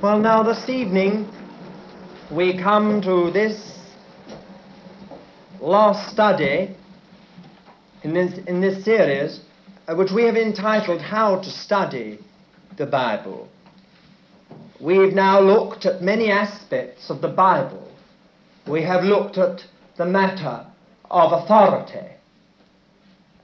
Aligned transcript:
Well, 0.00 0.20
now 0.20 0.44
this 0.44 0.68
evening 0.68 1.28
we 2.30 2.56
come 2.56 3.02
to 3.02 3.32
this 3.32 3.80
last 5.60 6.12
study 6.12 6.76
in 8.04 8.14
this, 8.14 8.38
in 8.46 8.60
this 8.60 8.84
series, 8.84 9.40
uh, 9.88 9.96
which 9.96 10.12
we 10.12 10.22
have 10.22 10.36
entitled 10.36 11.00
How 11.00 11.40
to 11.40 11.50
Study 11.50 12.20
the 12.76 12.86
Bible. 12.86 13.48
We've 14.80 15.14
now 15.14 15.40
looked 15.40 15.84
at 15.84 16.00
many 16.00 16.30
aspects 16.30 17.10
of 17.10 17.20
the 17.20 17.28
Bible. 17.28 17.90
We 18.68 18.82
have 18.82 19.02
looked 19.02 19.36
at 19.36 19.64
the 19.96 20.06
matter 20.06 20.64
of 21.10 21.32
authority, 21.32 22.06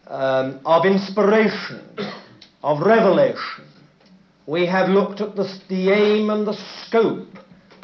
um, 0.07 0.61
of 0.65 0.87
inspiration, 0.87 1.83
of 2.63 2.79
revelation. 2.79 3.74
We 4.47 4.67
have 4.67 4.91
looked 4.91 5.23
at 5.23 5.37
the, 5.37 5.51
the 5.69 5.91
aim 5.91 6.29
and 6.29 6.47
the 6.47 6.59
scope 6.87 7.39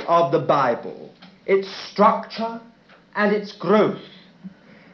of 0.07 0.31
the 0.31 0.41
Bible, 0.41 1.15
its 1.47 1.69
structure 1.91 2.61
and 3.17 3.33
its 3.33 3.53
growth, 3.53 4.03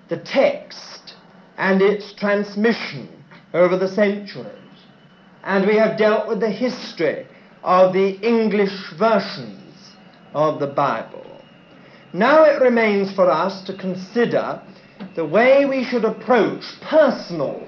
the 0.09 0.18
text 0.18 1.14
and 1.59 1.82
its 1.82 2.12
transmission 2.12 3.09
over 3.52 3.76
the 3.76 3.88
centuries. 3.88 4.52
And 5.42 5.66
we 5.66 5.76
have 5.76 5.98
dealt 5.98 6.28
with 6.28 6.38
the 6.40 6.50
history 6.50 7.26
of 7.64 7.92
the 7.92 8.10
English 8.20 8.92
versions 8.96 9.96
of 10.34 10.60
the 10.60 10.68
Bible. 10.68 11.26
Now 12.12 12.45
it 12.45 12.60
remains 12.60 13.12
for 13.12 13.28
us 13.28 13.64
to 13.64 13.76
consider 13.76 14.62
the 15.16 15.24
way 15.24 15.66
we 15.66 15.82
should 15.82 16.04
approach 16.04 16.62
personal 16.80 17.66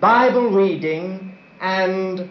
Bible 0.00 0.50
reading 0.50 1.38
and 1.60 2.28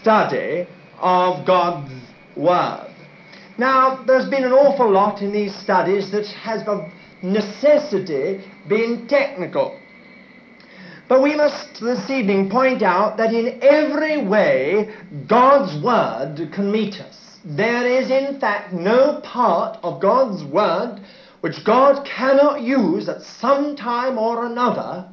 study 0.00 0.66
of 1.00 1.46
God's 1.46 1.92
Word. 2.36 2.90
Now, 3.58 4.02
there's 4.04 4.28
been 4.28 4.44
an 4.44 4.52
awful 4.52 4.90
lot 4.90 5.22
in 5.22 5.32
these 5.32 5.54
studies 5.54 6.10
that 6.10 6.26
has 6.26 6.66
of 6.66 6.90
necessity 7.22 8.44
been 8.68 9.06
technical. 9.06 9.78
But 11.08 11.22
we 11.22 11.36
must 11.36 11.80
this 11.80 12.10
evening 12.10 12.50
point 12.50 12.82
out 12.82 13.16
that 13.18 13.32
in 13.32 13.58
every 13.62 14.26
way 14.26 14.94
God's 15.28 15.82
Word 15.82 16.50
can 16.52 16.72
meet 16.72 16.94
us. 16.94 17.38
There 17.44 17.86
is, 17.86 18.10
in 18.10 18.40
fact, 18.40 18.72
no 18.72 19.20
part 19.22 19.78
of 19.82 20.00
God's 20.00 20.42
Word 20.44 21.00
which 21.42 21.62
God 21.62 22.06
cannot 22.06 22.62
use 22.62 23.06
at 23.06 23.20
some 23.20 23.76
time 23.76 24.16
or 24.16 24.46
another 24.46 25.06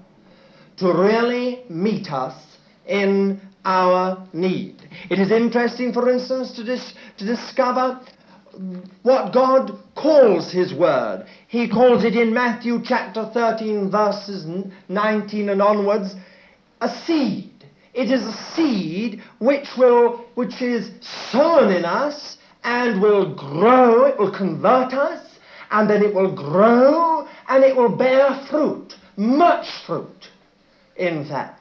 to 0.77 0.93
really 0.93 1.63
meet 1.69 2.09
us 2.09 2.33
in 2.87 3.41
our 3.65 4.27
need. 4.33 4.81
It 5.09 5.19
is 5.19 5.31
interesting, 5.31 5.93
for 5.93 6.09
instance, 6.09 6.51
to, 6.53 6.63
dis- 6.63 6.93
to 7.17 7.25
discover 7.25 8.01
what 9.03 9.33
God 9.33 9.77
calls 9.95 10.51
His 10.51 10.73
Word. 10.73 11.25
He 11.47 11.69
calls 11.69 12.03
it 12.03 12.15
in 12.15 12.33
Matthew 12.33 12.81
chapter 12.83 13.29
13, 13.33 13.89
verses 13.89 14.45
19 14.89 15.49
and 15.49 15.61
onwards, 15.61 16.15
a 16.81 16.89
seed. 16.89 17.49
It 17.93 18.09
is 18.09 18.23
a 18.23 18.33
seed 18.55 19.21
which 19.39 19.67
will, 19.77 20.25
which 20.35 20.61
is 20.61 20.91
sown 21.31 21.71
in 21.71 21.85
us 21.85 22.37
and 22.63 23.01
will 23.01 23.33
grow, 23.35 24.05
it 24.05 24.17
will 24.17 24.31
convert 24.31 24.93
us, 24.93 25.25
and 25.71 25.89
then 25.89 26.03
it 26.03 26.13
will 26.13 26.33
grow 26.33 27.27
and 27.49 27.63
it 27.63 27.75
will 27.75 27.95
bear 27.95 28.45
fruit, 28.49 28.93
much 29.17 29.67
fruit, 29.85 30.29
in 30.95 31.25
fact. 31.27 31.60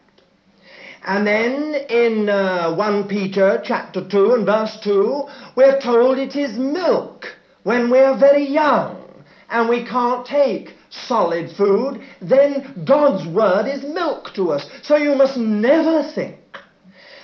And 1.04 1.26
then 1.26 1.74
in 1.88 2.28
uh, 2.28 2.74
1 2.74 3.08
Peter 3.08 3.60
chapter 3.64 4.06
2 4.06 4.34
and 4.34 4.46
verse 4.46 4.78
2, 4.82 5.24
we're 5.56 5.80
told 5.80 6.18
it 6.18 6.36
is 6.36 6.56
milk 6.58 7.26
when 7.62 7.90
we're 7.90 8.18
very 8.18 8.44
young 8.44 8.96
and 9.48 9.68
we 9.68 9.84
can't 9.84 10.26
take 10.26 10.74
solid 10.90 11.50
food, 11.50 12.02
then 12.20 12.84
God's 12.84 13.26
word 13.26 13.66
is 13.66 13.82
milk 13.82 14.32
to 14.34 14.52
us. 14.52 14.66
So 14.82 14.96
you 14.96 15.14
must 15.14 15.36
never 15.36 16.02
think 16.02 16.36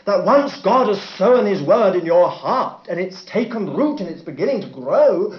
that 0.07 0.25
once 0.25 0.61
God 0.63 0.89
has 0.89 1.01
sown 1.17 1.47
his 1.47 1.63
word 1.63 1.97
in 1.97 2.07
your 2.07 2.31
heart 2.31 2.87
and 2.89 2.99
it's 2.99 3.25
taken 3.25 3.75
root 3.75 4.01
and 4.01 4.09
it's 4.09 4.23
beginning 4.23 4.63
to 4.63 4.69
grow, 4.69 5.35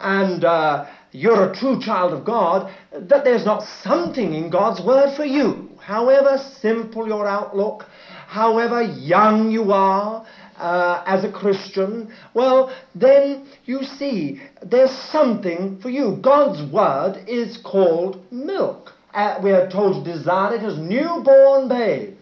and 0.00 0.44
uh, 0.44 0.84
you're 1.12 1.50
a 1.50 1.54
true 1.54 1.78
child 1.78 2.14
of 2.14 2.24
God, 2.24 2.72
that 2.90 3.24
there's 3.24 3.44
not 3.44 3.62
something 3.82 4.32
in 4.32 4.48
God's 4.48 4.80
word 4.80 5.14
for 5.14 5.26
you. 5.26 5.68
However 5.78 6.38
simple 6.38 7.06
your 7.06 7.26
outlook, 7.26 7.84
however 8.26 8.82
young 8.82 9.50
you 9.50 9.72
are 9.72 10.26
uh, 10.56 11.02
as 11.06 11.24
a 11.24 11.30
Christian, 11.30 12.12
well, 12.32 12.74
then 12.94 13.46
you 13.66 13.82
see 13.82 14.40
there's 14.62 14.90
something 14.90 15.78
for 15.80 15.90
you. 15.90 16.18
God's 16.22 16.62
word 16.72 17.22
is 17.26 17.58
called 17.58 18.24
milk. 18.32 18.92
Uh, 19.12 19.38
we 19.42 19.50
are 19.50 19.68
told 19.68 20.04
to 20.04 20.12
desire 20.12 20.54
it 20.54 20.62
as 20.62 20.78
newborn 20.78 21.68
babes. 21.68 22.16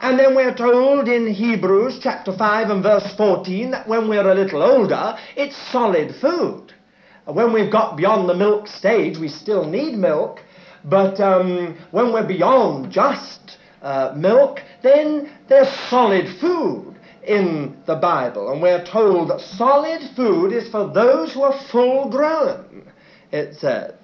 And 0.00 0.18
then 0.18 0.34
we're 0.34 0.54
told 0.54 1.08
in 1.08 1.26
Hebrews 1.26 1.98
chapter 2.02 2.34
5 2.34 2.70
and 2.70 2.82
verse 2.82 3.14
14 3.16 3.72
that 3.72 3.86
when 3.86 4.08
we're 4.08 4.30
a 4.30 4.34
little 4.34 4.62
older, 4.62 5.18
it's 5.36 5.56
solid 5.70 6.14
food. 6.20 6.72
When 7.24 7.52
we've 7.52 7.70
got 7.70 7.96
beyond 7.96 8.28
the 8.28 8.34
milk 8.34 8.66
stage, 8.66 9.18
we 9.18 9.28
still 9.28 9.64
need 9.64 9.96
milk, 9.96 10.40
but 10.84 11.20
um, 11.20 11.76
when 11.90 12.12
we're 12.12 12.26
beyond 12.26 12.90
just 12.90 13.58
uh, 13.82 14.14
milk, 14.16 14.60
then 14.82 15.30
there's 15.48 15.68
solid 15.88 16.26
food 16.40 16.96
in 17.22 17.76
the 17.86 17.96
Bible. 17.96 18.50
And 18.50 18.62
we're 18.62 18.84
told 18.84 19.30
that 19.30 19.40
solid 19.40 20.00
food 20.16 20.52
is 20.52 20.68
for 20.70 20.90
those 20.92 21.32
who 21.32 21.42
are 21.42 21.58
full 21.70 22.08
grown, 22.08 22.90
it 23.30 23.54
says. 23.54 23.94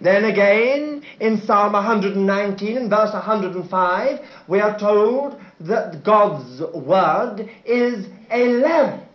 Then 0.00 0.24
again, 0.24 1.02
in 1.20 1.42
Psalm 1.42 1.74
119 1.74 2.76
and 2.76 2.90
verse 2.90 3.12
105, 3.12 4.20
we 4.48 4.60
are 4.60 4.78
told 4.78 5.38
that 5.60 6.02
God's 6.02 6.62
word 6.74 7.50
is 7.66 8.06
a 8.30 8.48
lamp 8.48 9.09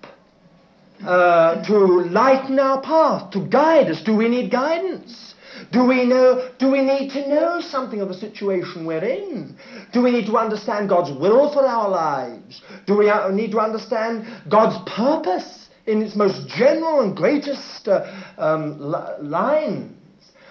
uh, 1.03 1.63
to 1.65 1.77
lighten 2.09 2.59
our 2.59 2.81
path, 2.81 3.31
to 3.31 3.45
guide 3.47 3.89
us. 3.89 4.01
Do 4.03 4.15
we 4.15 4.29
need 4.29 4.51
guidance? 4.51 5.33
Do 5.71 5.85
we 5.85 6.05
know, 6.05 6.51
do 6.59 6.69
we 6.71 6.81
need 6.81 7.11
to 7.11 7.27
know 7.27 7.61
something 7.61 8.01
of 8.01 8.07
the 8.07 8.13
situation 8.13 8.85
we're 8.85 9.03
in? 9.03 9.57
Do 9.93 10.01
we 10.01 10.11
need 10.11 10.25
to 10.27 10.37
understand 10.37 10.89
God's 10.89 11.17
will 11.17 11.51
for 11.51 11.65
our 11.65 11.89
lives? 11.89 12.61
Do 12.85 12.97
we 12.97 13.09
uh, 13.09 13.29
need 13.29 13.51
to 13.51 13.59
understand 13.59 14.25
God's 14.49 14.77
purpose 14.89 15.69
in 15.85 16.01
its 16.01 16.15
most 16.15 16.47
general 16.47 17.01
and 17.01 17.15
greatest 17.15 17.87
uh, 17.87 18.05
um, 18.37 18.79
lines? 18.79 19.93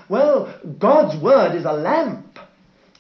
Well, 0.09 0.55
God's 0.79 1.21
word 1.23 1.55
is 1.55 1.65
a 1.65 1.73
lamp. 1.73 2.39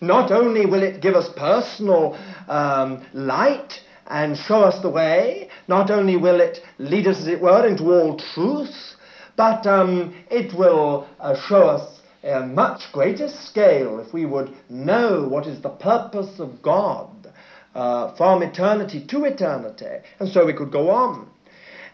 Not 0.01 0.31
only 0.31 0.67
will 0.67 0.83
it 0.83 1.01
give 1.01 1.15
us 1.15 1.29
personal 1.37 2.19
um, 2.49 3.07
light 3.13 3.81
and 4.07 4.37
show 4.37 4.63
us 4.63 4.81
the 4.83 4.91
way, 4.91 5.49
not 5.69 5.91
only 5.91 6.17
will 6.17 6.41
it 6.41 6.61
lead 6.79 7.07
us, 7.07 7.19
as 7.21 7.29
it 7.29 7.41
were, 7.41 7.67
into 7.67 7.93
all 7.93 8.19
truth, 8.35 8.97
but 9.37 9.67
um, 9.67 10.15
it 10.31 10.55
will 10.55 11.07
uh, 11.21 11.35
show 11.49 11.69
us 11.69 12.01
a 12.23 12.41
much 12.41 12.83
greater 12.93 13.29
scale 13.29 13.99
if 13.99 14.13
we 14.13 14.25
would 14.25 14.55
know 14.71 15.27
what 15.29 15.47
is 15.47 15.61
the 15.61 15.69
purpose 15.69 16.39
of 16.39 16.63
God 16.63 17.33
uh, 17.75 18.15
from 18.17 18.43
eternity 18.43 19.05
to 19.09 19.25
eternity. 19.25 19.99
And 20.21 20.29
so 20.29 20.47
we 20.47 20.55
could 20.55 20.73
go 20.73 20.91
on. 20.91 21.29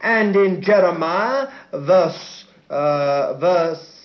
And 0.00 0.34
in 0.36 0.62
Jeremiah, 0.62 1.48
verse, 1.72 2.44
uh, 2.68 3.38
verse 3.38 4.00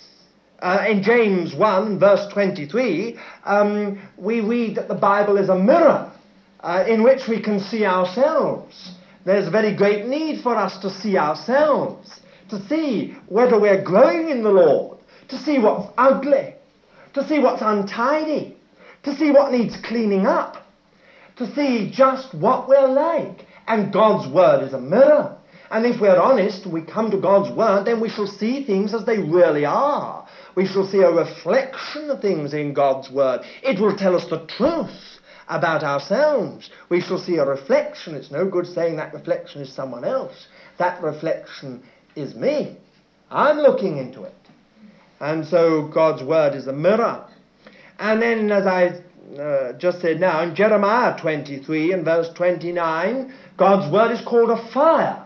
uh, 0.59 0.85
in 0.89 1.03
James 1.03 1.53
1, 1.53 1.99
verse 1.99 2.31
23, 2.33 3.19
um, 3.43 4.01
we 4.17 4.41
read 4.41 4.75
that 4.75 4.87
the 4.87 4.95
Bible 4.95 5.37
is 5.37 5.49
a 5.49 5.55
mirror 5.55 6.11
uh, 6.61 6.83
in 6.87 7.03
which 7.03 7.27
we 7.27 7.41
can 7.41 7.59
see 7.59 7.85
ourselves. 7.85 8.94
There's 9.25 9.47
a 9.47 9.51
very 9.51 9.75
great 9.75 10.05
need 10.05 10.43
for 10.43 10.55
us 10.55 10.77
to 10.79 10.89
see 10.89 11.17
ourselves, 11.17 12.19
to 12.49 12.63
see 12.67 13.17
whether 13.27 13.59
we're 13.59 13.83
growing 13.83 14.29
in 14.29 14.43
the 14.43 14.51
Lord, 14.51 14.99
to 15.29 15.37
see 15.37 15.57
what's 15.57 15.91
ugly, 15.97 16.53
to 17.16 17.27
see 17.27 17.39
what's 17.39 17.63
untidy, 17.63 18.55
to 19.03 19.16
see 19.16 19.31
what 19.31 19.51
needs 19.51 19.75
cleaning 19.83 20.27
up, 20.27 20.57
to 21.37 21.53
see 21.55 21.91
just 21.91 22.35
what 22.35 22.69
we're 22.69 22.87
like. 22.87 23.47
And 23.67 23.91
God's 23.91 24.31
Word 24.31 24.63
is 24.63 24.73
a 24.73 24.79
mirror. 24.79 25.35
And 25.71 25.87
if 25.87 25.99
we're 25.99 26.19
honest, 26.19 26.67
we 26.67 26.83
come 26.83 27.09
to 27.09 27.17
God's 27.17 27.55
Word, 27.55 27.85
then 27.85 27.99
we 27.99 28.09
shall 28.09 28.28
see 28.28 28.63
things 28.63 28.93
as 28.93 29.05
they 29.05 29.17
really 29.17 29.66
are. 29.66 30.28
We 30.55 30.67
shall 30.67 30.85
see 30.85 30.99
a 30.99 31.11
reflection 31.11 32.11
of 32.11 32.21
things 32.21 32.53
in 32.53 32.73
God's 32.73 33.09
Word. 33.09 33.41
It 33.63 33.79
will 33.79 33.97
tell 33.97 34.16
us 34.16 34.29
the 34.29 34.45
truth 34.45 35.19
about 35.47 35.83
ourselves. 35.83 36.69
We 36.89 37.01
shall 37.01 37.19
see 37.19 37.37
a 37.37 37.45
reflection. 37.45 38.15
It's 38.15 38.31
no 38.31 38.49
good 38.49 38.65
saying 38.65 38.97
that 38.97 39.13
reflection 39.13 39.61
is 39.61 39.71
someone 39.71 40.03
else. 40.03 40.47
That 40.77 41.01
reflection 41.01 41.83
is 42.15 42.35
me. 42.35 42.77
I'm 43.29 43.57
looking 43.57 43.97
into 43.97 44.23
it. 44.23 44.33
And 45.19 45.45
so 45.45 45.87
God's 45.87 46.23
Word 46.23 46.55
is 46.55 46.67
a 46.67 46.73
mirror. 46.73 47.25
And 47.99 48.21
then, 48.21 48.51
as 48.51 48.65
I 48.65 49.01
uh, 49.39 49.73
just 49.73 50.01
said 50.01 50.19
now, 50.19 50.41
in 50.43 50.55
Jeremiah 50.55 51.19
23 51.19 51.93
and 51.93 52.05
verse 52.05 52.29
29, 52.35 53.33
God's 53.57 53.91
Word 53.91 54.11
is 54.11 54.21
called 54.25 54.49
a 54.49 54.71
fire. 54.71 55.21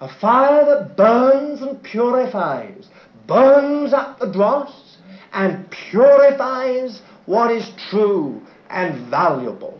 A 0.00 0.08
fire 0.20 0.64
that 0.64 0.96
burns 0.96 1.60
and 1.60 1.82
purifies, 1.82 2.88
burns 3.26 3.92
up 3.92 4.18
the 4.18 4.32
dross 4.32 4.96
and 5.32 5.70
purifies 5.70 7.02
what 7.26 7.50
is 7.50 7.70
true 7.90 8.40
and 8.70 9.10
valuable. 9.10 9.78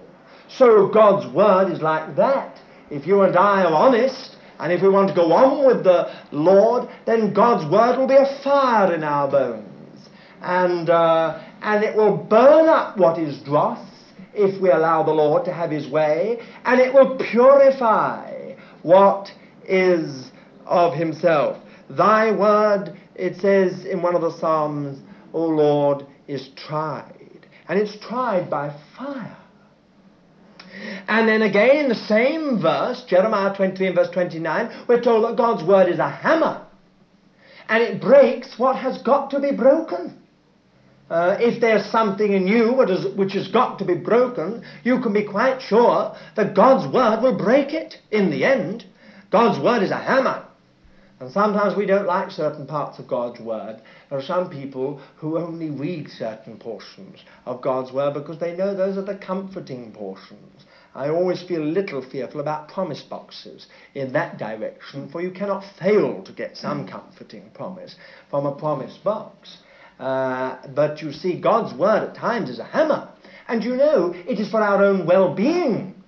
So 0.49 0.89
God's 0.89 1.33
Word 1.33 1.71
is 1.71 1.81
like 1.81 2.17
that. 2.17 2.59
If 2.91 3.07
you 3.07 3.23
and 3.23 3.37
I 3.37 3.63
are 3.63 3.73
honest, 3.73 4.37
and 4.59 4.73
if 4.73 4.83
we 4.83 4.89
want 4.89 5.09
to 5.09 5.15
go 5.15 5.33
on 5.33 5.67
with 5.67 5.85
the 5.85 6.13
Lord, 6.33 6.89
then 7.07 7.33
God's 7.33 7.71
Word 7.71 7.97
will 7.97 8.09
be 8.09 8.17
a 8.17 8.41
fire 8.43 8.93
in 8.95 9.05
our 9.05 9.31
bones. 9.31 10.09
And, 10.43 10.91
uh, 10.91 11.43
and 11.63 11.85
it 11.85 11.95
will 11.95 12.17
burn 12.17 12.69
up 12.69 12.97
what 12.97 13.19
is 13.19 13.41
dross 13.43 13.87
if 14.35 14.61
we 14.61 14.71
allow 14.71 15.03
the 15.03 15.13
Lord 15.13 15.45
to 15.45 15.53
have 15.53 15.71
his 15.71 15.89
way, 15.89 16.41
and 16.65 16.81
it 16.81 16.93
will 16.93 17.17
purify 17.17 18.55
what 18.83 19.31
is 19.65 20.31
of 20.67 20.95
himself. 20.95 21.59
Thy 21.91 22.31
word, 22.33 22.97
it 23.15 23.37
says 23.37 23.85
in 23.85 24.03
one 24.03 24.15
of 24.15 24.23
the 24.23 24.37
Psalms, 24.39 25.01
O 25.33 25.45
Lord, 25.45 26.07
is 26.29 26.51
tried. 26.57 27.20
And 27.71 27.79
it's 27.79 27.97
tried 28.01 28.51
by 28.51 28.75
fire. 28.99 29.37
And 31.07 31.29
then 31.29 31.43
again 31.43 31.77
in 31.77 31.89
the 31.89 31.95
same 31.95 32.61
verse, 32.61 33.05
Jeremiah 33.05 33.55
23 33.55 33.87
and 33.87 33.95
verse 33.95 34.11
29, 34.11 34.87
we're 34.89 35.01
told 35.01 35.23
that 35.23 35.37
God's 35.37 35.63
word 35.63 35.89
is 35.89 36.01
a 36.01 36.11
hammer. 36.11 36.67
And 37.69 37.81
it 37.81 38.01
breaks 38.01 38.59
what 38.59 38.75
has 38.75 39.01
got 39.03 39.31
to 39.31 39.39
be 39.39 39.53
broken. 39.53 40.21
Uh, 41.09 41.37
if 41.39 41.61
there's 41.61 41.87
something 41.87 42.33
in 42.33 42.49
you 42.49 42.73
which 42.73 43.35
has 43.35 43.47
got 43.47 43.79
to 43.79 43.85
be 43.85 43.95
broken, 43.95 44.65
you 44.83 45.01
can 45.01 45.13
be 45.13 45.23
quite 45.25 45.63
sure 45.63 46.17
that 46.35 46.57
God's 46.57 46.93
word 46.93 47.23
will 47.23 47.39
break 47.39 47.73
it 47.73 47.99
in 48.11 48.33
the 48.33 48.45
end. 48.45 48.85
God's 49.31 49.63
word 49.63 49.85
is 49.85 49.93
a 49.93 49.97
hammer. 49.97 50.45
And 51.21 51.31
sometimes 51.31 51.77
we 51.77 51.85
don't 51.85 52.07
like 52.07 52.31
certain 52.31 52.67
parts 52.67 52.99
of 52.99 53.07
God's 53.07 53.41
word. 53.41 53.83
There 54.09 54.19
are 54.19 54.23
some 54.23 54.49
people 54.49 55.03
who 55.17 55.37
only 55.37 55.69
read 55.69 56.09
certain 56.09 56.57
portions 56.57 57.21
of 57.45 57.61
God's 57.61 57.93
word 57.93 58.15
because 58.15 58.39
they 58.39 58.57
know 58.57 58.75
those 58.75 58.97
are 58.97 59.03
the 59.03 59.17
comforting 59.19 59.93
portions. 59.93 60.65
I 60.95 61.11
always 61.11 61.43
feel 61.43 61.63
a 61.63 61.65
little 61.65 62.03
fearful 62.03 62.41
about 62.41 62.69
promise 62.69 63.03
boxes 63.03 63.67
in 63.95 64.15
that 64.15 64.39
direction, 64.39 65.11
for 65.11 65.21
you 65.21 65.31
cannot 65.31 65.63
fail 65.79 66.23
to 66.25 66.33
get 66.33 66.57
some 66.57 66.89
comforting 66.89 67.51
promise 67.53 67.97
from 68.31 68.47
a 68.47 68.57
promise 68.57 68.97
box. 69.05 69.59
Uh, 70.01 70.57
but 70.75 71.03
you 71.03 71.13
see, 71.13 71.39
God's 71.39 71.79
word 71.79 72.09
at 72.09 72.17
times 72.17 72.49
is 72.49 72.59
a 72.59 72.65
hammer. 72.65 73.11
And 73.47 73.63
you 73.63 73.77
know, 73.77 74.15
it 74.15 74.41
is 74.41 74.51
for 74.51 74.63
our 74.63 74.83
own 74.83 75.07
well 75.07 75.35
being 75.35 76.03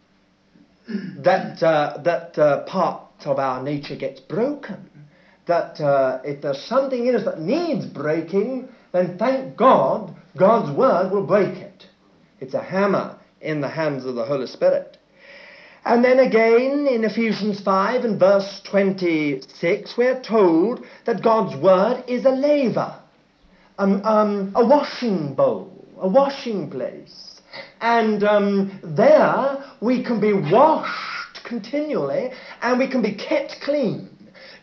that, 1.19 1.63
uh, 1.63 1.99
that 2.03 2.39
uh, 2.39 2.65
part 2.65 3.27
of 3.27 3.39
our 3.39 3.63
nature 3.63 3.97
gets 3.97 4.19
broken. 4.19 4.89
That 5.53 5.81
uh, 5.85 6.21
if 6.25 6.41
there's 6.41 6.63
something 6.63 7.07
in 7.07 7.15
us 7.15 7.27
that 7.27 7.39
needs 7.39 7.85
breaking, 7.85 8.69
then 8.93 9.19
thank 9.19 9.55
God, 9.55 10.15
God's 10.39 10.75
word 10.75 11.13
will 11.13 11.27
break 11.27 11.59
it. 11.59 11.85
It's 12.41 12.55
a 12.55 12.63
hammer 12.63 13.19
in 13.43 13.61
the 13.61 13.69
hands 13.69 14.07
of 14.07 14.15
the 14.15 14.25
Holy 14.25 14.47
Spirit. 14.47 14.97
And 15.85 16.03
then 16.03 16.21
again 16.21 16.87
in 16.87 17.05
Ephesians 17.05 17.61
5 17.61 18.05
and 18.05 18.19
verse 18.19 18.63
26, 18.71 19.95
we're 19.99 20.23
told 20.23 20.87
that 21.05 21.23
God's 21.23 21.55
word 21.63 22.03
is 22.09 22.25
a 22.25 22.31
laver 22.31 22.99
um, 23.77 24.03
um, 24.07 24.53
a 24.55 24.65
washing 24.65 25.35
bowl, 25.35 25.87
a 26.01 26.09
washing 26.09 26.71
place. 26.71 27.43
And 27.83 28.25
um, 28.25 28.81
there 28.83 29.63
we 29.83 30.03
can 30.03 30.19
be 30.19 30.33
washed 30.33 31.45
continually 31.45 32.31
and 32.63 32.79
we 32.79 32.89
can 32.89 33.03
be 33.03 33.15
kept 33.15 33.61
clean. 33.63 34.09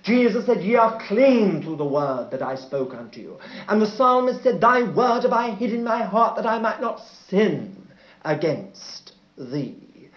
Jesus 0.03 0.45
said, 0.45 0.63
Ye 0.63 0.75
are 0.75 1.01
clean 1.07 1.61
through 1.61 1.75
the 1.75 1.85
word 1.85 2.29
that 2.31 2.41
I 2.41 2.55
spoke 2.55 2.93
unto 2.93 3.19
you. 3.19 3.37
And 3.67 3.81
the 3.81 3.87
psalmist 3.87 4.43
said, 4.43 4.61
Thy 4.61 4.83
word 4.83 5.23
have 5.23 5.33
I 5.33 5.51
hid 5.51 5.73
in 5.73 5.83
my 5.83 6.03
heart 6.03 6.35
that 6.37 6.45
I 6.45 6.59
might 6.59 6.81
not 6.81 7.01
sin 7.27 7.87
against 8.23 9.13
thee. 9.37 10.09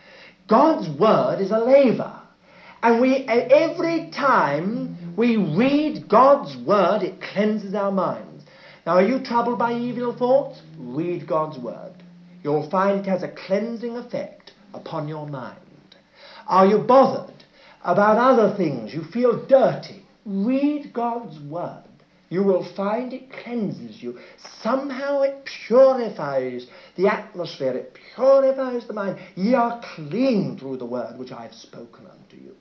God's 0.49 0.89
word 0.99 1.41
is 1.41 1.51
a 1.51 1.59
laver. 1.59 2.21
And 2.83 3.01
we, 3.01 3.25
every 3.27 4.11
time 4.11 5.15
we 5.17 5.37
read 5.37 6.09
God's 6.09 6.57
word, 6.57 7.03
it 7.03 7.21
cleanses 7.21 7.75
our 7.75 7.93
minds. 7.93 8.45
Now, 8.85 8.95
are 8.95 9.03
you 9.03 9.21
troubled 9.21 9.59
by 9.59 9.75
evil 9.75 10.13
thoughts? 10.13 10.61
Read 10.77 11.27
God's 11.27 11.59
Word. 11.59 11.93
You'll 12.43 12.69
find 12.69 12.99
it 12.99 13.07
has 13.07 13.23
a 13.23 13.29
cleansing 13.29 13.97
effect 13.97 14.53
upon 14.75 15.07
your 15.07 15.29
mind. 15.29 15.57
Are 16.49 16.67
you 16.67 16.79
bothered 16.79 17.42
about 17.85 18.19
other 18.19 18.57
things? 18.57 18.95
You 18.95 19.05
feel 19.05 19.47
dirty? 19.47 20.05
Read 20.25 20.93
God's 20.93 21.39
Word. 21.41 21.85
You 22.29 22.43
will 22.43 22.65
find 22.75 23.13
it 23.13 23.31
cleanses 23.31 24.03
you. 24.03 24.19
Somehow 24.63 25.21
it 25.21 25.47
purifies 25.67 26.67
the 26.97 27.09
atmosphere. 27.09 27.73
It 27.73 27.99
purifies 28.15 28.87
the 28.87 28.95
mind. 28.95 29.19
Ye 29.35 29.55
are 29.55 29.83
clean 29.97 30.59
through 30.59 30.79
the 30.79 30.87
Word 30.87 31.19
which 31.19 31.33
I 31.33 31.43
have 31.43 31.55
spoken 31.55 32.07
unto 32.07 32.43
you. 32.43 32.55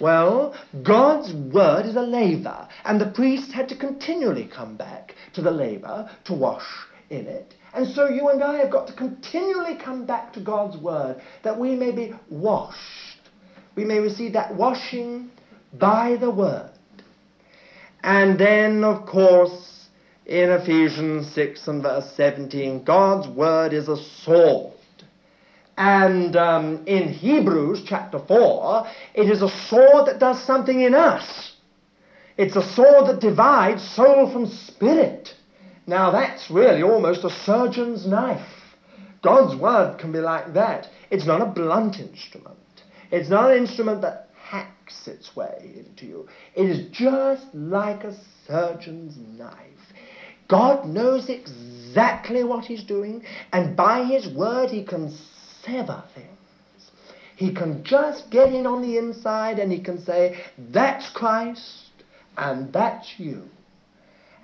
Well, 0.00 0.54
God's 0.82 1.32
word 1.34 1.84
is 1.84 1.94
a 1.94 2.00
laver, 2.00 2.66
and 2.84 2.98
the 2.98 3.10
priests 3.10 3.52
had 3.52 3.68
to 3.68 3.76
continually 3.76 4.46
come 4.46 4.76
back 4.76 5.14
to 5.34 5.42
the 5.42 5.50
laver 5.50 6.10
to 6.24 6.32
wash 6.32 6.66
in 7.10 7.26
it. 7.26 7.54
And 7.74 7.86
so 7.86 8.08
you 8.08 8.30
and 8.30 8.42
I 8.42 8.56
have 8.58 8.70
got 8.70 8.86
to 8.88 8.94
continually 8.94 9.76
come 9.76 10.06
back 10.06 10.32
to 10.32 10.40
God's 10.40 10.78
word 10.78 11.20
that 11.42 11.58
we 11.58 11.74
may 11.74 11.92
be 11.92 12.14
washed. 12.30 12.78
We 13.74 13.84
may 13.84 14.00
receive 14.00 14.32
that 14.34 14.54
washing 14.54 15.30
by 15.72 16.16
the 16.16 16.30
word. 16.30 16.70
And 18.02 18.38
then, 18.38 18.82
of 18.84 19.06
course, 19.06 19.86
in 20.26 20.50
Ephesians 20.50 21.32
6 21.34 21.68
and 21.68 21.82
verse 21.82 22.10
17, 22.16 22.84
God's 22.84 23.28
word 23.28 23.72
is 23.72 23.88
a 23.88 23.96
sword 23.96 24.72
and 25.80 26.36
um, 26.36 26.84
in 26.86 27.08
Hebrews 27.08 27.84
chapter 27.86 28.18
4, 28.18 28.86
it 29.14 29.30
is 29.30 29.40
a 29.40 29.48
sword 29.48 30.08
that 30.08 30.18
does 30.18 30.38
something 30.44 30.82
in 30.82 30.92
us. 30.92 31.54
It's 32.36 32.54
a 32.54 32.74
sword 32.74 33.06
that 33.06 33.22
divides 33.22 33.82
soul 33.82 34.30
from 34.30 34.46
spirit. 34.46 35.30
Now, 35.86 36.10
that's 36.10 36.50
really 36.50 36.82
almost 36.82 37.24
a 37.24 37.30
surgeon's 37.30 38.06
knife. 38.06 38.46
God's 39.22 39.58
word 39.58 39.98
can 39.98 40.12
be 40.12 40.18
like 40.18 40.52
that. 40.52 40.88
It's 41.10 41.24
not 41.24 41.40
a 41.40 41.46
blunt 41.46 41.98
instrument, 41.98 42.58
it's 43.10 43.28
not 43.28 43.50
an 43.50 43.58
instrument 43.58 44.02
that 44.02 44.30
hacks 44.42 45.06
its 45.06 45.34
way 45.36 45.74
into 45.76 46.06
you. 46.06 46.28
It 46.54 46.68
is 46.68 46.88
just 46.90 47.46
like 47.54 48.04
a 48.04 48.16
surgeon's 48.46 49.16
knife. 49.38 49.56
God 50.48 50.86
knows 50.86 51.28
exactly 51.28 52.42
what 52.42 52.64
He's 52.64 52.82
doing, 52.82 53.22
and 53.52 53.76
by 53.76 54.04
His 54.04 54.28
word, 54.34 54.70
He 54.70 54.84
can 54.84 55.16
sever 55.62 56.02
things. 56.14 56.26
He 57.40 57.54
can 57.54 57.84
just 57.84 58.30
get 58.30 58.52
in 58.52 58.66
on 58.66 58.82
the 58.82 58.98
inside 58.98 59.58
and 59.58 59.72
he 59.72 59.80
can 59.80 59.98
say, 60.04 60.42
that's 60.58 61.08
Christ 61.08 61.88
and 62.36 62.70
that's 62.70 63.14
you. 63.16 63.44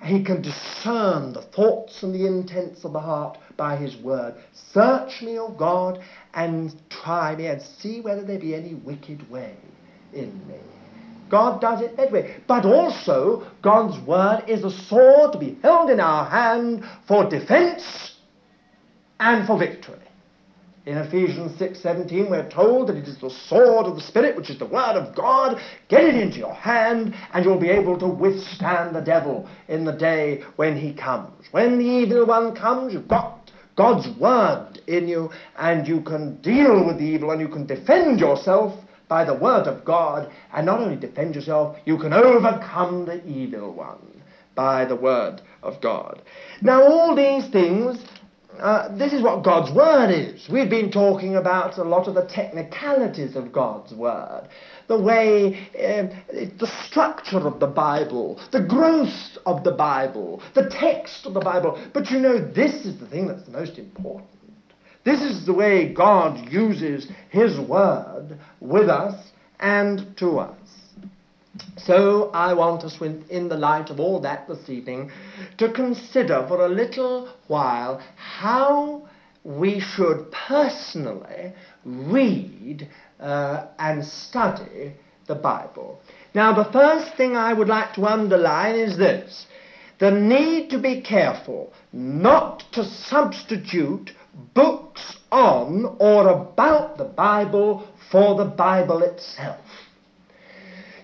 He 0.03 0.23
can 0.23 0.41
discern 0.41 1.33
the 1.33 1.43
thoughts 1.43 2.01
and 2.01 2.11
the 2.11 2.25
intents 2.25 2.83
of 2.85 2.93
the 2.93 2.99
heart 2.99 3.37
by 3.57 3.75
his 3.75 3.95
word. 3.97 4.35
Search 4.73 5.21
me, 5.21 5.37
O 5.39 5.49
God, 5.49 5.99
and 6.33 6.73
try 6.89 7.35
me 7.35 7.47
and 7.47 7.61
see 7.61 8.01
whether 8.01 8.23
there 8.23 8.39
be 8.39 8.55
any 8.55 8.75
wicked 8.75 9.29
way 9.29 9.55
in 10.13 10.31
me. 10.47 10.59
God 11.29 11.59
does 11.59 11.81
it 11.81 11.97
that 11.97 12.11
way. 12.11 12.37
But 12.47 12.65
also, 12.65 13.47
God's 13.61 13.99
word 14.05 14.45
is 14.47 14.63
a 14.63 14.71
sword 14.71 15.33
to 15.33 15.39
be 15.39 15.57
held 15.61 15.89
in 15.89 15.99
our 15.99 16.29
hand 16.29 16.85
for 17.07 17.29
defense 17.29 18.15
and 19.19 19.45
for 19.45 19.57
victory. 19.57 19.97
In 20.85 20.97
Ephesians 20.97 21.59
6:17, 21.59 22.29
we're 22.29 22.49
told 22.49 22.87
that 22.87 22.95
it 22.95 23.09
is 23.09 23.17
the 23.17 23.29
sword 23.29 23.87
of 23.87 23.95
the 23.95 24.01
Spirit, 24.01 24.37
which 24.37 24.49
is 24.49 24.57
the 24.57 24.65
Word 24.65 24.95
of 24.95 25.13
God. 25.13 25.59
Get 25.89 26.05
it 26.05 26.15
into 26.15 26.37
your 26.37 26.53
hand, 26.53 27.13
and 27.33 27.43
you'll 27.43 27.59
be 27.59 27.69
able 27.69 27.97
to 27.97 28.07
withstand 28.07 28.95
the 28.95 29.01
devil 29.01 29.49
in 29.67 29.83
the 29.83 29.91
day 29.91 30.43
when 30.55 30.77
he 30.77 30.93
comes. 30.93 31.45
When 31.51 31.77
the 31.77 31.83
evil 31.83 32.25
one 32.25 32.55
comes, 32.55 32.93
you've 32.93 33.09
got 33.09 33.36
God's 33.77 34.09
Word 34.17 34.81
in 34.87 35.07
you, 35.07 35.29
and 35.57 35.87
you 35.87 36.01
can 36.01 36.41
deal 36.41 36.83
with 36.85 36.97
the 36.97 37.05
evil 37.05 37.31
and 37.31 37.39
you 37.39 37.47
can 37.47 37.65
defend 37.65 38.19
yourself 38.19 38.73
by 39.07 39.23
the 39.23 39.35
Word 39.35 39.67
of 39.67 39.85
God. 39.85 40.29
And 40.53 40.65
not 40.65 40.81
only 40.81 40.97
defend 40.97 41.35
yourself, 41.35 41.77
you 41.85 41.97
can 41.97 42.11
overcome 42.11 43.05
the 43.05 43.25
evil 43.25 43.71
one 43.73 44.21
by 44.55 44.83
the 44.85 44.95
Word 44.95 45.41
of 45.61 45.79
God. 45.79 46.23
Now, 46.61 46.81
all 46.83 47.15
these 47.15 47.47
things 47.51 48.03
uh, 48.59 48.95
this 48.97 49.13
is 49.13 49.21
what 49.21 49.43
God's 49.43 49.71
Word 49.71 50.09
is. 50.09 50.47
We've 50.49 50.69
been 50.69 50.91
talking 50.91 51.35
about 51.35 51.77
a 51.77 51.83
lot 51.83 52.07
of 52.07 52.15
the 52.15 52.25
technicalities 52.25 53.35
of 53.35 53.51
God's 53.51 53.93
Word, 53.93 54.47
the 54.87 54.99
way, 54.99 55.67
uh, 55.75 56.07
the 56.31 56.71
structure 56.85 57.39
of 57.39 57.59
the 57.59 57.67
Bible, 57.67 58.41
the 58.51 58.63
growth 58.63 59.37
of 59.45 59.63
the 59.63 59.71
Bible, 59.71 60.41
the 60.55 60.69
text 60.69 61.25
of 61.25 61.33
the 61.33 61.39
Bible. 61.39 61.79
But 61.93 62.09
you 62.09 62.19
know, 62.19 62.39
this 62.39 62.85
is 62.85 62.99
the 62.99 63.07
thing 63.07 63.27
that's 63.27 63.43
the 63.43 63.51
most 63.51 63.77
important. 63.77 64.29
This 65.03 65.21
is 65.21 65.45
the 65.45 65.53
way 65.53 65.93
God 65.93 66.51
uses 66.51 67.07
His 67.29 67.59
Word 67.59 68.39
with 68.59 68.89
us 68.89 69.31
and 69.59 70.17
to 70.17 70.39
us. 70.39 70.57
So 71.77 72.29
I 72.33 72.53
want 72.53 72.83
us, 72.83 72.99
in 73.01 73.49
the 73.49 73.57
light 73.57 73.89
of 73.89 73.99
all 73.99 74.19
that 74.21 74.47
this 74.47 74.69
evening, 74.69 75.11
to 75.57 75.71
consider 75.71 76.45
for 76.47 76.65
a 76.65 76.69
little 76.69 77.29
while 77.47 78.01
how 78.15 79.07
we 79.43 79.79
should 79.79 80.31
personally 80.31 81.53
read 81.85 82.87
uh, 83.19 83.67
and 83.79 84.03
study 84.03 84.93
the 85.27 85.35
Bible. 85.35 85.99
Now, 86.33 86.53
the 86.53 86.71
first 86.71 87.15
thing 87.15 87.35
I 87.35 87.53
would 87.53 87.67
like 87.67 87.93
to 87.93 88.05
underline 88.05 88.75
is 88.75 88.97
this 88.97 89.47
the 89.99 90.11
need 90.11 90.69
to 90.69 90.77
be 90.77 91.01
careful 91.01 91.73
not 91.91 92.63
to 92.73 92.83
substitute 92.83 94.11
books 94.53 95.17
on 95.31 95.95
or 95.99 96.29
about 96.29 96.97
the 96.97 97.05
Bible 97.05 97.87
for 98.11 98.35
the 98.35 98.45
Bible 98.45 99.01
itself. 99.01 99.86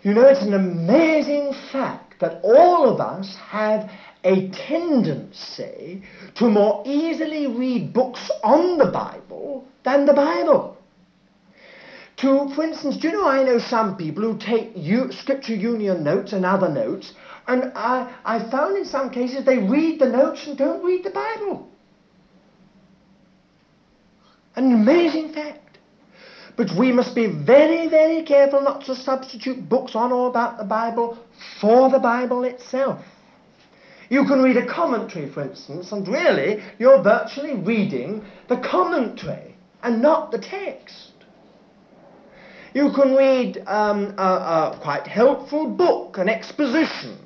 You 0.04 0.14
know, 0.14 0.28
it's 0.28 0.42
an 0.42 0.54
amazing 0.54 1.54
fact 1.72 2.20
that 2.20 2.42
all 2.44 2.90
of 2.90 3.00
us 3.00 3.36
have 3.38 3.90
a 4.26 4.50
tendency 4.50 6.02
to 6.36 6.50
more 6.50 6.84
easily 6.86 7.48
read 7.48 7.94
books 7.94 8.30
on 8.44 8.78
the 8.78 8.86
Bible 8.88 9.66
than 9.84 10.06
the 10.06 10.14
Bible. 10.14 10.78
To, 12.18 12.50
for 12.50 12.64
instance, 12.64 12.98
do 12.98 13.08
you 13.08 13.14
know 13.14 13.28
I 13.28 13.44
know 13.44 13.60
some 13.60 13.96
people 13.96 14.24
who 14.24 14.38
take 14.38 14.72
U- 14.76 15.12
Scripture 15.12 15.56
Union 15.56 16.04
notes 16.04 16.34
and 16.34 16.46
other 16.46 16.70
notes, 16.70 17.14
and 17.48 17.72
I, 17.76 18.14
I 18.26 18.40
found 18.40 18.78
in 18.78 18.86
some 18.86 19.10
cases 19.10 19.46
they 19.46 19.58
read 19.58 20.00
the 20.00 20.08
notes 20.08 20.46
and 20.46 20.58
don't 20.58 20.84
read 20.84 21.04
the 21.04 21.10
Bible. 21.12 21.68
An 24.56 24.72
amazing 24.74 25.30
fact. 25.34 25.63
But 26.56 26.72
we 26.78 26.92
must 26.92 27.16
be 27.16 27.26
very, 27.26 27.88
very 27.88 28.24
careful 28.24 28.62
not 28.62 28.86
to 28.86 28.96
substitute 28.96 29.68
books 29.68 29.96
on 29.96 30.12
or 30.12 30.30
about 30.30 30.58
the 30.58 30.64
Bible 30.64 31.18
for 31.60 31.90
the 31.90 32.00
Bible 32.00 32.44
itself. 32.44 33.04
You 34.10 34.26
can 34.26 34.44
read 34.44 34.58
a 34.58 34.66
commentary, 34.66 35.32
for 35.32 35.42
instance, 35.42 35.92
and 35.92 36.08
really 36.08 36.62
you're 36.78 37.02
virtually 37.02 37.56
reading 37.56 38.24
the 38.48 38.58
commentary 38.58 39.56
and 39.82 40.02
not 40.02 40.32
the 40.32 40.38
text. 40.38 41.14
You 42.74 42.92
can 42.92 43.16
read 43.16 43.64
um, 43.68 44.16
a, 44.18 44.24
a, 44.24 44.80
quite 44.82 45.08
helpful 45.08 45.68
book, 45.68 46.18
an 46.18 46.30
exposition, 46.30 47.18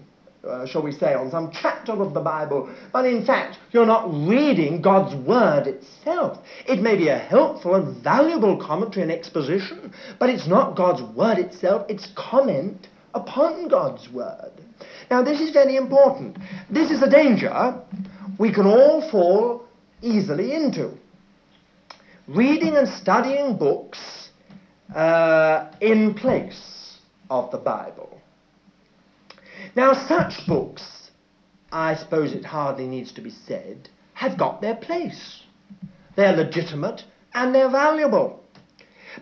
uh, 0.48 0.66
shall 0.66 0.82
we 0.82 0.92
say, 0.92 1.14
on 1.14 1.30
some 1.32 1.52
chapter 1.52 1.92
of 1.92 2.14
the 2.14 2.20
Bible, 2.20 2.70
but 2.94 3.06
in 3.06 3.26
fact, 3.26 3.58
you're 3.72 3.86
not 3.86 4.10
reading 4.10 4.82
God's 4.82 5.16
Word 5.16 5.68
itself. 5.68 6.40
It 6.68 6.82
may 6.82 6.96
be 6.96 7.10
a 7.10 7.18
helpful 7.18 7.76
and 7.76 8.04
valuable 8.04 8.58
commentary 8.58 9.04
and 9.04 9.12
exposition, 9.12 9.94
but 10.20 10.30
it's 10.30 10.48
not 10.48 10.76
God's 10.76 11.02
Word 11.16 11.38
itself, 11.38 11.86
it's 11.90 12.08
comment 12.16 12.88
upon 13.14 13.68
God's 13.68 14.10
Word. 14.10 14.52
Now, 15.10 15.24
this 15.24 15.40
is 15.40 15.52
very 15.52 15.76
important. 15.76 16.38
This 16.70 16.92
is 16.92 17.02
a 17.02 17.10
danger 17.10 17.82
we 18.38 18.54
can 18.54 18.66
all 18.66 19.10
fall 19.10 19.66
easily 20.02 20.54
into. 20.54 20.92
Reading 22.28 22.76
and 22.76 22.88
studying 22.88 23.58
books 23.58 24.30
uh, 24.94 25.72
in 25.82 26.14
place 26.14 26.98
of 27.30 27.52
the 27.52 27.58
Bible. 27.58 28.17
Now, 29.76 29.94
such 29.94 30.46
books, 30.48 31.12
I 31.72 31.96
suppose 31.96 32.34
it 32.34 32.46
hardly 32.46 32.88
needs 32.88 33.12
to 33.14 33.22
be 33.22 33.30
said, 33.30 33.90
have 34.14 34.38
got 34.38 34.62
their 34.62 34.76
place. 34.76 35.44
They're 36.16 36.36
legitimate 36.36 37.04
and 37.34 37.54
they're 37.54 37.70
valuable. 37.70 38.44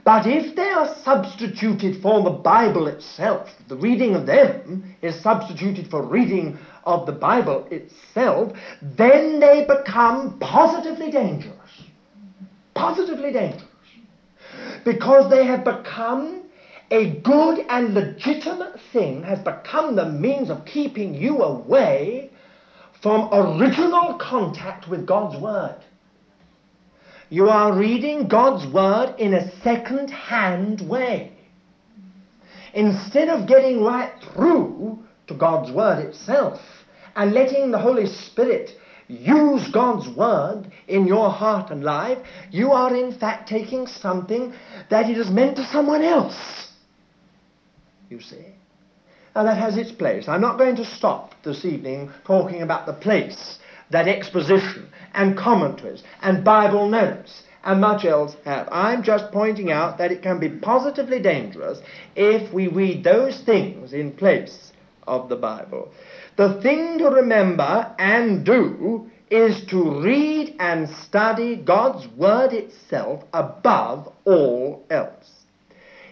But 0.03 0.25
if 0.27 0.55
they 0.55 0.69
are 0.69 0.95
substituted 1.03 2.01
for 2.01 2.23
the 2.23 2.29
Bible 2.29 2.87
itself, 2.87 3.49
the 3.67 3.77
reading 3.77 4.15
of 4.15 4.25
them 4.25 4.95
is 5.01 5.21
substituted 5.21 5.87
for 5.89 6.01
reading 6.01 6.57
of 6.83 7.05
the 7.05 7.13
Bible 7.13 7.67
itself, 7.71 8.53
then 8.81 9.39
they 9.39 9.65
become 9.65 10.37
positively 10.39 11.11
dangerous. 11.11 11.83
Positively 12.73 13.31
dangerous. 13.31 13.63
Because 14.83 15.29
they 15.29 15.45
have 15.45 15.63
become 15.63 16.44
a 16.95 17.09
good 17.09 17.59
and 17.67 17.93
legitimate 17.93 18.79
thing, 18.93 19.21
has 19.23 19.39
become 19.39 19.97
the 19.97 20.05
means 20.05 20.49
of 20.49 20.65
keeping 20.65 21.13
you 21.13 21.41
away 21.43 22.31
from 23.01 23.27
original 23.33 24.13
contact 24.13 24.87
with 24.87 25.05
God's 25.05 25.37
Word. 25.41 25.75
You 27.29 27.49
are 27.49 27.77
reading 27.77 28.29
God's 28.29 28.65
Word 28.71 29.15
in 29.17 29.33
a 29.33 29.51
second 29.61 30.09
hand 30.09 30.87
way. 30.87 31.33
Instead 32.73 33.27
of 33.27 33.45
getting 33.45 33.83
right 33.83 34.13
through 34.33 34.99
to 35.27 35.33
God's 35.33 35.71
Word 35.71 35.99
itself 35.99 36.61
and 37.17 37.33
letting 37.33 37.71
the 37.71 37.79
Holy 37.79 38.05
Spirit 38.05 38.71
use 39.09 39.67
God's 39.69 40.07
Word 40.15 40.71
in 40.87 41.07
your 41.07 41.29
heart 41.29 41.71
and 41.71 41.83
life, 41.83 42.19
you 42.51 42.71
are 42.71 42.95
in 42.95 43.11
fact 43.11 43.49
taking 43.49 43.85
something 43.85 44.53
that 44.89 45.09
it 45.09 45.17
is 45.17 45.29
meant 45.29 45.57
to 45.57 45.65
someone 45.65 46.01
else. 46.01 46.64
You 48.15 48.21
see? 48.21 48.45
Now 49.35 49.43
that 49.43 49.57
has 49.57 49.75
its 49.75 49.91
place. 49.91 50.29
I'm 50.29 50.39
not 50.39 50.57
going 50.57 50.77
to 50.77 50.85
stop 50.85 51.35
this 51.43 51.65
evening 51.65 52.13
talking 52.23 52.61
about 52.61 52.85
the 52.85 52.93
place 52.93 53.59
that 53.89 54.07
exposition 54.07 54.87
and 55.13 55.37
commentaries 55.37 56.01
and 56.21 56.41
Bible 56.41 56.87
notes 56.87 57.43
and 57.65 57.81
much 57.81 58.05
else 58.05 58.37
have. 58.45 58.69
I'm 58.71 59.03
just 59.03 59.33
pointing 59.33 59.69
out 59.69 59.97
that 59.97 60.13
it 60.13 60.21
can 60.21 60.39
be 60.39 60.47
positively 60.47 61.21
dangerous 61.21 61.81
if 62.15 62.53
we 62.53 62.69
read 62.69 63.03
those 63.03 63.41
things 63.41 63.91
in 63.91 64.13
place 64.13 64.71
of 65.05 65.27
the 65.27 65.35
Bible. 65.35 65.91
The 66.37 66.61
thing 66.61 66.99
to 66.99 67.09
remember 67.09 67.93
and 67.99 68.45
do 68.45 69.11
is 69.29 69.65
to 69.65 69.99
read 70.01 70.55
and 70.61 70.89
study 70.89 71.57
God's 71.57 72.07
Word 72.15 72.53
itself 72.53 73.25
above 73.33 74.07
all 74.23 74.85
else. 74.89 75.31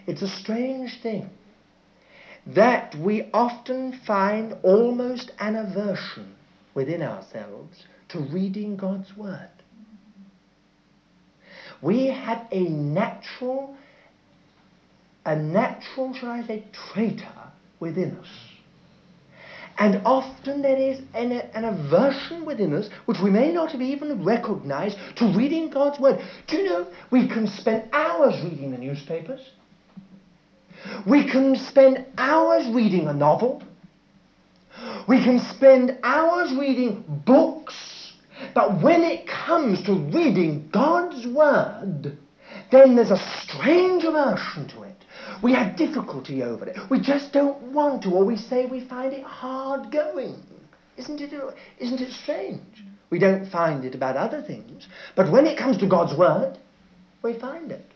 It's 0.06 0.20
a 0.20 0.28
strange 0.28 1.00
thing 1.00 1.30
that 2.46 2.94
we 2.96 3.28
often 3.32 4.00
find 4.06 4.54
almost 4.62 5.32
an 5.38 5.56
aversion 5.56 6.34
within 6.74 7.02
ourselves 7.02 7.84
to 8.08 8.20
reading 8.20 8.76
God's 8.76 9.16
Word. 9.16 9.48
We 11.80 12.06
have 12.08 12.46
a 12.50 12.60
natural, 12.60 13.76
a 15.24 15.36
natural, 15.36 16.14
shall 16.14 16.30
I 16.30 16.46
say, 16.46 16.64
traitor 16.72 17.52
within 17.80 18.16
us. 18.16 18.28
And 19.76 20.02
often 20.04 20.62
there 20.62 20.76
is 20.76 21.00
an, 21.14 21.32
an, 21.32 21.64
aversion 21.64 22.44
within 22.44 22.72
us, 22.74 22.88
which 23.06 23.18
we 23.22 23.28
may 23.28 23.52
not 23.52 23.72
have 23.72 23.82
even 23.82 24.24
recognized, 24.24 24.96
to 25.16 25.36
reading 25.36 25.68
God's 25.68 25.98
Word. 25.98 26.20
Do 26.46 26.56
you 26.58 26.64
know 26.64 26.86
we 27.10 27.26
can 27.26 27.48
spend 27.48 27.88
hours 27.92 28.34
reading 28.44 28.70
the 28.70 28.78
newspapers? 28.78 29.40
We 31.06 31.28
can 31.30 31.56
spend 31.56 32.06
hours 32.18 32.66
reading 32.74 33.08
a 33.08 33.12
novel. 33.12 33.62
We 35.06 35.22
can 35.22 35.38
spend 35.38 35.98
hours 36.02 36.52
reading 36.52 37.04
books, 37.26 38.12
but 38.54 38.82
when 38.82 39.02
it 39.02 39.26
comes 39.26 39.82
to 39.84 39.94
reading 39.94 40.68
God's 40.72 41.26
Word, 41.26 42.18
then 42.70 42.96
there's 42.96 43.10
a 43.10 43.42
strange 43.42 44.04
aversion 44.04 44.68
to 44.68 44.82
it. 44.82 44.96
We 45.42 45.52
have 45.52 45.76
difficulty 45.76 46.42
over 46.42 46.66
it. 46.66 46.78
We 46.90 47.00
just 47.00 47.32
don't 47.32 47.60
want 47.72 48.02
to, 48.02 48.10
or 48.10 48.24
we 48.24 48.36
say 48.36 48.66
we 48.66 48.80
find 48.80 49.12
it 49.12 49.24
hard 49.24 49.90
going. 49.92 50.42
Isn't 50.96 51.20
it, 51.20 51.32
isn't 51.78 52.00
it 52.00 52.12
strange? 52.12 52.84
We 53.10 53.18
don't 53.18 53.50
find 53.50 53.84
it 53.84 53.94
about 53.94 54.16
other 54.16 54.42
things, 54.42 54.86
but 55.14 55.30
when 55.30 55.46
it 55.46 55.58
comes 55.58 55.76
to 55.78 55.86
God's 55.86 56.16
Word, 56.18 56.58
we 57.22 57.38
find 57.38 57.70
it. 57.70 57.93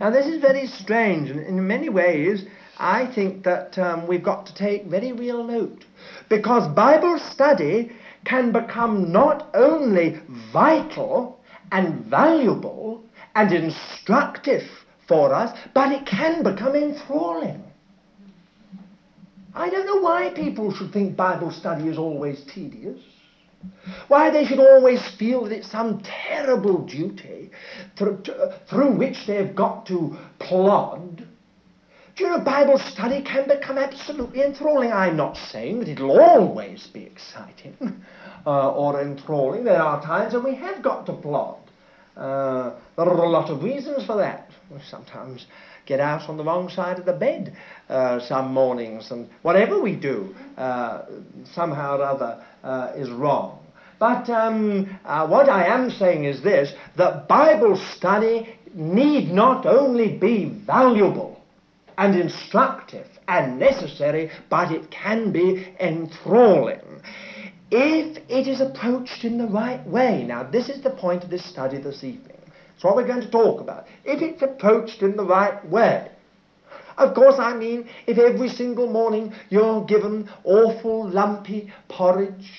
Now, 0.00 0.10
this 0.10 0.26
is 0.26 0.40
very 0.40 0.66
strange, 0.66 1.30
and 1.30 1.40
in 1.40 1.66
many 1.66 1.88
ways, 1.88 2.44
I 2.78 3.06
think 3.14 3.44
that 3.44 3.78
um, 3.78 4.08
we've 4.08 4.24
got 4.24 4.46
to 4.46 4.54
take 4.54 4.86
very 4.86 5.12
real 5.12 5.44
note. 5.44 5.84
Because 6.28 6.66
Bible 6.74 7.18
study 7.18 7.92
can 8.24 8.50
become 8.50 9.12
not 9.12 9.48
only 9.54 10.20
vital 10.52 11.38
and 11.70 12.04
valuable 12.06 13.04
and 13.34 13.52
instructive 13.52 14.62
for 15.06 15.32
us, 15.32 15.56
but 15.74 15.92
it 15.92 16.06
can 16.06 16.42
become 16.42 16.74
enthralling. 16.74 17.62
I 19.54 19.70
don't 19.70 19.86
know 19.86 20.00
why 20.00 20.30
people 20.34 20.74
should 20.74 20.92
think 20.92 21.16
Bible 21.16 21.52
study 21.52 21.88
is 21.88 21.98
always 21.98 22.44
tedious. 22.52 23.00
Why 24.08 24.30
they 24.30 24.44
should 24.44 24.58
always 24.58 25.06
feel 25.18 25.44
that 25.44 25.52
it's 25.52 25.70
some 25.70 26.02
terrible 26.02 26.78
duty 26.86 27.50
through, 27.96 28.22
through 28.68 28.92
which 28.92 29.26
they've 29.26 29.54
got 29.54 29.86
to 29.86 30.16
plod. 30.38 31.26
Do 32.16 32.24
you 32.24 32.30
know, 32.30 32.38
Bible 32.38 32.78
study 32.78 33.22
can 33.22 33.48
become 33.48 33.76
absolutely 33.76 34.42
enthralling. 34.42 34.92
I'm 34.92 35.16
not 35.16 35.36
saying 35.36 35.80
that 35.80 35.88
it'll 35.88 36.20
always 36.20 36.86
be 36.86 37.02
exciting 37.02 37.76
uh, 38.46 38.70
or 38.70 39.00
enthralling. 39.00 39.64
There 39.64 39.82
are 39.82 40.00
times 40.00 40.32
when 40.34 40.44
we 40.44 40.54
have 40.54 40.82
got 40.82 41.06
to 41.06 41.12
plod. 41.12 41.58
Uh, 42.16 42.74
there 42.96 43.06
are 43.06 43.24
a 43.24 43.28
lot 43.28 43.50
of 43.50 43.64
reasons 43.64 44.06
for 44.06 44.16
that. 44.16 44.48
We 44.70 44.78
sometimes 44.88 45.46
get 45.86 45.98
out 45.98 46.28
on 46.28 46.36
the 46.36 46.44
wrong 46.44 46.68
side 46.68 46.98
of 46.98 47.04
the 47.04 47.12
bed 47.12 47.56
uh, 47.88 48.20
some 48.20 48.52
mornings, 48.52 49.10
and 49.10 49.28
whatever 49.42 49.80
we 49.80 49.96
do, 49.96 50.34
uh, 50.56 51.02
somehow 51.52 51.98
or 51.98 52.04
other, 52.04 52.44
uh, 52.64 52.92
is 52.96 53.10
wrong. 53.10 53.58
But 53.98 54.28
um, 54.28 54.98
uh, 55.04 55.26
what 55.28 55.48
I 55.48 55.66
am 55.66 55.90
saying 55.90 56.24
is 56.24 56.42
this 56.42 56.74
that 56.96 57.28
Bible 57.28 57.76
study 57.76 58.56
need 58.74 59.30
not 59.30 59.66
only 59.66 60.18
be 60.18 60.46
valuable 60.66 61.40
and 61.96 62.18
instructive 62.18 63.06
and 63.28 63.58
necessary, 63.58 64.30
but 64.50 64.72
it 64.72 64.90
can 64.90 65.30
be 65.30 65.68
enthralling 65.78 67.02
if 67.70 68.18
it 68.28 68.46
is 68.48 68.60
approached 68.60 69.24
in 69.24 69.38
the 69.38 69.46
right 69.46 69.84
way. 69.86 70.24
Now, 70.24 70.42
this 70.42 70.68
is 70.68 70.82
the 70.82 70.90
point 70.90 71.24
of 71.24 71.30
this 71.30 71.44
study 71.44 71.78
this 71.78 72.04
evening. 72.04 72.38
It's 72.74 72.84
what 72.84 72.96
we're 72.96 73.06
going 73.06 73.22
to 73.22 73.30
talk 73.30 73.60
about. 73.60 73.86
If 74.04 74.22
it's 74.22 74.42
approached 74.42 75.02
in 75.02 75.16
the 75.16 75.24
right 75.24 75.64
way. 75.68 76.08
Of 76.96 77.14
course, 77.14 77.36
I 77.38 77.56
mean, 77.56 77.88
if 78.06 78.18
every 78.18 78.48
single 78.48 78.88
morning 78.88 79.32
you're 79.50 79.84
given 79.84 80.28
awful 80.44 81.08
lumpy 81.08 81.72
porridge 81.88 82.52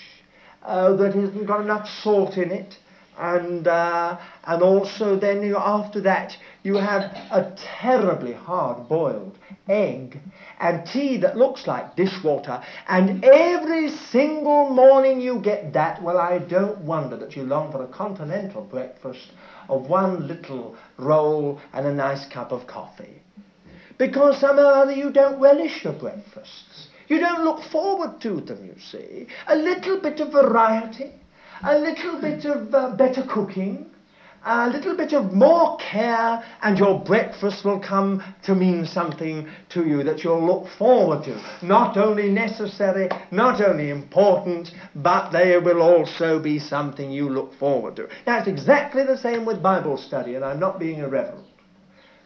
uh, 0.64 0.94
that 0.94 1.14
hasn't 1.14 1.48
got 1.48 1.62
enough 1.62 1.88
salt 1.88 2.38
in 2.38 2.52
it, 2.52 2.78
and 3.18 3.68
uh, 3.68 4.18
and 4.46 4.62
also 4.62 5.16
then 5.16 5.42
you, 5.42 5.58
after 5.58 6.02
that 6.02 6.38
you 6.64 6.76
have 6.76 7.04
a 7.32 7.56
terribly 7.80 8.34
hard 8.34 8.88
boiled 8.90 9.38
egg 9.68 10.20
and 10.60 10.86
tea 10.86 11.18
that 11.18 11.38
looks 11.38 11.66
like 11.68 11.96
dishwater 11.96 12.62
and 12.88 13.24
every 13.24 13.90
single 13.90 14.70
morning 14.70 15.22
you 15.22 15.40
get 15.40 15.74
that. 15.74 16.02
Well 16.02 16.18
I 16.18 16.40
don't 16.40 16.80
wonder 16.80 17.16
that 17.18 17.36
you 17.36 17.44
long 17.44 17.72
for 17.72 17.84
a 17.84 17.88
continental 17.88 18.64
breakfast 18.64 19.32
of 19.70 19.88
one 19.88 20.28
little 20.28 20.76
roll 20.98 21.60
and 21.74 21.88
a 21.88 21.94
nice 21.94 22.26
cup 22.28 22.52
of 22.52 22.68
coffee 22.68 23.22
because 23.98 24.40
somehow 24.40 24.64
or 24.64 24.74
other 24.84 24.94
you 24.94 25.12
don't 25.12 25.40
relish 25.40 25.84
your 25.84 25.94
breakfasts 25.94 26.88
you 27.08 27.20
don't 27.20 27.44
look 27.44 27.62
forward 27.72 28.20
to 28.22 28.42
them 28.42 28.66
you 28.66 28.76
see 28.80 29.28
a 29.48 29.56
little 29.56 30.00
bit 30.00 30.20
of 30.20 30.32
variety 30.32 31.12
a 31.64 31.78
little 31.78 32.20
bit 32.20 32.46
of 32.46 32.74
uh, 32.74 32.96
better 32.96 33.24
cooking, 33.24 33.88
a 34.46 34.70
little 34.70 34.96
bit 34.96 35.14
of 35.14 35.34
more 35.34 35.78
care, 35.78 36.44
and 36.62 36.78
your 36.78 37.04
breakfast 37.04 37.66
will 37.66 37.80
come 37.80 38.22
to 38.44 38.54
mean 38.54 38.86
something 38.86 39.50
to 39.70 39.88
you 39.88 40.04
that 40.04 40.24
you'll 40.24 40.46
look 40.46 40.68
forward 40.78 41.24
to. 41.24 41.42
Not 41.64 41.98
only 41.98 42.30
necessary, 42.30 43.10
not 43.32 43.62
only 43.62 43.90
important, 43.90 44.72
but 44.96 45.32
they 45.32 45.58
will 45.58 45.82
also 45.82 46.40
be 46.40 46.60
something 46.60 47.12
you 47.12 47.30
look 47.30 47.58
forward 47.58 47.96
to. 47.96 48.08
Now, 48.28 48.38
it's 48.40 48.48
exactly 48.48 49.04
the 49.04 49.18
same 49.18 49.46
with 49.46 49.64
Bible 49.64 49.98
study, 49.98 50.36
and 50.36 50.46
I'm 50.46 50.60
not 50.60 50.80
being 50.80 51.00
irreverent. 51.00 51.45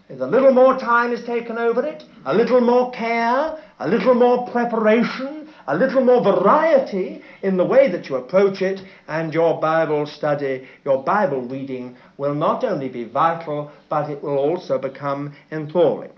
If 0.10 0.20
a 0.22 0.26
little 0.26 0.52
more 0.52 0.76
time 0.78 1.14
is 1.14 1.24
taken 1.24 1.60
over 1.60 1.86
it, 1.86 2.04
a 2.26 2.34
little 2.34 2.62
more 2.62 2.92
care, 2.92 3.56
a 3.80 3.88
little 3.88 4.16
more 4.16 4.50
preparation, 4.50 5.48
a 5.68 5.78
little 5.78 6.04
more 6.04 6.24
variety 6.24 7.22
in 7.44 7.58
the 7.58 7.64
way 7.64 7.92
that 7.92 8.10
you 8.10 8.16
approach 8.16 8.64
it, 8.64 8.82
and 9.08 9.32
your 9.32 9.62
Bible 9.62 10.08
study, 10.08 10.68
your 10.84 11.04
Bible 11.04 11.42
reading 11.42 11.96
will 12.18 12.34
not 12.34 12.64
only 12.64 12.90
be 12.90 13.04
vital, 13.04 13.72
but 13.88 14.10
it 14.10 14.24
will 14.24 14.38
also 14.38 14.80
become 14.80 15.36
enthralling. 15.52 16.12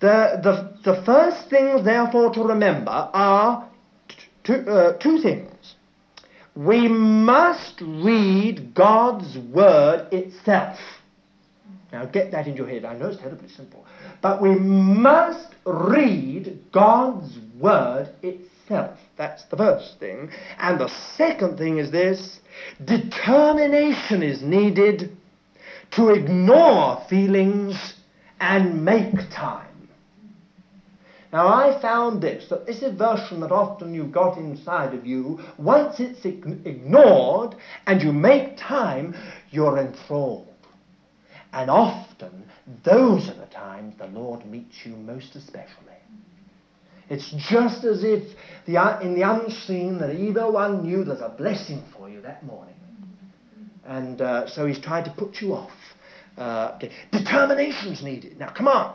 The, 0.00 0.40
the, 0.42 0.90
the 0.90 1.02
first 1.04 1.50
things, 1.50 1.84
therefore, 1.84 2.32
to 2.32 2.42
remember 2.42 2.90
are 2.90 3.68
t- 4.44 4.54
uh, 4.66 4.94
two 4.94 5.20
things. 5.20 5.74
We 6.54 6.88
must 6.88 7.78
read 7.82 8.72
God's 8.74 9.36
Word 9.36 10.08
itself. 10.12 10.78
Now, 11.96 12.04
get 12.04 12.30
that 12.32 12.46
in 12.46 12.56
your 12.56 12.68
head. 12.68 12.84
I 12.84 12.94
know 12.94 13.06
it's 13.06 13.16
terribly 13.16 13.48
simple. 13.48 13.86
But 14.20 14.42
we 14.42 14.50
must 14.54 15.54
read 15.64 16.60
God's 16.70 17.38
Word 17.58 18.10
itself. 18.22 18.98
That's 19.16 19.46
the 19.46 19.56
first 19.56 19.98
thing. 19.98 20.28
And 20.58 20.78
the 20.78 20.90
second 21.16 21.56
thing 21.56 21.78
is 21.78 21.90
this 21.90 22.40
determination 22.84 24.22
is 24.22 24.42
needed 24.42 25.16
to 25.92 26.10
ignore 26.10 27.02
feelings 27.08 27.94
and 28.40 28.84
make 28.84 29.14
time. 29.34 29.88
Now, 31.32 31.48
I 31.48 31.80
found 31.80 32.20
this 32.22 32.50
that 32.50 32.66
this 32.66 32.82
aversion 32.82 33.40
that 33.40 33.52
often 33.52 33.94
you've 33.94 34.12
got 34.12 34.36
inside 34.36 34.92
of 34.92 35.06
you, 35.06 35.40
once 35.56 35.98
it's 35.98 36.26
ignored 36.26 37.56
and 37.86 38.02
you 38.02 38.12
make 38.12 38.58
time, 38.58 39.16
you're 39.50 39.78
enthralled. 39.78 40.52
And 41.56 41.70
often, 41.70 42.44
those 42.84 43.30
are 43.30 43.34
the 43.34 43.46
times 43.46 43.94
the 43.96 44.08
Lord 44.08 44.44
meets 44.44 44.84
you 44.84 44.94
most 44.94 45.34
especially. 45.36 45.96
It's 47.08 47.32
just 47.48 47.82
as 47.82 48.04
if 48.04 48.36
the, 48.66 48.76
in 49.00 49.14
the 49.14 49.22
unseen, 49.22 49.96
the 49.96 50.14
evil 50.14 50.52
one 50.52 50.82
knew 50.82 51.02
there's 51.02 51.22
a 51.22 51.30
blessing 51.30 51.82
for 51.96 52.10
you 52.10 52.20
that 52.20 52.44
morning. 52.44 52.74
And 53.86 54.20
uh, 54.20 54.46
so 54.50 54.66
he's 54.66 54.78
trying 54.78 55.04
to 55.04 55.10
put 55.12 55.40
you 55.40 55.54
off. 55.54 55.70
Uh. 56.36 56.78
Determination's 57.10 58.02
needed. 58.02 58.38
Now, 58.38 58.50
come 58.50 58.68
on. 58.68 58.94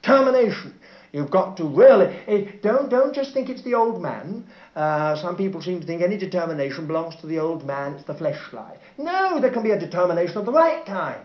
Determination. 0.00 0.74
You've 1.12 1.30
got 1.30 1.58
to 1.58 1.64
really 1.64 2.06
it, 2.26 2.62
don't 2.62 2.88
don't 2.88 3.14
just 3.14 3.34
think 3.34 3.50
it's 3.50 3.62
the 3.64 3.74
old 3.74 4.00
man. 4.00 4.46
Uh, 4.74 5.14
some 5.20 5.36
people 5.36 5.60
seem 5.60 5.78
to 5.78 5.86
think 5.86 6.00
any 6.00 6.16
determination 6.16 6.86
belongs 6.86 7.16
to 7.16 7.26
the 7.26 7.38
old 7.38 7.66
man. 7.66 7.92
It's 7.96 8.04
the 8.04 8.14
fleshlight. 8.14 8.78
No, 8.96 9.38
there 9.38 9.50
can 9.50 9.62
be 9.62 9.72
a 9.72 9.78
determination 9.78 10.38
of 10.38 10.46
the 10.46 10.52
right 10.52 10.86
kind. 10.86 11.20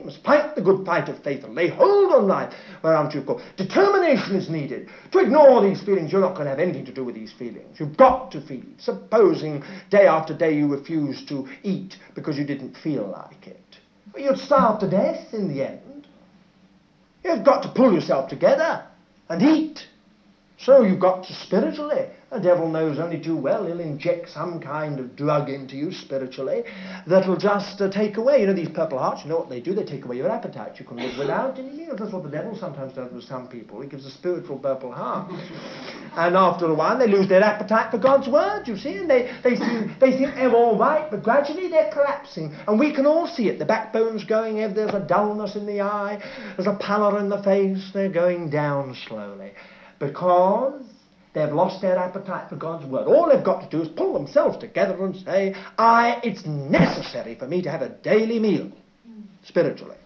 You 0.00 0.06
must 0.06 0.22
fight 0.24 0.54
the 0.54 0.62
good 0.62 0.86
fight 0.86 1.10
of 1.10 1.22
faith 1.22 1.44
and 1.44 1.54
lay 1.54 1.68
hold 1.68 2.10
on 2.12 2.26
life 2.26 2.54
whereunto 2.82 3.18
you've 3.18 3.26
got. 3.26 3.42
Determination 3.58 4.34
is 4.34 4.48
needed. 4.48 4.88
To 5.12 5.18
ignore 5.18 5.62
these 5.62 5.82
feelings, 5.82 6.10
you're 6.10 6.22
not 6.22 6.32
going 6.32 6.44
to 6.44 6.50
have 6.50 6.58
anything 6.58 6.86
to 6.86 6.94
do 6.94 7.04
with 7.04 7.14
these 7.14 7.32
feelings. 7.34 7.78
You've 7.78 7.98
got 7.98 8.32
to 8.32 8.40
feed. 8.40 8.80
Supposing 8.80 9.62
day 9.90 10.06
after 10.06 10.34
day 10.34 10.56
you 10.56 10.68
refuse 10.68 11.22
to 11.26 11.46
eat 11.62 11.98
because 12.14 12.38
you 12.38 12.44
didn't 12.44 12.78
feel 12.78 13.08
like 13.08 13.46
it. 13.46 13.60
You'd 14.16 14.38
starve 14.38 14.80
to 14.80 14.88
death 14.88 15.34
in 15.34 15.48
the 15.54 15.68
end. 15.68 16.06
You've 17.22 17.44
got 17.44 17.62
to 17.64 17.68
pull 17.68 17.92
yourself 17.92 18.30
together 18.30 18.86
and 19.28 19.42
eat. 19.42 19.86
So 20.56 20.82
you've 20.82 20.98
got 20.98 21.24
to 21.24 21.34
spiritually 21.34 22.06
the 22.30 22.38
devil 22.38 22.68
knows 22.68 22.98
only 22.98 23.20
too 23.20 23.36
well 23.36 23.66
he'll 23.66 23.80
inject 23.80 24.28
some 24.30 24.60
kind 24.60 25.00
of 25.00 25.16
drug 25.16 25.48
into 25.48 25.76
you 25.76 25.92
spiritually 25.92 26.62
that'll 27.06 27.36
just 27.36 27.80
uh, 27.80 27.90
take 27.90 28.16
away. 28.16 28.40
You 28.40 28.46
know, 28.46 28.54
these 28.54 28.68
purple 28.68 28.98
hearts, 28.98 29.22
you 29.24 29.30
know 29.30 29.38
what 29.38 29.48
they 29.48 29.60
do? 29.60 29.74
They 29.74 29.84
take 29.84 30.04
away 30.04 30.16
your 30.16 30.30
appetite. 30.30 30.78
You 30.78 30.84
can 30.84 30.98
live 30.98 31.18
without 31.18 31.58
any 31.58 31.70
meals. 31.70 31.98
That's 31.98 32.12
what 32.12 32.22
the 32.22 32.30
devil 32.30 32.56
sometimes 32.56 32.94
does 32.94 33.12
with 33.12 33.24
some 33.24 33.48
people. 33.48 33.80
He 33.80 33.88
gives 33.88 34.06
a 34.06 34.10
spiritual 34.10 34.58
purple 34.58 34.92
heart. 34.92 35.30
and 36.16 36.36
after 36.36 36.66
a 36.66 36.74
while, 36.74 36.98
they 36.98 37.08
lose 37.08 37.28
their 37.28 37.42
appetite 37.42 37.90
for 37.90 37.98
God's 37.98 38.28
word, 38.28 38.66
you 38.66 38.76
see, 38.76 38.98
and 38.98 39.10
they, 39.10 39.36
they, 39.42 39.56
seem, 39.56 39.96
they 40.00 40.12
think 40.12 40.34
they're 40.34 40.54
all 40.54 40.78
right, 40.78 41.10
but 41.10 41.22
gradually 41.22 41.68
they're 41.68 41.90
collapsing. 41.92 42.54
And 42.68 42.78
we 42.78 42.94
can 42.94 43.06
all 43.06 43.26
see 43.26 43.48
it. 43.48 43.58
The 43.58 43.66
backbone's 43.66 44.24
going, 44.24 44.56
there's 44.74 44.94
a 44.94 45.00
dullness 45.00 45.56
in 45.56 45.66
the 45.66 45.80
eye, 45.80 46.22
there's 46.56 46.68
a 46.68 46.78
pallor 46.80 47.18
in 47.18 47.28
the 47.28 47.42
face, 47.42 47.90
they're 47.92 48.08
going 48.08 48.50
down 48.50 48.96
slowly. 49.06 49.52
Because 49.98 50.82
They've 51.32 51.52
lost 51.52 51.80
their 51.80 51.96
appetite 51.96 52.48
for 52.48 52.56
God's 52.56 52.84
word. 52.86 53.06
All 53.06 53.28
they've 53.28 53.44
got 53.44 53.60
to 53.62 53.76
do 53.76 53.82
is 53.82 53.88
pull 53.88 54.14
themselves 54.14 54.58
together 54.58 55.04
and 55.04 55.14
say, 55.14 55.54
I, 55.78 56.20
it's 56.24 56.44
necessary 56.44 57.36
for 57.36 57.46
me 57.46 57.62
to 57.62 57.70
have 57.70 57.82
a 57.82 57.88
daily 57.88 58.40
meal, 58.40 58.72
spiritually. 59.44 59.96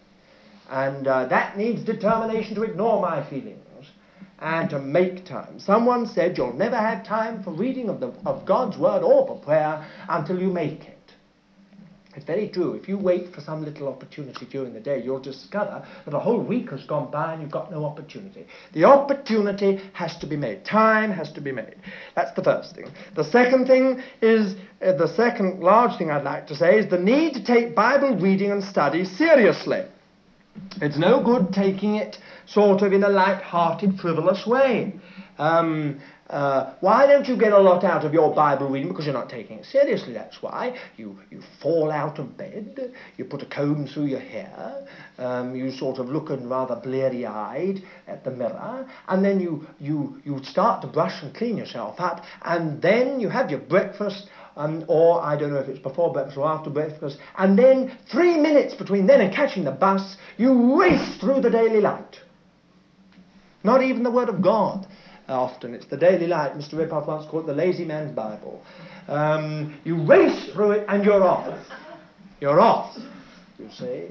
And 0.70 1.06
uh, 1.06 1.26
that 1.26 1.56
needs 1.56 1.82
determination 1.84 2.54
to 2.56 2.62
ignore 2.62 3.00
my 3.00 3.28
feelings 3.28 3.60
and 4.38 4.68
to 4.70 4.78
make 4.78 5.24
time. 5.24 5.58
Someone 5.58 6.06
said 6.06 6.36
you'll 6.36 6.52
never 6.52 6.76
have 6.76 7.06
time 7.06 7.42
for 7.42 7.52
reading 7.52 7.88
of, 7.88 8.00
the, 8.00 8.08
of 8.26 8.44
God's 8.44 8.76
word 8.76 9.02
or 9.02 9.26
for 9.26 9.38
prayer 9.38 9.86
until 10.08 10.38
you 10.38 10.48
make 10.48 10.82
it. 10.82 10.93
It's 12.16 12.24
very 12.24 12.48
true. 12.48 12.74
If 12.74 12.88
you 12.88 12.96
wait 12.96 13.34
for 13.34 13.40
some 13.40 13.64
little 13.64 13.88
opportunity 13.88 14.46
during 14.46 14.72
the 14.72 14.80
day, 14.80 15.02
you'll 15.02 15.20
discover 15.20 15.84
that 16.04 16.14
a 16.14 16.18
whole 16.18 16.40
week 16.40 16.70
has 16.70 16.84
gone 16.84 17.10
by 17.10 17.32
and 17.32 17.42
you've 17.42 17.50
got 17.50 17.70
no 17.70 17.84
opportunity. 17.84 18.46
The 18.72 18.84
opportunity 18.84 19.80
has 19.94 20.16
to 20.18 20.26
be 20.26 20.36
made. 20.36 20.64
Time 20.64 21.10
has 21.10 21.32
to 21.32 21.40
be 21.40 21.50
made. 21.50 21.76
That's 22.14 22.32
the 22.34 22.42
first 22.42 22.76
thing. 22.76 22.86
The 23.16 23.24
second 23.24 23.66
thing 23.66 24.00
is, 24.22 24.54
uh, 24.80 24.92
the 24.92 25.08
second 25.16 25.60
large 25.60 25.98
thing 25.98 26.10
I'd 26.10 26.24
like 26.24 26.46
to 26.48 26.56
say 26.56 26.78
is 26.78 26.88
the 26.88 26.98
need 26.98 27.34
to 27.34 27.44
take 27.44 27.74
Bible 27.74 28.16
reading 28.16 28.52
and 28.52 28.62
study 28.62 29.04
seriously. 29.04 29.84
It's 30.80 30.96
no 30.96 31.22
good 31.22 31.52
taking 31.52 31.96
it 31.96 32.18
sort 32.46 32.82
of 32.82 32.92
in 32.92 33.02
a 33.02 33.08
light-hearted, 33.08 33.98
frivolous 33.98 34.46
way. 34.46 34.94
Um, 35.38 36.00
uh, 36.34 36.74
why 36.80 37.06
don't 37.06 37.28
you 37.28 37.36
get 37.36 37.52
a 37.52 37.58
lot 37.58 37.84
out 37.84 38.04
of 38.04 38.12
your 38.12 38.34
Bible 38.34 38.68
reading? 38.68 38.88
Because 38.88 39.04
you're 39.04 39.14
not 39.14 39.30
taking 39.30 39.60
it 39.60 39.66
seriously, 39.66 40.12
that's 40.12 40.42
why. 40.42 40.76
You, 40.96 41.16
you 41.30 41.40
fall 41.62 41.92
out 41.92 42.18
of 42.18 42.36
bed, 42.36 42.92
you 43.16 43.24
put 43.24 43.42
a 43.42 43.46
comb 43.46 43.86
through 43.86 44.06
your 44.06 44.18
hair, 44.18 44.84
um, 45.18 45.54
you 45.54 45.70
sort 45.70 45.98
of 45.98 46.08
look 46.08 46.30
and 46.30 46.50
rather 46.50 46.74
bleary 46.74 47.24
eyed 47.24 47.84
at 48.08 48.24
the 48.24 48.32
mirror, 48.32 48.84
and 49.06 49.24
then 49.24 49.38
you, 49.38 49.64
you, 49.78 50.20
you 50.24 50.40
start 50.42 50.80
to 50.82 50.88
brush 50.88 51.22
and 51.22 51.32
clean 51.36 51.56
yourself 51.56 52.00
up, 52.00 52.24
and 52.42 52.82
then 52.82 53.20
you 53.20 53.28
have 53.28 53.48
your 53.48 53.60
breakfast 53.60 54.28
um, 54.56 54.84
or 54.88 55.22
I 55.22 55.36
don't 55.36 55.52
know 55.52 55.60
if 55.60 55.68
it's 55.68 55.78
before 55.78 56.12
breakfast 56.12 56.36
or 56.36 56.48
after 56.48 56.70
breakfast, 56.70 57.18
and 57.38 57.56
then 57.56 57.96
three 58.10 58.36
minutes 58.36 58.74
between 58.74 59.06
then 59.06 59.20
and 59.20 59.32
catching 59.32 59.62
the 59.62 59.72
bus, 59.72 60.16
you 60.36 60.80
race 60.80 61.16
through 61.20 61.42
the 61.42 61.50
daily 61.50 61.80
light. 61.80 62.16
Not 63.62 63.82
even 63.82 64.02
the 64.02 64.10
Word 64.10 64.28
of 64.28 64.42
God. 64.42 64.86
Often 65.28 65.74
it's 65.74 65.86
the 65.86 65.96
daily 65.96 66.26
light. 66.26 66.52
Mr. 66.52 66.74
Ripoff 66.74 67.06
once 67.06 67.26
called 67.30 67.44
it 67.44 67.46
the 67.46 67.54
lazy 67.54 67.84
man's 67.84 68.14
Bible. 68.14 68.62
Um, 69.08 69.80
you 69.84 70.04
race 70.04 70.50
through 70.52 70.72
it 70.72 70.86
and 70.88 71.04
you're 71.04 71.22
off. 71.22 71.58
You're 72.40 72.60
off, 72.60 72.96
you 73.58 73.70
see. 73.70 74.08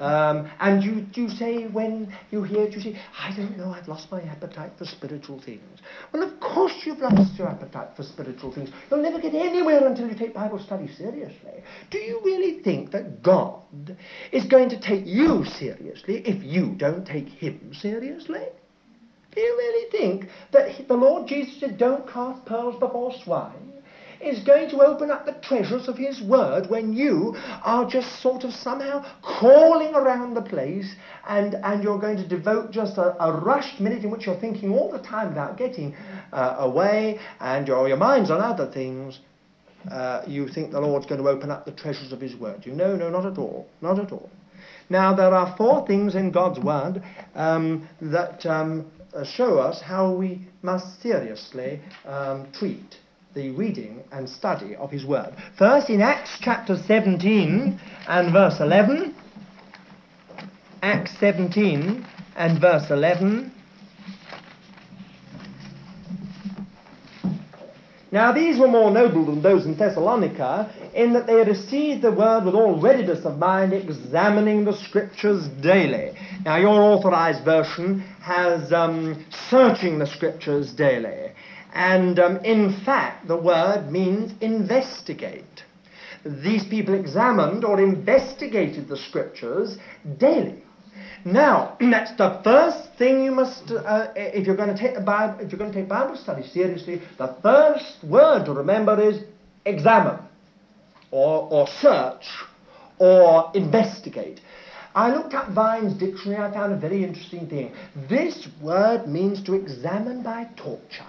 Um, 0.00 0.50
and 0.58 0.82
you, 0.82 1.06
you 1.14 1.28
say 1.28 1.68
when 1.68 2.12
you 2.30 2.42
hear 2.42 2.64
it, 2.64 2.72
you 2.74 2.80
say, 2.80 3.00
I 3.18 3.34
don't 3.36 3.56
know, 3.56 3.70
I've 3.70 3.86
lost 3.86 4.10
my 4.10 4.20
appetite 4.22 4.72
for 4.76 4.84
spiritual 4.84 5.40
things. 5.40 5.80
Well, 6.12 6.22
of 6.22 6.40
course 6.40 6.72
you've 6.84 6.98
lost 6.98 7.38
your 7.38 7.48
appetite 7.48 7.90
for 7.96 8.02
spiritual 8.02 8.52
things. 8.52 8.70
You'll 8.90 9.02
never 9.02 9.20
get 9.20 9.34
anywhere 9.34 9.86
until 9.86 10.08
you 10.08 10.14
take 10.14 10.34
Bible 10.34 10.58
study 10.58 10.92
seriously. 10.94 11.62
Do 11.90 11.98
you 11.98 12.20
really 12.24 12.62
think 12.62 12.90
that 12.90 13.22
God 13.22 13.96
is 14.32 14.44
going 14.46 14.68
to 14.70 14.80
take 14.80 15.06
you 15.06 15.44
seriously 15.44 16.22
if 16.26 16.42
you 16.42 16.74
don't 16.76 17.06
take 17.06 17.28
him 17.28 17.72
seriously? 17.72 18.46
You 19.36 19.54
really 19.56 19.90
think 19.90 20.30
that 20.52 20.88
the 20.88 20.94
Lord 20.94 21.28
Jesus 21.28 21.60
said, 21.60 21.78
don't 21.78 22.08
cast 22.08 22.44
pearls 22.46 22.78
before 22.80 23.12
swine? 23.22 23.66
is 24.20 24.42
going 24.44 24.70
to 24.70 24.80
open 24.80 25.10
up 25.10 25.26
the 25.26 25.32
treasures 25.46 25.88
of 25.88 25.96
his 25.96 26.22
word 26.22 26.68
when 26.68 26.92
you 26.92 27.36
are 27.62 27.88
just 27.88 28.20
sort 28.22 28.44
of 28.44 28.52
somehow 28.52 29.04
crawling 29.22 29.94
around 29.94 30.34
the 30.34 30.42
place 30.42 30.94
and, 31.28 31.54
and 31.56 31.82
you're 31.82 31.98
going 31.98 32.16
to 32.16 32.26
devote 32.26 32.70
just 32.70 32.96
a, 32.98 33.22
a 33.22 33.40
rushed 33.40 33.80
minute 33.80 34.04
in 34.04 34.10
which 34.10 34.26
you're 34.26 34.40
thinking 34.40 34.72
all 34.72 34.90
the 34.90 35.02
time 35.02 35.30
about 35.32 35.56
getting 35.56 35.94
uh, 36.32 36.56
away 36.58 37.18
and 37.40 37.68
your, 37.68 37.88
your 37.88 37.96
mind's 37.96 38.30
on 38.30 38.40
other 38.40 38.70
things. 38.72 39.20
Uh, 39.90 40.22
you 40.26 40.48
think 40.48 40.72
the 40.72 40.80
Lord's 40.80 41.06
going 41.06 41.22
to 41.22 41.28
open 41.28 41.50
up 41.50 41.64
the 41.64 41.72
treasures 41.72 42.12
of 42.12 42.20
his 42.20 42.34
word. 42.34 42.66
You 42.66 42.72
know, 42.72 42.96
no, 42.96 43.08
not 43.08 43.24
at 43.24 43.38
all. 43.38 43.68
Not 43.80 44.00
at 44.00 44.10
all. 44.10 44.30
Now, 44.88 45.14
there 45.14 45.32
are 45.34 45.54
four 45.56 45.86
things 45.86 46.14
in 46.14 46.30
God's 46.30 46.58
word 46.60 47.02
um, 47.34 47.88
that 48.00 48.46
um, 48.46 48.90
show 49.24 49.58
us 49.58 49.80
how 49.80 50.12
we 50.12 50.40
must 50.62 51.00
seriously 51.02 51.80
um, 52.04 52.46
treat 52.52 52.96
the 53.34 53.50
reading 53.50 54.02
and 54.12 54.28
study 54.28 54.74
of 54.76 54.90
his 54.90 55.04
word. 55.04 55.34
First, 55.58 55.90
in 55.90 56.00
Acts 56.00 56.38
chapter 56.40 56.76
17 56.76 57.78
and 58.08 58.32
verse 58.32 58.60
11. 58.60 59.14
Acts 60.82 61.12
17 61.18 62.06
and 62.36 62.60
verse 62.60 62.90
11. 62.90 63.52
Now, 68.16 68.32
these 68.32 68.58
were 68.58 68.66
more 68.66 68.90
noble 68.90 69.26
than 69.26 69.42
those 69.42 69.66
in 69.66 69.76
Thessalonica, 69.76 70.72
in 70.94 71.12
that 71.12 71.26
they 71.26 71.34
received 71.34 72.00
the 72.00 72.10
word 72.10 72.46
with 72.46 72.54
all 72.54 72.80
readiness 72.80 73.26
of 73.26 73.36
mind, 73.36 73.74
examining 73.74 74.64
the 74.64 74.72
scriptures 74.72 75.48
daily. 75.60 76.16
Now, 76.42 76.56
your 76.56 76.80
authorized 76.80 77.44
version 77.44 78.00
has 78.22 78.72
um, 78.72 79.22
searching 79.50 79.98
the 79.98 80.06
scriptures 80.06 80.72
daily. 80.72 81.32
And 81.74 82.18
um, 82.18 82.38
in 82.38 82.80
fact, 82.86 83.28
the 83.28 83.36
word 83.36 83.92
means 83.92 84.32
investigate. 84.40 85.64
These 86.24 86.64
people 86.68 86.94
examined 86.94 87.66
or 87.66 87.78
investigated 87.82 88.88
the 88.88 88.96
scriptures 88.96 89.76
daily. 90.16 90.62
Now, 91.26 91.76
that's 91.80 92.16
the 92.16 92.40
first 92.44 92.88
thing 92.98 93.24
you 93.24 93.32
must, 93.32 93.70
uh, 93.70 94.12
if 94.14 94.46
you're 94.46 94.56
going 94.56 94.74
to 94.74 94.80
take 94.80 94.94
the 94.94 95.00
Bible, 95.00 95.40
if 95.40 95.50
you're 95.50 95.58
going 95.58 95.72
to 95.72 95.78
take 95.78 95.88
Bible 95.88 96.16
study 96.16 96.46
seriously, 96.46 97.02
the 97.18 97.36
first 97.42 97.98
word 98.04 98.44
to 98.44 98.52
remember 98.52 98.98
is 99.02 99.24
examine, 99.66 100.20
or, 101.10 101.48
or 101.50 101.66
search, 101.66 102.24
or 102.98 103.50
investigate. 103.54 104.40
I 104.94 105.12
looked 105.12 105.34
up 105.34 105.50
Vine's 105.50 105.98
dictionary. 105.98 106.42
I 106.42 106.50
found 106.52 106.72
a 106.72 106.76
very 106.76 107.04
interesting 107.04 107.48
thing. 107.48 107.74
This 108.08 108.48
word 108.62 109.08
means 109.08 109.42
to 109.42 109.54
examine 109.54 110.22
by 110.22 110.48
torture. 110.56 111.04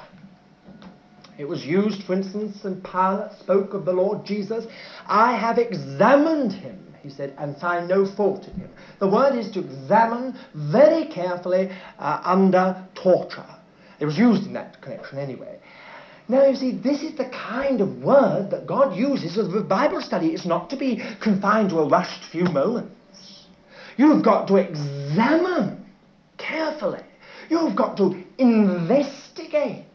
It 1.37 1.47
was 1.47 1.63
used, 1.63 2.03
for 2.03 2.13
instance, 2.13 2.57
when 2.63 2.81
Pilate 2.81 3.31
spoke 3.39 3.75
of 3.75 3.85
the 3.85 3.93
Lord 3.93 4.25
Jesus. 4.25 4.65
I 5.05 5.37
have 5.37 5.59
examined 5.59 6.51
him, 6.51 6.95
he 7.03 7.09
said, 7.11 7.35
and 7.37 7.55
find 7.57 7.87
no 7.87 8.05
fault 8.05 8.45
in 8.47 8.55
him. 8.55 8.71
The 8.99 9.07
word 9.07 9.35
is 9.35 9.51
to 9.51 9.59
examine 9.59 10.37
very 10.53 11.05
carefully 11.05 11.69
uh, 11.99 12.21
under 12.23 12.83
torture. 12.95 13.45
It 13.99 14.05
was 14.05 14.17
used 14.17 14.45
in 14.45 14.53
that 14.53 14.81
connection 14.81 15.19
anyway. 15.19 15.59
Now, 16.29 16.45
you 16.45 16.55
see, 16.55 16.71
this 16.71 17.03
is 17.03 17.15
the 17.15 17.25
kind 17.25 17.79
of 17.79 18.03
word 18.03 18.51
that 18.51 18.67
God 18.67 18.95
uses 18.95 19.37
a 19.37 19.61
Bible 19.61 20.01
study. 20.01 20.27
It's 20.27 20.45
not 20.45 20.69
to 20.71 20.75
be 20.75 21.01
confined 21.21 21.69
to 21.69 21.79
a 21.79 21.87
rushed 21.87 22.23
few 22.25 22.43
moments. 22.43 23.45
You've 23.97 24.23
got 24.23 24.47
to 24.49 24.57
examine 24.57 25.85
carefully. 26.37 27.01
You've 27.49 27.75
got 27.75 27.97
to 27.97 28.23
investigate 28.37 29.85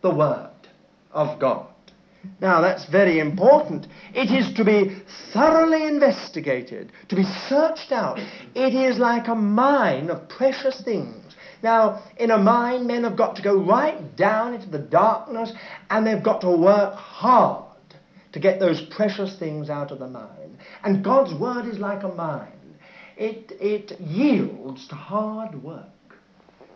the 0.00 0.10
word 0.10 0.50
of 1.12 1.38
God. 1.40 1.66
Now, 2.40 2.60
that's 2.60 2.84
very 2.86 3.18
important. 3.18 3.86
It 4.14 4.30
is 4.30 4.54
to 4.54 4.64
be 4.64 5.02
thoroughly 5.32 5.86
investigated, 5.86 6.92
to 7.08 7.16
be 7.16 7.24
searched 7.48 7.90
out. 7.90 8.18
It 8.54 8.74
is 8.74 8.98
like 8.98 9.28
a 9.28 9.34
mine 9.34 10.10
of 10.10 10.28
precious 10.28 10.80
things. 10.82 11.34
Now, 11.62 12.02
in 12.16 12.30
a 12.30 12.38
mine, 12.38 12.86
men 12.86 13.04
have 13.04 13.16
got 13.16 13.34
to 13.36 13.42
go 13.42 13.56
right 13.60 14.16
down 14.16 14.54
into 14.54 14.70
the 14.70 14.78
darkness 14.78 15.52
and 15.90 16.06
they've 16.06 16.22
got 16.22 16.40
to 16.42 16.50
work 16.50 16.94
hard 16.94 17.64
to 18.32 18.38
get 18.38 18.60
those 18.60 18.80
precious 18.82 19.36
things 19.38 19.68
out 19.70 19.90
of 19.90 19.98
the 19.98 20.06
mine. 20.06 20.58
And 20.84 21.02
God's 21.02 21.34
Word 21.34 21.66
is 21.66 21.78
like 21.78 22.04
a 22.04 22.08
mine, 22.08 22.76
it, 23.16 23.52
it 23.60 24.00
yields 24.00 24.86
to 24.88 24.94
hard 24.94 25.60
work, 25.62 25.86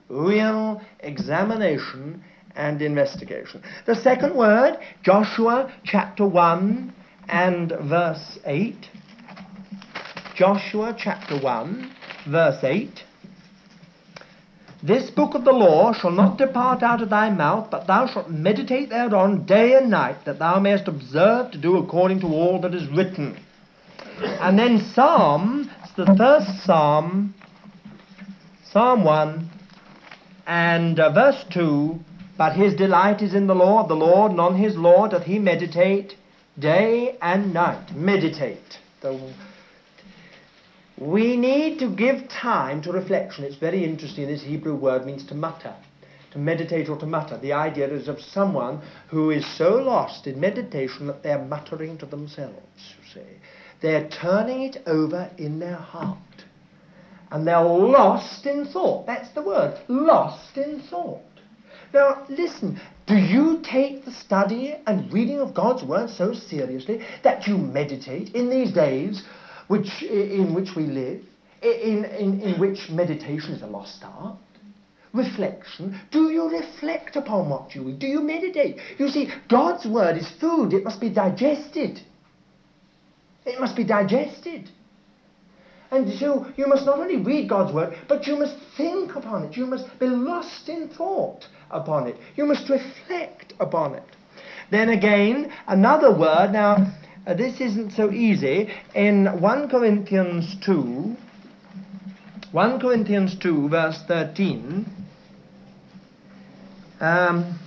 real 0.09 0.81
examination 1.01 2.25
and 2.57 2.83
investigation. 2.83 3.63
The 3.87 3.95
second 3.95 4.35
word, 4.35 4.79
Joshua 5.03 5.73
chapter 5.85 6.27
1 6.27 6.93
and 7.29 7.73
verse 7.83 8.39
8. 8.45 8.77
Joshua 10.35 10.95
chapter 10.99 11.41
1, 11.41 11.91
verse 12.27 12.63
8. 12.63 13.05
This 14.83 15.11
book 15.11 15.37
of 15.37 15.45
the 15.45 15.53
law 15.53 15.93
shall 15.93 16.11
not 16.11 16.39
depart 16.39 16.83
out 16.83 17.03
of 17.03 17.11
thy 17.11 17.31
mouth, 17.31 17.71
but 17.71 17.87
thou 17.87 18.07
shalt 18.09 18.29
meditate 18.31 18.91
thereon 18.91 19.47
day 19.47 19.75
and 19.75 19.91
night, 19.91 20.25
that 20.25 20.41
thou 20.41 20.59
mayest 20.59 20.89
observe 20.89 21.53
to 21.53 21.59
do 21.59 21.77
according 21.77 22.21
to 22.21 22.27
all 22.27 22.61
that 22.63 22.75
is 22.75 22.89
written. 22.89 23.39
And 24.21 24.59
then 24.59 24.81
Psalm, 24.93 25.71
the 25.97 26.07
first 26.17 26.65
Psalm, 26.65 27.35
Psalm 28.73 29.05
1 29.05 29.51
and 30.47 30.99
uh, 30.99 31.13
verse 31.13 31.45
2 31.53 31.99
but 32.43 32.57
his 32.57 32.75
delight 32.75 33.23
is 33.23 33.35
in 33.35 33.47
the 33.47 33.55
law 33.55 33.81
of 33.81 33.89
the 33.89 33.95
Lord, 33.95 34.33
and 34.33 34.41
on 34.41 34.57
his 34.57 34.77
law 34.77 35.07
doth 35.07 35.23
he 35.23 35.39
meditate 35.39 36.17
day 36.59 37.17
and 37.23 37.55
night. 37.55 37.95
Meditate. 37.95 38.81
We 40.99 41.37
need 41.37 41.79
to 41.79 41.89
give 41.89 42.29
time 42.29 42.83
to 42.83 42.91
reflection. 42.91 43.45
It's 43.45 43.55
very 43.55 43.85
interesting. 43.85 44.27
This 44.27 44.43
Hebrew 44.43 44.75
word 44.75 45.07
means 45.07 45.25
to 45.27 45.37
mutter, 45.37 45.73
to 46.33 46.39
meditate 46.41 46.89
or 46.89 46.99
to 46.99 47.07
mutter. 47.07 47.39
The 47.39 47.53
idea 47.53 47.87
is 47.87 48.09
of 48.09 48.21
someone 48.21 48.83
who 49.07 49.31
is 49.31 49.47
so 49.57 49.77
lost 49.77 50.27
in 50.27 50.41
meditation 50.41 51.07
that 51.07 51.23
they're 51.23 51.45
muttering 51.45 51.97
to 51.99 52.07
themselves, 52.07 52.57
you 52.99 53.23
see. 53.23 53.39
They're 53.83 54.09
turning 54.09 54.63
it 54.63 54.79
over 54.89 55.31
in 55.39 55.61
their 55.61 55.77
heart. 55.77 56.19
And 57.31 57.47
they're 57.47 57.63
lost 57.63 58.47
in 58.47 58.67
thought. 58.67 59.07
That's 59.07 59.33
the 59.33 59.43
word. 59.43 59.81
Lost 59.87 60.57
in 60.57 60.83
thought. 60.91 61.23
Now, 61.93 62.25
listen, 62.29 62.81
do 63.07 63.17
you 63.17 63.61
take 63.63 64.05
the 64.05 64.13
study 64.13 64.75
and 64.87 65.13
reading 65.13 65.41
of 65.41 65.55
God's 65.55 65.83
Word 65.83 66.09
so 66.11 66.33
seriously 66.33 67.05
that 67.23 67.47
you 67.47 67.59
meditate 67.59 68.35
in 68.35 68.49
these 68.49 68.73
days 68.73 69.23
which, 69.69 70.03
in 70.03 70.55
which 70.55 70.75
we 70.75 70.85
live, 70.85 71.23
in, 71.63 72.05
in, 72.05 72.41
in 72.41 72.61
which 72.61 72.91
meditation 72.91 73.53
is 73.53 73.63
a 73.63 73.67
lost 73.67 74.03
art? 74.05 74.37
reflection. 75.15 75.99
Do 76.11 76.31
you 76.31 76.49
reflect 76.49 77.17
upon 77.17 77.51
what 77.51 77.75
you 77.75 77.83
read? 77.83 77.99
Do 77.99 78.07
you 78.07 78.23
meditate? 78.23 78.79
You 78.99 79.09
see, 79.09 79.31
God's 79.49 79.85
word 79.85 80.17
is 80.17 80.27
food. 80.41 80.73
It 80.73 80.85
must 80.85 81.01
be 81.01 81.11
digested. 81.11 82.01
It 83.45 83.61
must 83.61 83.77
be 83.77 83.85
digested. 83.85 84.71
And 85.91 86.11
so 86.19 86.47
you 86.57 86.67
must 86.67 86.87
not 86.87 86.99
only 86.99 87.19
read 87.19 87.51
God's 87.51 87.75
word, 87.75 87.95
but 88.09 88.27
you 88.27 88.37
must 88.37 88.57
think 88.79 89.15
upon 89.15 89.45
it. 89.45 89.57
You 89.57 89.67
must 89.67 89.99
be 89.99 90.07
lost 90.07 90.69
in 90.71 90.89
thought 90.89 91.47
upon 91.73 92.07
it. 92.07 92.17
You 92.37 92.47
must 92.47 92.69
reflect 92.69 93.55
upon 93.61 93.95
it. 93.95 94.05
Then 94.71 94.89
again, 94.89 95.53
another 95.67 96.17
word. 96.17 96.53
Now, 96.53 96.93
uh, 97.27 97.35
this 97.35 97.61
isn't 97.61 97.93
so 97.93 98.11
easy. 98.11 98.71
In 98.95 99.41
1 99.41 99.69
Corinthians 99.69 100.57
2, 100.65 101.17
1 102.53 102.81
Corinthians 102.81 103.37
2, 103.39 103.69
verse 103.69 103.99
13, 104.09 104.87
um, 107.01 107.59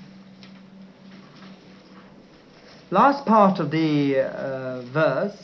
last 2.91 3.25
part 3.25 3.59
of 3.59 3.71
the 3.71 4.19
uh, 4.19 4.81
verse, 4.91 5.37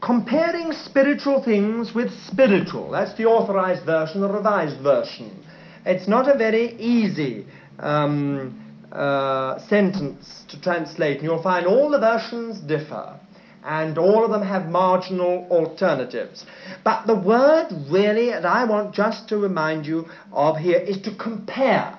comparing 0.00 0.72
spiritual 0.72 1.42
things 1.42 1.94
with 1.94 2.10
spiritual. 2.26 2.90
That's 2.90 3.14
the 3.16 3.26
authorized 3.26 3.84
version, 3.84 4.20
the 4.20 4.28
revised 4.28 4.80
version. 4.80 5.44
It's 5.88 6.06
not 6.06 6.28
a 6.28 6.36
very 6.36 6.74
easy 6.78 7.46
um, 7.78 8.62
uh, 8.92 9.58
sentence 9.68 10.44
to 10.48 10.60
translate, 10.60 11.16
and 11.16 11.24
you'll 11.24 11.42
find 11.42 11.66
all 11.66 11.88
the 11.88 11.98
versions 11.98 12.60
differ, 12.60 13.18
and 13.64 13.96
all 13.96 14.22
of 14.22 14.30
them 14.30 14.42
have 14.42 14.66
marginal 14.66 15.46
alternatives. 15.50 16.44
But 16.84 17.06
the 17.06 17.14
word 17.14 17.68
really 17.88 18.28
that 18.28 18.44
I 18.44 18.66
want 18.66 18.94
just 18.94 19.30
to 19.30 19.38
remind 19.38 19.86
you 19.86 20.04
of 20.30 20.58
here 20.58 20.76
is 20.76 21.00
to 21.02 21.14
compare. 21.16 21.96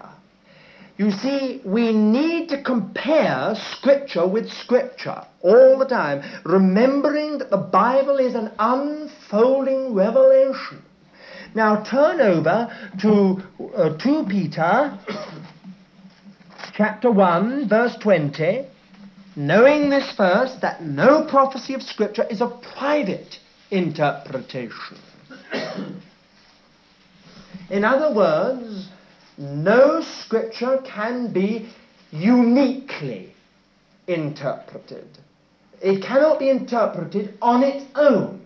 You 0.98 1.10
see, 1.10 1.60
we 1.66 1.92
need 1.92 2.50
to 2.50 2.62
compare 2.62 3.56
Scripture 3.56 4.28
with 4.28 4.52
Scripture 4.52 5.26
all 5.42 5.80
the 5.80 5.86
time, 5.86 6.22
remembering 6.46 7.40
that 7.40 7.50
the 7.50 7.58
Bible 7.58 8.18
is 8.18 8.36
an 8.36 8.52
unfolding 8.60 9.96
revelation. 9.96 10.84
Now 11.56 11.84
turn 11.84 12.22
over 12.22 12.72
to 13.02 13.44
uh, 13.76 13.98
2 13.98 14.26
Peter 14.30 14.98
chapter 16.74 17.12
1, 17.12 17.68
verse 17.68 17.96
20. 17.98 18.66
Knowing 19.36 19.90
this 19.90 20.12
first, 20.12 20.62
that 20.62 20.84
no 20.84 21.26
prophecy 21.26 21.74
of 21.74 21.82
Scripture 21.82 22.26
is 22.30 22.42
a 22.42 22.48
private 22.48 23.40
interpretation. 23.72 24.98
In 27.70 27.84
other 27.86 28.14
words, 28.14 28.90
no 29.38 30.02
scripture 30.02 30.82
can 30.84 31.32
be 31.32 31.70
uniquely 32.12 33.34
interpreted. 34.08 35.08
It 35.82 36.04
cannot 36.04 36.40
be 36.40 36.50
interpreted 36.50 37.38
on 37.42 37.64
its 37.64 37.86
own. 37.96 38.42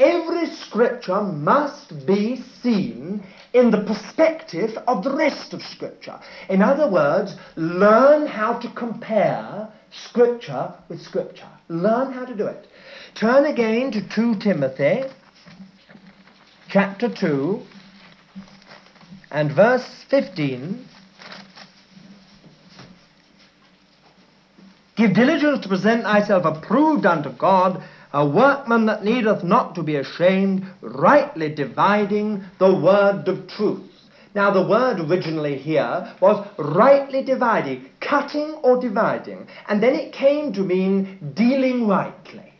Every 0.00 0.46
scripture 0.46 1.20
must 1.20 2.06
be 2.06 2.42
seen 2.62 3.22
in 3.52 3.70
the 3.70 3.82
perspective 3.82 4.70
of 4.88 5.04
the 5.04 5.14
rest 5.14 5.52
of 5.52 5.60
scripture. 5.60 6.18
In 6.48 6.62
other 6.62 6.90
words, 6.90 7.34
learn 7.54 8.26
how 8.26 8.54
to 8.60 8.68
compare 8.70 9.68
scripture 9.90 10.72
with 10.88 11.02
scripture. 11.02 11.50
Learn 11.68 12.12
how 12.12 12.24
to 12.24 12.34
do 12.34 12.46
it. 12.46 12.66
Turn 13.14 13.44
again 13.44 13.92
to 13.92 14.00
2 14.08 14.36
Timothy 14.36 15.02
chapter 16.70 17.12
2 17.12 17.60
and 19.30 19.52
verse 19.52 20.04
15 20.08 20.86
Give 24.96 25.14
diligence 25.14 25.60
to 25.62 25.68
present 25.68 26.02
thyself 26.02 26.44
approved 26.44 27.06
unto 27.06 27.30
God, 27.30 27.82
a 28.12 28.26
workman 28.26 28.86
that 28.86 29.04
needeth 29.04 29.44
not 29.44 29.74
to 29.74 29.82
be 29.82 29.96
ashamed, 29.96 30.66
rightly 30.80 31.54
dividing 31.54 32.44
the 32.58 32.74
word 32.74 33.28
of 33.28 33.46
truth. 33.46 33.86
Now, 34.34 34.50
the 34.50 34.66
word 34.66 35.00
originally 35.00 35.58
here 35.58 36.12
was 36.20 36.46
rightly 36.56 37.22
dividing, 37.24 37.86
cutting 38.00 38.52
or 38.62 38.80
dividing, 38.80 39.48
and 39.68 39.82
then 39.82 39.94
it 39.94 40.12
came 40.12 40.52
to 40.52 40.60
mean 40.60 41.32
dealing 41.34 41.88
rightly. 41.88 42.52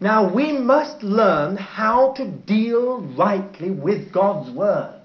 Now, 0.00 0.32
we 0.32 0.52
must 0.52 1.02
learn 1.02 1.56
how 1.56 2.12
to 2.12 2.24
deal 2.24 3.00
rightly 3.16 3.70
with 3.70 4.12
God's 4.12 4.50
word. 4.50 5.00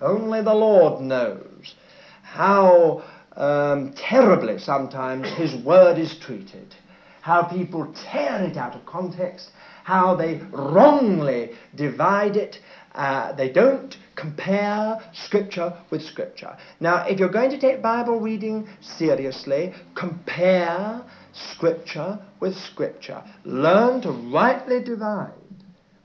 Only 0.00 0.42
the 0.42 0.54
Lord 0.54 1.02
knows 1.02 1.74
how 2.22 3.02
um, 3.36 3.92
terribly 3.94 4.58
sometimes 4.58 5.28
His 5.28 5.54
Word 5.54 5.98
is 5.98 6.16
treated, 6.16 6.74
how 7.20 7.42
people 7.42 7.92
tear 8.10 8.42
it 8.42 8.56
out 8.56 8.74
of 8.74 8.84
context, 8.86 9.50
how 9.84 10.14
they 10.16 10.40
wrongly 10.52 11.50
divide 11.74 12.36
it. 12.36 12.58
Uh, 12.94 13.32
they 13.32 13.50
don't 13.52 13.96
compare 14.16 15.00
Scripture 15.12 15.72
with 15.90 16.02
Scripture. 16.02 16.56
Now, 16.80 17.06
if 17.06 17.18
you're 17.18 17.28
going 17.28 17.50
to 17.50 17.60
take 17.60 17.80
Bible 17.82 18.20
reading 18.20 18.68
seriously, 18.80 19.72
compare 19.94 21.02
Scripture 21.32 22.18
with 22.40 22.56
Scripture. 22.56 23.22
Learn 23.44 24.00
to 24.02 24.10
rightly 24.10 24.82
divide, 24.82 25.32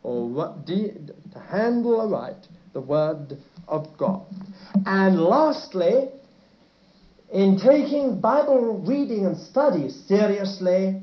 or 0.03 0.55
to 0.67 1.39
handle 1.49 2.01
aright 2.01 2.47
the 2.73 2.81
Word 2.81 3.37
of 3.67 3.97
God. 3.97 4.25
And 4.85 5.19
lastly, 5.19 6.09
in 7.33 7.57
taking 7.57 8.21
Bible 8.21 8.83
reading 8.85 9.25
and 9.25 9.37
study 9.37 9.89
seriously, 9.89 11.01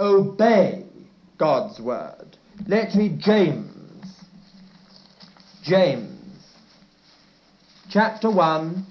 obey 0.00 0.84
God's 1.38 1.78
Word. 1.78 2.38
Let's 2.66 2.96
read 2.96 3.20
James. 3.20 3.70
James, 5.62 6.42
chapter 7.90 8.30
1, 8.30 8.86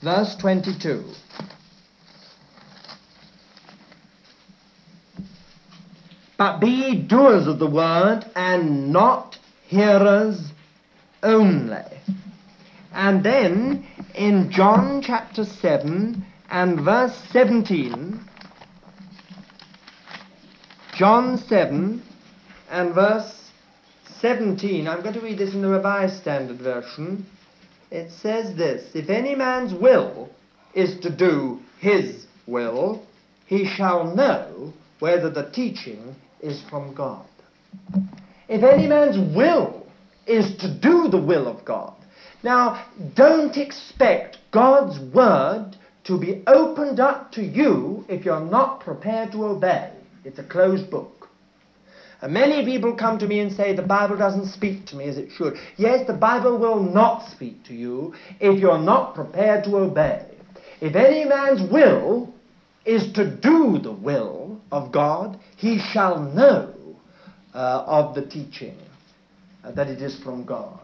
verse 0.00 0.36
22. 0.36 1.04
But 6.38 6.60
be 6.60 6.96
doers 6.96 7.46
of 7.48 7.58
the 7.58 7.68
word, 7.68 8.24
and 8.36 8.92
not 8.92 9.38
hearers 9.66 10.52
only. 11.22 11.82
And 12.92 13.24
then 13.24 13.86
in 14.14 14.50
John 14.50 15.02
chapter 15.02 15.44
7 15.44 16.24
and 16.50 16.80
verse 16.80 17.16
17, 17.32 18.20
John 20.92 21.38
7 21.38 22.02
and 22.70 22.94
verse 22.94 23.50
17, 24.20 24.86
I'm 24.86 25.00
going 25.00 25.14
to 25.14 25.22
read 25.22 25.38
this 25.38 25.54
in 25.54 25.62
the 25.62 25.68
Revised 25.68 26.20
Standard 26.20 26.58
Version. 26.58 27.24
It 27.90 28.10
says 28.10 28.54
this 28.56 28.94
If 28.94 29.08
any 29.08 29.34
man's 29.34 29.72
will 29.72 30.28
is 30.74 31.00
to 31.00 31.08
do 31.08 31.60
his 31.78 32.26
will, 32.46 33.06
he 33.46 33.64
shall 33.64 34.14
know 34.14 34.74
whether 34.98 35.30
the 35.30 35.50
teaching 35.50 36.14
is 36.42 36.62
from 36.68 36.94
God. 36.94 37.24
If 38.46 38.62
any 38.62 38.86
man's 38.86 39.16
will 39.34 39.86
is 40.26 40.54
to 40.58 40.68
do 40.68 41.08
the 41.08 41.22
will 41.22 41.48
of 41.48 41.64
God. 41.64 41.94
Now, 42.42 42.84
don't 43.14 43.56
expect 43.56 44.36
God's 44.50 44.98
word 44.98 45.74
to 46.04 46.18
be 46.18 46.42
opened 46.46 47.00
up 47.00 47.32
to 47.32 47.42
you 47.42 48.04
if 48.08 48.26
you're 48.26 48.40
not 48.40 48.80
prepared 48.80 49.32
to 49.32 49.46
obey. 49.46 49.90
It's 50.24 50.38
a 50.38 50.44
closed 50.44 50.90
book. 50.90 51.28
And 52.20 52.32
many 52.32 52.64
people 52.64 52.94
come 52.94 53.18
to 53.18 53.26
me 53.26 53.40
and 53.40 53.52
say 53.52 53.74
the 53.74 53.82
Bible 53.82 54.16
doesn't 54.16 54.46
speak 54.46 54.86
to 54.86 54.96
me 54.96 55.06
as 55.06 55.18
it 55.18 55.30
should. 55.32 55.58
Yes, 55.76 56.06
the 56.06 56.12
Bible 56.12 56.56
will 56.56 56.80
not 56.80 57.28
speak 57.28 57.64
to 57.64 57.74
you 57.74 58.14
if 58.38 58.60
you're 58.60 58.78
not 58.78 59.14
prepared 59.14 59.64
to 59.64 59.76
obey. 59.76 60.24
If 60.80 60.94
any 60.94 61.24
man's 61.24 61.62
will 61.62 62.32
is 62.84 63.12
to 63.12 63.24
do 63.24 63.78
the 63.78 63.92
will 63.92 64.60
of 64.70 64.92
God, 64.92 65.38
he 65.56 65.78
shall 65.78 66.20
know 66.20 66.72
uh, 67.54 67.82
of 67.86 68.14
the 68.14 68.22
teaching 68.22 68.76
that 69.64 69.88
it 69.88 70.00
is 70.00 70.16
from 70.16 70.44
God. 70.44 70.80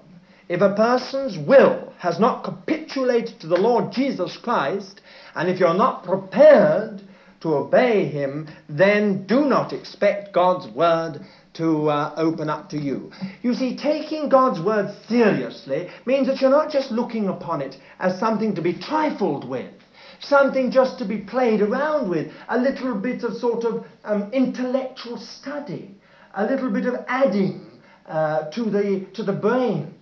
If 0.48 0.60
a 0.60 0.74
person's 0.74 1.36
will 1.36 1.92
has 1.98 2.18
not 2.18 2.42
capitulated 2.42 3.38
to 3.40 3.46
the 3.46 3.56
Lord 3.56 3.92
Jesus 3.92 4.36
Christ, 4.36 5.02
and 5.34 5.48
if 5.48 5.60
you're 5.60 5.74
not 5.74 6.04
prepared 6.04 7.02
to 7.40 7.54
obey 7.54 8.06
him, 8.06 8.48
then 8.68 9.26
do 9.26 9.46
not 9.46 9.72
expect 9.72 10.32
God's 10.32 10.66
word 10.74 11.20
to 11.54 11.88
uh, 11.90 12.14
open 12.16 12.48
up 12.48 12.70
to 12.70 12.78
you. 12.78 13.10
You 13.42 13.54
see, 13.54 13.76
taking 13.76 14.28
God's 14.28 14.60
word 14.60 14.94
seriously 15.08 15.88
means 16.06 16.26
that 16.28 16.40
you're 16.40 16.50
not 16.50 16.70
just 16.70 16.90
looking 16.90 17.28
upon 17.28 17.62
it 17.62 17.76
as 17.98 18.18
something 18.18 18.54
to 18.54 18.62
be 18.62 18.74
trifled 18.74 19.48
with, 19.48 19.72
something 20.20 20.70
just 20.70 20.98
to 20.98 21.04
be 21.04 21.18
played 21.18 21.60
around 21.60 22.08
with, 22.08 22.32
a 22.48 22.58
little 22.58 22.94
bit 22.94 23.24
of 23.24 23.36
sort 23.36 23.64
of 23.64 23.84
um, 24.04 24.30
intellectual 24.32 25.16
study, 25.16 25.94
a 26.34 26.44
little 26.44 26.70
bit 26.70 26.86
of 26.86 26.94
adding 27.08 27.66
uh, 28.06 28.50
to, 28.50 28.64
the, 28.64 29.06
to 29.14 29.22
the 29.22 29.32
brain, 29.32 29.94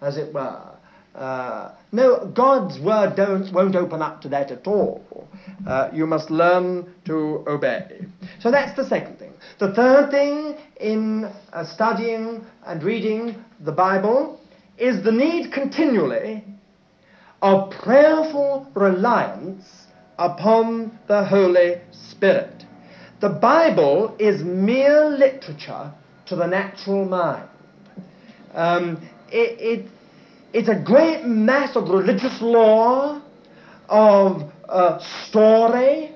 as 0.00 0.16
it 0.16 0.32
were. 0.32 0.62
Uh, 1.14 1.72
no, 1.92 2.26
God's 2.26 2.80
word 2.80 3.18
won't 3.52 3.76
open 3.76 4.00
up 4.00 4.22
to 4.22 4.28
that 4.30 4.50
at 4.50 4.66
all. 4.66 5.28
Uh, 5.66 5.90
you 5.92 6.06
must 6.06 6.30
learn 6.30 6.92
to 7.04 7.44
obey. 7.46 8.06
So 8.40 8.50
that's 8.50 8.74
the 8.74 8.88
second 8.88 9.18
thing. 9.18 9.34
The 9.58 9.74
third 9.74 10.10
thing 10.10 10.56
in 10.80 11.30
uh, 11.52 11.64
studying 11.64 12.46
and 12.66 12.82
reading 12.82 13.44
the 13.60 13.72
Bible 13.72 14.40
is 14.78 15.04
the 15.04 15.12
need 15.12 15.52
continually 15.52 16.42
of 17.42 17.70
prayerful 17.70 18.66
reliance 18.74 19.86
upon 20.18 20.98
the 21.08 21.24
Holy 21.24 21.80
Spirit. 21.90 22.64
The 23.20 23.28
Bible 23.28 24.16
is 24.18 24.42
mere 24.42 25.10
literature 25.10 25.92
to 26.26 26.36
the 26.36 26.46
natural 26.46 27.04
mind. 27.04 27.48
Um, 28.54 29.08
it, 29.30 29.60
it, 29.60 29.86
it's 30.52 30.68
a 30.68 30.74
great 30.74 31.24
mass 31.24 31.76
of 31.76 31.88
religious 31.88 32.40
law, 32.40 33.22
of 33.88 34.50
uh, 34.68 34.98
story, 35.26 36.12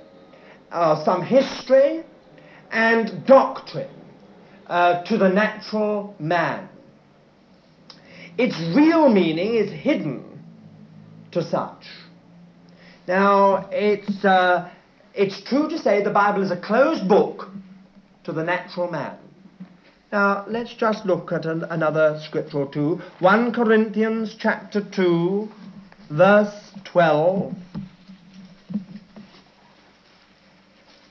uh, 0.70 1.04
some 1.04 1.22
history, 1.22 2.04
and 2.70 3.26
doctrine 3.26 3.90
uh, 4.66 5.02
to 5.04 5.16
the 5.16 5.28
natural 5.28 6.14
man. 6.18 6.68
Its 8.36 8.54
real 8.76 9.08
meaning 9.08 9.54
is 9.54 9.70
hidden 9.72 10.42
to 11.32 11.42
such. 11.42 11.86
Now, 13.08 13.68
it's, 13.70 14.24
uh, 14.24 14.70
it's 15.14 15.40
true 15.42 15.68
to 15.70 15.78
say 15.78 16.02
the 16.02 16.10
Bible 16.10 16.42
is 16.42 16.50
a 16.50 16.60
closed 16.60 17.08
book 17.08 17.48
to 18.24 18.32
the 18.32 18.42
natural 18.42 18.90
man. 18.90 19.16
Now, 20.12 20.44
let's 20.48 20.72
just 20.74 21.04
look 21.04 21.32
at 21.32 21.46
an, 21.46 21.64
another 21.64 22.20
scripture 22.24 22.58
or 22.58 22.72
two. 22.72 23.00
1 23.18 23.52
Corinthians 23.52 24.36
chapter 24.38 24.80
2, 24.80 25.48
verse 26.10 26.70
12. 26.84 27.54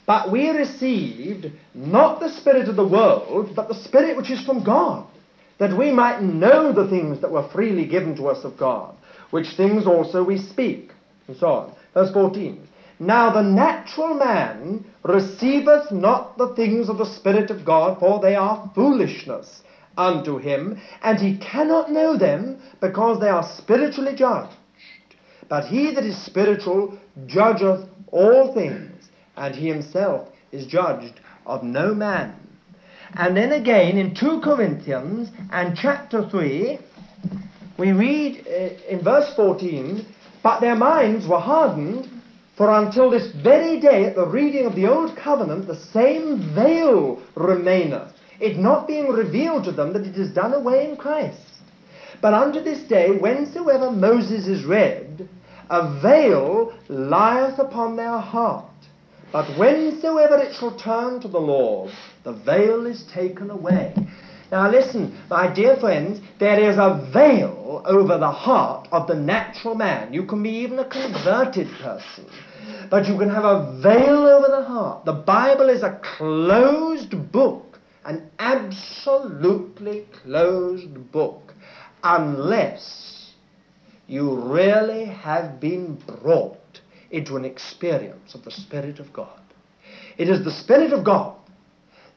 But 0.05 0.31
we 0.31 0.49
received 0.49 1.51
not 1.73 2.19
the 2.19 2.29
Spirit 2.29 2.69
of 2.69 2.77
the 2.77 2.87
world, 2.87 3.53
but 3.55 3.67
the 3.67 3.75
Spirit 3.75 4.15
which 4.15 4.31
is 4.31 4.45
from 4.45 4.63
God, 4.63 5.05
that 5.57 5.75
we 5.75 5.91
might 5.91 6.21
know 6.21 6.71
the 6.71 6.87
things 6.87 7.19
that 7.21 7.31
were 7.31 7.49
freely 7.49 7.85
given 7.85 8.15
to 8.15 8.27
us 8.27 8.45
of 8.45 8.57
God, 8.57 8.95
which 9.31 9.57
things 9.57 9.87
also 9.87 10.23
we 10.23 10.37
speak, 10.37 10.91
and 11.27 11.35
so 11.35 11.47
on. 11.47 11.73
Verse 11.93 12.11
14. 12.13 12.65
Now 12.99 13.31
the 13.31 13.41
natural 13.41 14.13
man 14.13 14.85
receiveth 15.03 15.91
not 15.91 16.37
the 16.37 16.55
things 16.55 16.89
of 16.89 16.97
the 16.97 17.05
Spirit 17.05 17.51
of 17.51 17.65
God, 17.65 17.99
for 17.99 18.19
they 18.19 18.35
are 18.35 18.71
foolishness 18.73 19.63
unto 19.97 20.37
him, 20.37 20.79
and 21.01 21.19
he 21.19 21.37
cannot 21.37 21.91
know 21.91 22.17
them, 22.17 22.59
because 22.79 23.19
they 23.19 23.29
are 23.29 23.43
spiritually 23.43 24.15
judged. 24.15 24.55
But 25.47 25.65
he 25.65 25.93
that 25.93 26.05
is 26.05 26.17
spiritual 26.17 26.97
judgeth 27.27 27.87
all 28.11 28.53
things 28.53 29.09
and 29.37 29.55
he 29.55 29.67
himself 29.67 30.29
is 30.51 30.65
judged 30.65 31.19
of 31.45 31.63
no 31.63 31.93
man. 31.93 32.33
And 33.13 33.35
then 33.35 33.51
again 33.51 33.97
in 33.97 34.15
2 34.15 34.41
Corinthians 34.41 35.29
and 35.51 35.77
chapter 35.77 36.27
3, 36.27 36.79
we 37.77 37.91
read 37.91 38.45
uh, 38.47 38.89
in 38.89 39.03
verse 39.03 39.33
14, 39.35 40.05
But 40.41 40.59
their 40.61 40.75
minds 40.75 41.27
were 41.27 41.39
hardened, 41.39 42.09
for 42.57 42.69
until 42.69 43.09
this 43.09 43.31
very 43.43 43.79
day 43.79 44.05
at 44.05 44.15
the 44.15 44.25
reading 44.25 44.65
of 44.65 44.75
the 44.75 44.87
Old 44.87 45.15
Covenant 45.17 45.67
the 45.67 45.75
same 45.75 46.53
veil 46.55 47.21
remaineth, 47.35 48.13
it 48.39 48.57
not 48.57 48.87
being 48.87 49.09
revealed 49.09 49.65
to 49.65 49.71
them 49.71 49.93
that 49.93 50.05
it 50.05 50.15
is 50.15 50.33
done 50.33 50.53
away 50.53 50.89
in 50.89 50.95
Christ. 50.95 51.39
But 52.21 52.33
unto 52.33 52.61
this 52.61 52.87
day, 52.87 53.09
whensoever 53.09 53.91
Moses 53.91 54.47
is 54.47 54.63
read, 54.65 55.27
a 55.69 55.99
veil 56.01 56.73
lieth 56.87 57.59
upon 57.59 57.97
their 57.97 58.19
heart. 58.19 58.65
But 59.31 59.47
whensoever 59.57 60.37
it 60.37 60.55
shall 60.55 60.77
turn 60.77 61.19
to 61.21 61.27
the 61.27 61.39
Lord, 61.39 61.91
the 62.23 62.33
veil 62.33 62.85
is 62.85 63.03
taken 63.13 63.49
away. 63.49 63.93
Now 64.51 64.69
listen, 64.69 65.17
my 65.29 65.53
dear 65.53 65.75
friends, 65.75 66.21
there 66.39 66.59
is 66.59 66.77
a 66.77 67.09
veil 67.11 67.81
over 67.85 68.17
the 68.17 68.31
heart 68.31 68.87
of 68.91 69.07
the 69.07 69.15
natural 69.15 69.75
man. 69.75 70.13
You 70.13 70.25
can 70.25 70.41
be 70.41 70.51
even 70.51 70.79
a 70.79 70.85
converted 70.85 71.67
person, 71.81 72.25
but 72.89 73.07
you 73.07 73.17
can 73.17 73.29
have 73.29 73.45
a 73.45 73.79
veil 73.81 74.27
over 74.27 74.47
the 74.47 74.63
heart. 74.63 75.05
The 75.05 75.13
Bible 75.13 75.69
is 75.69 75.83
a 75.83 75.99
closed 76.17 77.31
book, 77.31 77.79
an 78.05 78.29
absolutely 78.39 80.05
closed 80.23 81.11
book, 81.11 81.53
unless 82.03 83.33
you 84.07 84.35
really 84.51 85.05
have 85.05 85.59
been 85.59 85.95
brought 85.95 86.57
into 87.11 87.37
an 87.37 87.45
experience 87.45 88.35
of 88.35 88.43
the 88.43 88.51
Spirit 88.51 88.99
of 88.99 89.11
God. 89.13 89.39
It 90.17 90.29
is 90.29 90.43
the 90.43 90.51
Spirit 90.51 90.93
of 90.93 91.03
God 91.03 91.37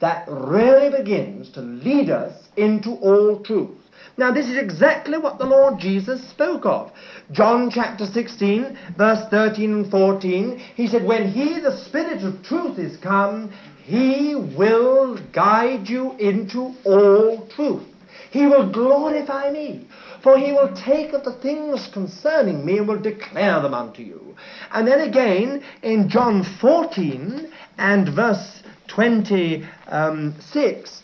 that 0.01 0.27
really 0.29 0.97
begins 0.97 1.51
to 1.51 1.61
lead 1.61 2.11
us 2.11 2.49
into 2.57 2.91
all 2.91 3.41
truth. 3.43 3.78
Now, 4.19 4.33
this 4.33 4.49
is 4.49 4.57
exactly 4.57 5.17
what 5.17 5.39
the 5.39 5.47
Lord 5.47 5.79
Jesus 5.79 6.21
spoke 6.29 6.67
of. 6.67 6.91
John 7.31 7.71
chapter 7.71 8.05
16, 8.05 8.77
verse 8.97 9.25
13 9.31 9.73
and 9.73 9.91
14, 9.93 10.59
he 10.75 10.89
said, 10.89 11.05
When 11.05 11.31
he, 11.31 11.61
the 11.61 11.77
Spirit 11.77 12.25
of 12.25 12.43
truth, 12.43 12.81
is 12.81 12.97
come, 12.97 13.53
he 13.85 14.35
will 14.35 15.21
guide 15.33 15.89
you 15.89 16.17
into 16.19 16.75
all 16.83 17.47
truth. 17.47 17.85
He 18.31 18.49
will 18.49 18.69
glorify 18.69 19.53
me. 19.53 19.87
For 20.21 20.37
he 20.37 20.51
will 20.51 20.75
take 20.75 21.13
of 21.13 21.23
the 21.23 21.35
things 21.35 21.87
concerning 21.93 22.67
me 22.67 22.79
and 22.79 22.89
will 22.89 22.99
declare 22.99 23.61
them 23.61 23.73
unto 23.73 24.03
you. 24.03 24.35
And 24.73 24.89
then 24.89 25.01
again 25.01 25.63
in 25.83 26.09
John 26.09 26.43
14 26.43 27.53
and 27.79 28.09
verse 28.09 28.65
26, 28.89 29.65
um, 29.87 30.35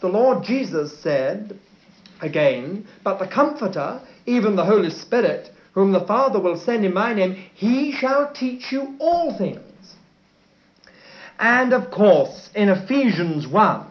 the 0.01 0.09
Lord 0.09 0.43
Jesus 0.43 0.99
said 0.99 1.57
again, 2.21 2.87
But 3.03 3.19
the 3.19 3.27
Comforter, 3.27 4.01
even 4.27 4.57
the 4.57 4.65
Holy 4.65 4.91
Spirit, 4.91 5.51
whom 5.73 5.93
the 5.93 6.07
Father 6.07 6.41
will 6.41 6.59
send 6.59 6.85
in 6.85 6.95
my 6.95 7.15
name, 7.15 7.35
he 7.55 7.93
shall 7.93 8.33
teach 8.33 8.71
you 8.71 8.97
all 8.99 9.37
things. 9.37 9.61
And 11.39 11.73
of 11.73 11.91
course, 11.91 12.51
in 12.55 12.69
Ephesians 12.69 13.47
1, 13.47 13.87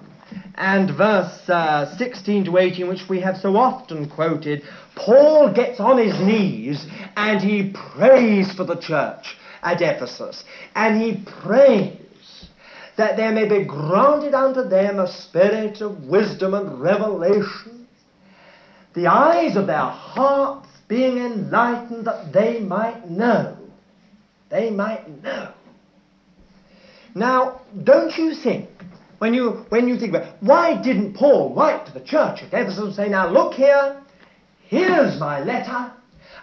and 0.55 0.95
verse 0.95 1.49
uh, 1.49 1.95
16 1.97 2.45
to 2.45 2.57
18, 2.57 2.87
which 2.87 3.09
we 3.09 3.19
have 3.19 3.37
so 3.37 3.55
often 3.57 4.09
quoted, 4.09 4.63
Paul 4.95 5.51
gets 5.53 5.79
on 5.79 5.97
his 5.97 6.19
knees 6.19 6.85
and 7.15 7.41
he 7.41 7.73
prays 7.95 8.53
for 8.53 8.63
the 8.63 8.75
church 8.75 9.37
at 9.61 9.81
Ephesus. 9.81 10.43
And 10.75 11.01
he 11.01 11.23
prays 11.41 11.99
that 12.97 13.17
there 13.17 13.31
may 13.31 13.47
be 13.47 13.65
granted 13.65 14.33
unto 14.33 14.63
them 14.63 14.99
a 14.99 15.11
spirit 15.11 15.81
of 15.81 16.03
wisdom 16.05 16.53
and 16.53 16.79
revelation, 16.79 17.82
the 18.93 19.07
eyes 19.07 19.55
of 19.55 19.67
their 19.67 19.77
hearts 19.77 20.67
being 20.87 21.17
enlightened 21.17 22.05
that 22.05 22.31
they 22.31 22.59
might 22.59 23.09
know. 23.09 23.57
They 24.49 24.69
might 24.69 25.23
know. 25.23 25.51
Now, 27.15 27.61
don't 27.83 28.15
you 28.17 28.35
think 28.35 28.69
when 29.19 29.33
you, 29.33 29.65
when 29.69 29.87
you 29.87 29.97
think 29.97 30.13
about 30.13 30.35
why 30.41 30.81
didn't 30.81 31.13
Paul 31.15 31.53
write 31.55 31.85
to 31.87 31.93
the 31.93 32.01
church 32.01 32.43
at 32.43 32.47
Ephesus 32.53 32.79
and 32.79 32.93
say, 32.93 33.09
now 33.09 33.29
look 33.29 33.53
here, 33.53 34.01
here's 34.67 35.19
my 35.19 35.43
letter. 35.43 35.93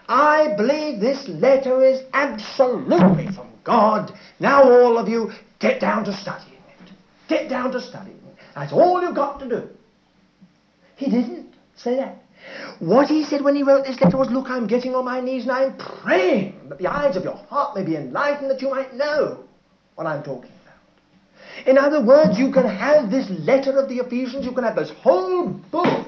I 0.08 0.54
believe 0.56 1.00
this 1.00 1.28
letter 1.28 1.84
is 1.84 2.02
absolutely 2.12 3.26
from 3.32 3.48
God. 3.64 4.12
Now 4.40 4.62
all 4.64 4.98
of 4.98 5.08
you, 5.08 5.30
get 5.60 5.80
down 5.80 6.04
to 6.06 6.12
studying 6.16 6.54
it. 6.54 6.92
Get 7.28 7.48
down 7.48 7.70
to 7.72 7.80
studying 7.80 8.16
it. 8.16 8.36
That's 8.54 8.72
all 8.72 9.02
you've 9.02 9.14
got 9.14 9.38
to 9.40 9.48
do. 9.48 9.68
He 10.96 11.10
didn't 11.10 11.54
say 11.76 11.96
that. 11.96 12.16
What 12.78 13.08
he 13.08 13.24
said 13.24 13.42
when 13.42 13.54
he 13.54 13.62
wrote 13.62 13.84
this 13.84 14.00
letter 14.00 14.16
was, 14.16 14.30
Look, 14.30 14.48
I'm 14.50 14.66
getting 14.66 14.94
on 14.94 15.04
my 15.04 15.20
knees 15.20 15.42
and 15.42 15.52
I'm 15.52 15.76
praying 15.76 16.68
that 16.68 16.78
the 16.78 16.86
eyes 16.86 17.16
of 17.16 17.24
your 17.24 17.36
heart 17.36 17.74
may 17.76 17.82
be 17.82 17.96
enlightened 17.96 18.50
that 18.50 18.62
you 18.62 18.70
might 18.70 18.94
know 18.94 19.44
what 19.94 20.06
I'm 20.06 20.22
talking 20.22 20.50
about. 20.62 21.66
in 21.66 21.76
other 21.76 22.00
words, 22.00 22.38
you 22.38 22.50
can 22.50 22.66
have 22.66 23.10
this 23.10 23.28
letter 23.28 23.76
of 23.78 23.88
the 23.88 23.98
Ephesians, 23.98 24.46
you 24.46 24.52
can 24.52 24.64
have 24.64 24.76
this 24.76 24.90
whole 24.90 25.48
book, 25.48 26.06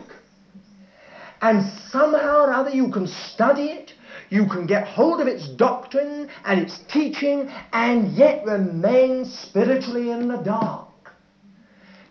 and 1.42 1.62
somehow 1.90 2.46
or 2.46 2.52
other 2.52 2.70
you 2.70 2.88
can 2.88 3.06
study 3.06 3.70
it, 3.70 3.92
you 4.30 4.46
can 4.46 4.66
get 4.66 4.86
hold 4.86 5.20
of 5.20 5.26
its 5.26 5.48
doctrine 5.48 6.28
and 6.44 6.60
its 6.60 6.78
teaching, 6.88 7.50
and 7.72 8.12
yet 8.12 8.42
remain 8.44 9.24
spiritually 9.26 10.10
in 10.10 10.28
the 10.28 10.36
dark. 10.36 10.91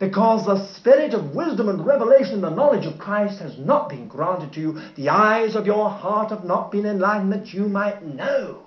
Because 0.02 0.46
the 0.46 0.66
spirit 0.76 1.14
of 1.14 1.34
wisdom 1.34 1.70
and 1.70 1.86
revelation 1.86 2.36
and 2.36 2.44
the 2.44 2.50
knowledge 2.50 2.86
of 2.86 2.98
Christ 2.98 3.40
has 3.40 3.58
not 3.58 3.88
been 3.88 4.08
granted 4.08 4.52
to 4.54 4.60
you. 4.60 4.78
The 4.96 5.08
eyes 5.08 5.56
of 5.56 5.66
your 5.66 5.90
heart 5.90 6.32
have 6.32 6.44
not 6.44 6.74
been 6.74 6.86
enlightened 6.86 7.32
that 7.32 7.54
you 7.54 7.70
might 7.70 8.04
know 8.04 8.66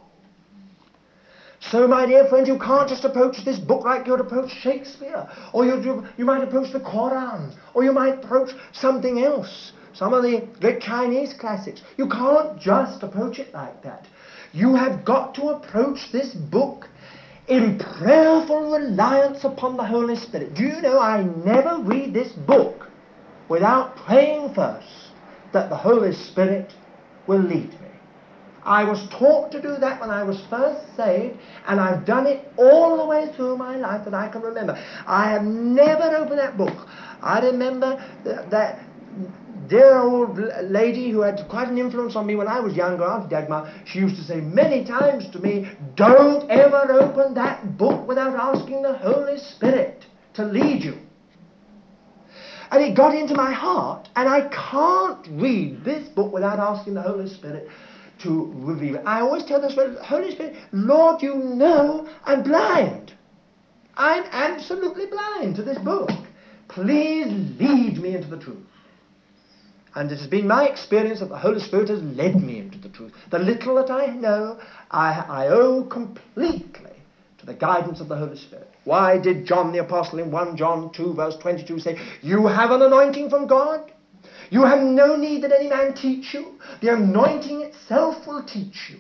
so, 1.71 1.89
my 1.89 2.05
dear 2.05 2.27
friends, 2.27 2.47
you 2.47 2.59
can't 2.59 2.89
just 2.89 3.05
approach 3.05 3.43
this 3.45 3.59
book 3.59 3.85
like 3.85 4.07
you'd 4.07 4.21
approach 4.21 4.51
Shakespeare, 4.51 5.27
or 5.53 5.65
you, 5.65 6.05
you 6.19 6.25
might 6.27 6.43
approach 6.43 6.71
the 6.73 6.79
Quran, 6.79 7.55
or 7.73 7.83
you 7.83 7.91
might 7.91 8.23
approach 8.23 8.51
something 8.73 9.21
else, 9.21 9.73
some 9.95 10.13
of 10.13 10.23
the 10.23 10.47
great 10.61 10.81
Chinese 10.81 11.33
classics. 11.33 11.81
You 11.97 12.07
can't 12.07 12.61
just 12.61 13.03
approach 13.03 13.39
it 13.39 13.55
like 13.55 13.83
that. 13.83 14.07
You 14.53 14.75
have 14.75 15.05
got 15.07 15.35
to 15.37 15.49
approach 15.49 16.13
this 16.13 16.35
book 16.35 16.91
in 17.49 17.79
prayerful 17.79 18.73
reliance 18.73 19.45
upon 19.45 19.77
the 19.77 19.85
Holy 19.85 20.17
Spirit. 20.17 20.55
Do 20.55 20.63
you 20.63 20.81
know 20.81 20.99
I 20.99 21.23
never 21.23 21.79
read 21.79 22.15
this 22.15 22.33
book 22.33 22.89
without 23.49 23.97
praying 23.97 24.55
first 24.55 25.11
that 25.53 25.69
the 25.69 25.77
Holy 25.77 26.13
Spirit 26.13 26.73
will 27.27 27.41
lead 27.41 27.71
me? 27.71 27.89
I 28.65 28.85
was 28.85 29.07
taught 29.11 29.53
to 29.53 29.61
do 29.61 29.77
that 29.77 30.01
when 30.01 30.11
I 30.11 30.23
was 30.23 30.41
first 30.49 30.97
saved, 30.97 31.39
and 31.67 31.79
I've 31.79 32.07
done 32.07 32.27
it 32.27 32.51
all 32.57 32.97
the 32.97 33.05
way 33.05 33.31
through 33.37 33.59
my 33.59 33.77
life 33.77 34.05
that 34.07 34.15
I 34.15 34.29
can 34.29 34.41
remember. 34.41 34.83
I 35.07 35.29
have 35.29 35.45
never 35.45 36.05
opened 36.17 36.39
that 36.39 36.57
book. 36.57 36.89
I 37.23 37.41
remember 37.41 38.03
that, 38.25 38.49
that 38.49 38.79
dear 39.69 39.99
old 39.99 40.39
lady 40.65 41.11
who 41.11 41.21
had 41.21 41.47
quite 41.49 41.69
an 41.69 41.79
influence 41.79 42.17
on 42.17 42.27
me 42.27 42.37
when 42.37 42.49
I 42.49 42.61
was 42.61 42.75
younger, 42.75 43.05
Auntie 43.05 43.29
Dagmar, 43.29 43.73
she 43.87 43.99
used 43.99 44.17
to 44.17 44.23
say 44.23 44.41
many 44.41 44.85
times 44.85 45.31
to 45.31 45.39
me, 45.39 45.71
don't 45.97 46.51
ever 46.51 46.93
open 46.93 47.35
that 47.35 47.77
book 47.79 48.07
without 48.07 48.35
asking 48.35 48.83
the 48.83 48.95
Holy 48.95 49.39
Spirit 49.39 50.07
to 50.35 50.45
lead 50.45 50.83
you. 50.83 50.99
And 52.71 52.83
it 52.83 52.97
got 52.97 53.15
into 53.15 53.35
my 53.35 53.53
heart, 53.53 54.09
and 54.17 54.29
I 54.29 54.49
can't 54.49 55.27
read 55.41 55.85
this 55.85 56.09
book 56.09 56.33
without 56.33 56.59
asking 56.59 56.95
the 56.95 57.03
Holy 57.03 57.29
Spirit 57.29 57.69
to 58.23 58.53
reveal 58.57 58.97
it. 58.97 59.03
I 59.07 59.21
always 59.21 59.45
tell 59.45 59.61
the 59.61 59.99
Holy 60.03 60.31
Spirit, 60.33 60.57
Lord, 60.73 61.23
you 61.23 61.35
know 61.35 62.09
I'm 62.25 62.43
blind. 62.43 63.13
I'm 63.97 64.25
absolutely 64.31 65.07
blind 65.07 65.57
to 65.57 65.63
this 65.63 65.79
book. 65.79 66.11
Please 66.69 67.27
lead 67.61 67.99
me 67.99 68.17
into 68.17 68.29
the 68.29 68.39
truth. 68.39 68.59
And 69.95 70.11
it 70.11 70.19
has 70.19 70.27
been 70.27 70.49
my 70.49 70.67
experience 70.67 71.21
that 71.21 71.29
the 71.29 71.39
Holy 71.39 71.61
Spirit 71.61 71.89
has 71.89 72.03
led 72.03 72.41
me 72.43 72.59
into 72.59 72.79
the 72.79 72.89
truth. 72.89 73.13
The 73.31 73.39
little 73.39 73.77
that 73.77 73.91
I 73.91 74.07
know, 74.07 74.59
I, 74.91 75.25
I 75.29 75.49
owe 75.49 75.85
completely 75.85 76.91
to 77.39 77.47
the 77.47 77.55
guidance 77.55 78.01
of 78.01 78.09
the 78.09 78.17
Holy 78.17 78.37
Spirit. 78.37 78.69
Why 78.85 79.19
did 79.19 79.47
John 79.47 79.73
the 79.73 79.79
Apostle 79.79 80.19
in 80.19 80.31
1 80.31 80.57
John 80.57 80.91
2 80.91 81.15
verse 81.15 81.37
22 81.37 81.79
say, 81.79 81.99
You 82.23 82.47
have 82.47 82.73
an 82.73 82.83
anointing 82.83 83.31
from 83.31 83.47
God? 83.47 83.81
You 84.51 84.65
have 84.65 84.81
no 84.81 85.17
need 85.17 85.43
that 85.43 85.53
any 85.53 85.69
man 85.69 85.95
teach 85.95 86.35
you. 86.35 86.55
The 86.81 86.93
anointing 86.93 87.63
itself 87.63 88.27
will 88.27 88.43
teach 88.43 88.91
you. 88.91 88.99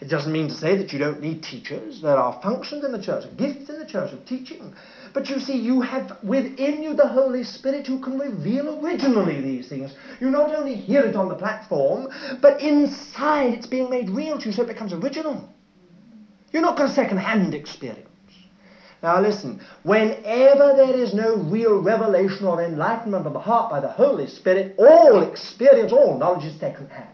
It 0.00 0.08
doesn't 0.08 0.32
mean 0.32 0.48
to 0.48 0.54
say 0.54 0.76
that 0.76 0.92
you 0.92 0.98
don't 0.98 1.20
need 1.20 1.42
teachers. 1.42 2.00
There 2.00 2.16
are 2.16 2.32
functions 2.42 2.84
in 2.84 2.92
the 2.92 2.98
church, 2.98 3.24
gifts 3.36 3.68
in 3.68 3.78
the 3.78 3.84
church 3.84 4.12
of 4.12 4.24
teaching. 4.24 4.72
But 5.12 5.28
you 5.28 5.40
see, 5.40 5.56
you 5.56 5.80
have 5.80 6.18
within 6.22 6.82
you 6.82 6.94
the 6.94 7.08
Holy 7.08 7.42
Spirit 7.42 7.86
who 7.86 8.00
can 8.00 8.18
reveal 8.18 8.84
originally 8.84 9.40
these 9.40 9.68
things. 9.68 9.92
You 10.20 10.30
not 10.30 10.54
only 10.54 10.74
hear 10.74 11.02
it 11.02 11.16
on 11.16 11.28
the 11.28 11.34
platform, 11.34 12.08
but 12.40 12.60
inside 12.60 13.54
it's 13.54 13.66
being 13.66 13.90
made 13.90 14.10
real 14.10 14.38
to 14.38 14.46
you 14.46 14.52
so 14.52 14.62
it 14.62 14.68
becomes 14.68 14.92
original. 14.92 15.48
You're 16.52 16.62
not 16.62 16.76
got 16.76 16.90
a 16.90 16.92
second-hand 16.92 17.54
experience. 17.54 18.08
Now 19.02 19.20
listen, 19.20 19.60
whenever 19.82 20.74
there 20.76 20.94
is 20.94 21.14
no 21.14 21.36
real 21.36 21.80
revelation 21.80 22.44
or 22.44 22.62
enlightenment 22.62 23.26
of 23.26 23.32
the 23.32 23.40
heart 23.40 23.70
by 23.70 23.80
the 23.80 23.88
Holy 23.88 24.26
Spirit, 24.26 24.74
all 24.78 25.22
experience, 25.22 25.92
all 25.92 26.18
knowledge 26.18 26.44
is 26.44 26.60
second-hand. 26.60 27.08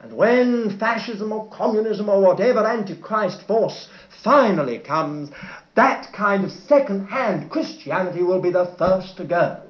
And 0.00 0.12
when 0.12 0.78
fascism 0.78 1.32
or 1.32 1.48
communism 1.48 2.08
or 2.08 2.20
whatever 2.20 2.64
antichrist 2.64 3.42
force 3.46 3.88
finally 4.22 4.78
comes, 4.78 5.30
that 5.76 6.12
kind 6.12 6.44
of 6.44 6.50
second-hand 6.50 7.50
Christianity 7.50 8.22
will 8.22 8.40
be 8.40 8.50
the 8.50 8.74
first 8.78 9.16
to 9.18 9.24
go. 9.24 9.60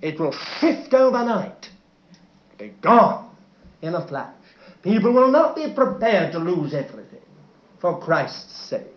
It 0.00 0.18
will 0.18 0.32
shift 0.32 0.92
overnight, 0.94 1.68
be 2.58 2.72
gone 2.80 3.30
in 3.82 3.94
a 3.94 4.06
flash. 4.06 4.34
People 4.82 5.12
will 5.12 5.30
not 5.30 5.54
be 5.54 5.72
prepared 5.72 6.32
to 6.32 6.38
lose 6.38 6.74
everything 6.74 7.20
for 7.80 8.00
Christ's 8.00 8.68
sake. 8.68 8.91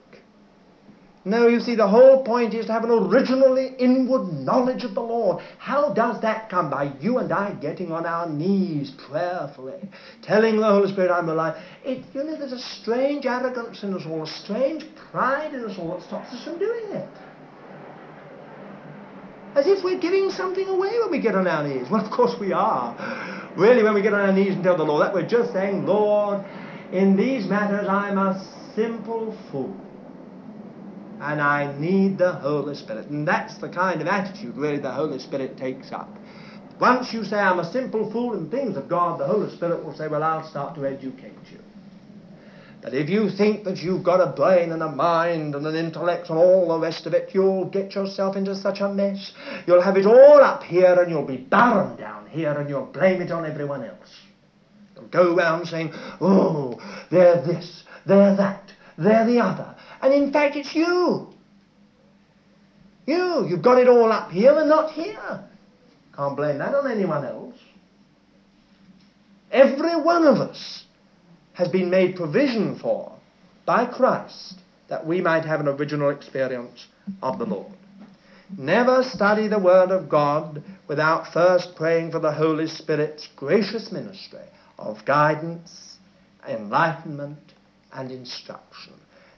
No, 1.27 1.47
you 1.47 1.59
see, 1.59 1.73
the 1.73 1.87
whole 1.87 2.23
point 2.23 2.53
is 2.53 2.67
to 2.67 2.73
have 2.73 2.83
an 2.83 2.91
originally 2.91 3.73
inward 3.79 4.31
knowledge 4.31 4.83
of 4.83 4.93
the 4.93 5.01
Lord. 5.01 5.43
How 5.57 5.91
does 5.91 6.21
that 6.21 6.49
come? 6.51 6.69
By 6.69 6.93
you 7.01 7.17
and 7.17 7.33
I 7.33 7.53
getting 7.53 7.91
on 7.91 8.05
our 8.05 8.29
knees 8.29 8.91
prayerfully, 9.09 9.89
telling 10.21 10.57
the 10.57 10.67
Holy 10.67 10.91
Spirit, 10.91 11.09
I'm 11.09 11.27
alive. 11.27 11.59
It, 11.83 12.05
you 12.13 12.23
know, 12.23 12.37
there's 12.37 12.51
a 12.51 12.59
strange 12.59 13.25
arrogance 13.25 13.81
in 13.81 13.95
us 13.95 14.03
all, 14.05 14.21
a 14.21 14.27
strange 14.27 14.85
pride 15.11 15.55
in 15.55 15.65
us 15.65 15.79
all 15.79 15.97
that 15.97 16.05
stops 16.05 16.31
us 16.31 16.43
from 16.43 16.59
doing 16.59 16.91
it. 16.91 17.09
As 19.55 19.65
if 19.65 19.83
we're 19.83 19.99
giving 19.99 20.29
something 20.29 20.67
away 20.67 20.99
when 20.99 21.09
we 21.09 21.19
get 21.19 21.33
on 21.33 21.47
our 21.47 21.67
knees. 21.67 21.89
Well, 21.89 22.05
of 22.05 22.11
course 22.11 22.35
we 22.39 22.53
are. 22.53 23.51
Really, 23.57 23.81
when 23.81 23.95
we 23.95 24.03
get 24.03 24.13
on 24.13 24.21
our 24.21 24.33
knees 24.33 24.53
and 24.53 24.63
tell 24.63 24.77
the 24.77 24.83
Lord 24.83 25.01
that, 25.01 25.13
we're 25.13 25.27
just 25.27 25.53
saying, 25.53 25.87
Lord, 25.87 26.45
in 26.91 27.15
these 27.15 27.47
matters 27.47 27.87
I'm 27.87 28.19
a 28.19 28.45
simple 28.75 29.35
fool 29.49 29.84
and 31.21 31.41
I 31.41 31.77
need 31.79 32.17
the 32.17 32.33
Holy 32.33 32.75
Spirit. 32.75 33.07
And 33.07 33.27
that's 33.27 33.57
the 33.57 33.69
kind 33.69 34.01
of 34.01 34.07
attitude 34.07 34.55
really 34.57 34.79
the 34.79 34.91
Holy 34.91 35.19
Spirit 35.19 35.57
takes 35.57 35.91
up. 35.91 36.09
Once 36.79 37.13
you 37.13 37.23
say, 37.23 37.37
I'm 37.37 37.59
a 37.59 37.71
simple 37.71 38.11
fool 38.11 38.33
in 38.33 38.49
things 38.49 38.75
of 38.75 38.89
God, 38.89 39.19
the 39.19 39.25
Holy 39.25 39.55
Spirit 39.55 39.83
will 39.83 39.95
say, 39.95 40.07
well, 40.07 40.23
I'll 40.23 40.47
start 40.49 40.75
to 40.75 40.85
educate 40.85 41.33
you. 41.51 41.59
But 42.81 42.93
if 42.93 43.09
you 43.09 43.31
think 43.31 43.63
that 43.63 43.77
you've 43.77 44.03
got 44.03 44.21
a 44.21 44.35
brain 44.35 44.71
and 44.71 44.83
a 44.83 44.89
mind 44.89 45.55
and 45.55 45.65
an 45.65 45.75
intellect 45.75 46.29
and 46.29 46.37
all 46.37 46.67
the 46.67 46.79
rest 46.79 47.07
of 47.07 47.13
it, 47.13 47.31
you'll 47.33 47.65
get 47.65 47.95
yourself 47.95 48.35
into 48.35 48.55
such 48.55 48.79
a 48.81 48.93
mess. 48.93 49.33
You'll 49.65 49.81
have 49.81 49.97
it 49.97 50.05
all 50.05 50.43
up 50.43 50.61
here 50.61 50.93
and 51.01 51.09
you'll 51.09 51.25
be 51.25 51.37
barren 51.37 51.95
down 51.95 52.27
here 52.27 52.51
and 52.51 52.69
you'll 52.69 52.85
blame 52.85 53.21
it 53.21 53.31
on 53.31 53.43
everyone 53.43 53.83
else. 53.83 54.13
You'll 54.95 55.07
go 55.07 55.35
around 55.35 55.65
saying, 55.65 55.93
oh, 56.21 56.79
they're 57.09 57.41
this, 57.41 57.85
they're 58.05 58.35
that, 58.35 58.71
they're 58.97 59.25
the 59.25 59.39
other. 59.39 59.74
And 60.01 60.13
in 60.13 60.31
fact, 60.31 60.55
it's 60.55 60.73
you. 60.73 61.27
You. 63.05 63.45
You've 63.47 63.61
got 63.61 63.79
it 63.79 63.87
all 63.87 64.11
up 64.11 64.31
here 64.31 64.57
and 64.57 64.69
not 64.69 64.91
here. 64.91 65.43
Can't 66.15 66.35
blame 66.35 66.59
that 66.59 66.73
on 66.73 66.89
anyone 66.89 67.25
else. 67.25 67.55
Every 69.51 69.95
one 69.95 70.25
of 70.25 70.37
us 70.37 70.85
has 71.53 71.67
been 71.69 71.89
made 71.89 72.15
provision 72.15 72.77
for 72.79 73.13
by 73.65 73.85
Christ 73.85 74.59
that 74.89 75.05
we 75.05 75.21
might 75.21 75.45
have 75.45 75.59
an 75.59 75.67
original 75.67 76.09
experience 76.09 76.87
of 77.21 77.39
the 77.39 77.45
Lord. 77.45 77.71
Never 78.57 79.03
study 79.03 79.47
the 79.47 79.59
Word 79.59 79.89
of 79.89 80.07
God 80.07 80.63
without 80.87 81.33
first 81.33 81.75
praying 81.75 82.11
for 82.11 82.19
the 82.19 82.31
Holy 82.31 82.67
Spirit's 82.67 83.27
gracious 83.35 83.91
ministry 83.91 84.45
of 84.77 85.03
guidance, 85.05 85.97
enlightenment, 86.47 87.53
and 87.91 88.11
instruction. 88.11 88.93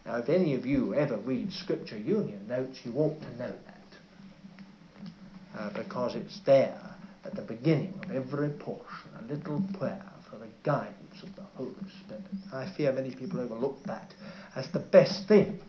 Now, 0.08 0.16
if 0.16 0.30
any 0.30 0.56
of 0.56 0.66
you 0.66 0.94
ever 0.94 1.18
read 1.18 1.52
Scripture 1.52 1.98
Union 1.98 2.48
notes, 2.48 2.80
you 2.86 2.94
ought 2.94 3.20
to 3.20 3.30
know 3.38 3.54
that. 3.66 3.78
Uh, 5.60 5.70
because 5.74 6.16
it's 6.16 6.40
there 6.46 6.80
at 7.26 7.36
the 7.36 7.42
beginning 7.42 7.94
of 8.04 8.12
every 8.12 8.50
portion, 8.52 9.10
a 9.20 9.24
little 9.24 9.62
prayer 9.78 10.06
for 10.32 10.38
the 10.38 10.48
guidance 10.64 11.22
of 11.24 11.36
the 11.36 11.42
Holy 11.56 11.74
Spirit. 12.06 12.24
I 12.54 12.72
fear 12.78 12.94
many 12.94 13.14
people 13.14 13.42
overlook 13.42 13.84
that 13.86 14.14
as 14.56 14.72
the 14.72 14.80
best 14.80 15.28
thing 15.28 15.60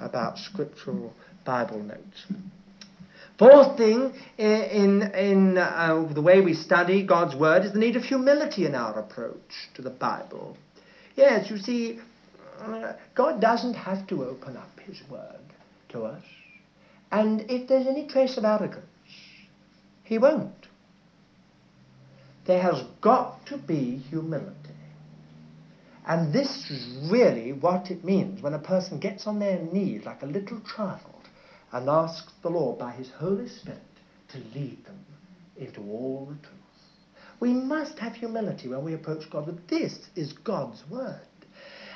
about 0.00 0.38
scriptural 0.38 1.12
Bible 1.44 1.80
notes. 1.80 2.26
Fourth 3.38 3.76
thing 3.76 4.12
in, 4.38 5.02
in 5.14 5.58
uh, 5.58 6.08
the 6.12 6.22
way 6.22 6.40
we 6.40 6.54
study 6.54 7.04
God's 7.06 7.36
Word 7.36 7.64
is 7.64 7.72
the 7.72 7.78
need 7.78 7.94
of 7.94 8.02
humility 8.02 8.66
in 8.66 8.74
our 8.74 8.98
approach 8.98 9.68
to 9.74 9.82
the 9.82 9.90
Bible. 9.90 10.56
Yes, 11.16 11.48
you 11.48 11.58
see, 11.58 12.00
God 13.14 13.40
doesn't 13.40 13.74
have 13.74 14.06
to 14.08 14.24
open 14.24 14.56
up 14.56 14.80
his 14.80 15.02
word 15.08 15.40
to 15.90 16.04
us. 16.04 16.22
And 17.10 17.42
if 17.50 17.68
there's 17.68 17.86
any 17.86 18.06
trace 18.06 18.36
of 18.36 18.44
arrogance, 18.44 18.86
he 20.02 20.18
won't. 20.18 20.66
There 22.46 22.60
has 22.60 22.82
got 23.00 23.46
to 23.46 23.56
be 23.56 23.96
humility. 24.10 24.74
And 26.06 26.32
this 26.32 26.70
is 26.70 27.10
really 27.10 27.52
what 27.52 27.90
it 27.90 28.04
means 28.04 28.42
when 28.42 28.52
a 28.52 28.58
person 28.58 28.98
gets 28.98 29.26
on 29.26 29.38
their 29.38 29.58
knees 29.58 30.04
like 30.04 30.22
a 30.22 30.26
little 30.26 30.60
child 30.60 31.00
and 31.72 31.88
asks 31.88 32.32
the 32.42 32.50
Lord 32.50 32.78
by 32.78 32.92
his 32.92 33.10
Holy 33.10 33.48
Spirit 33.48 33.80
to 34.28 34.38
lead 34.54 34.84
them 34.84 34.98
into 35.56 35.80
all 35.80 36.26
the 36.26 36.46
truth. 36.46 36.60
We 37.40 37.52
must 37.52 37.98
have 37.98 38.14
humility 38.14 38.68
when 38.68 38.84
we 38.84 38.94
approach 38.94 39.30
God, 39.30 39.46
but 39.46 39.68
this 39.68 39.98
is 40.14 40.32
God's 40.32 40.82
word. 40.90 41.20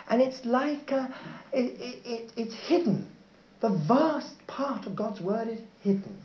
And 0.09 0.23
it's 0.23 0.45
like 0.45 0.91
a, 0.91 1.15
it, 1.53 1.77
it, 2.05 2.33
it's 2.37 2.55
hidden. 2.55 3.07
The 3.61 3.71
vast 3.71 4.47
part 4.47 4.87
of 4.87 4.97
God's 4.97 5.21
Word 5.21 5.49
is 5.49 5.61
hidden. 5.83 6.17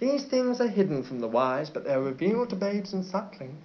These 0.00 0.24
things 0.24 0.60
are 0.60 0.68
hidden 0.68 1.02
from 1.02 1.20
the 1.20 1.28
wise, 1.28 1.70
but 1.70 1.84
they're 1.84 2.00
revealed 2.00 2.50
to 2.50 2.56
babes 2.56 2.92
and 2.92 3.04
sucklings. 3.04 3.62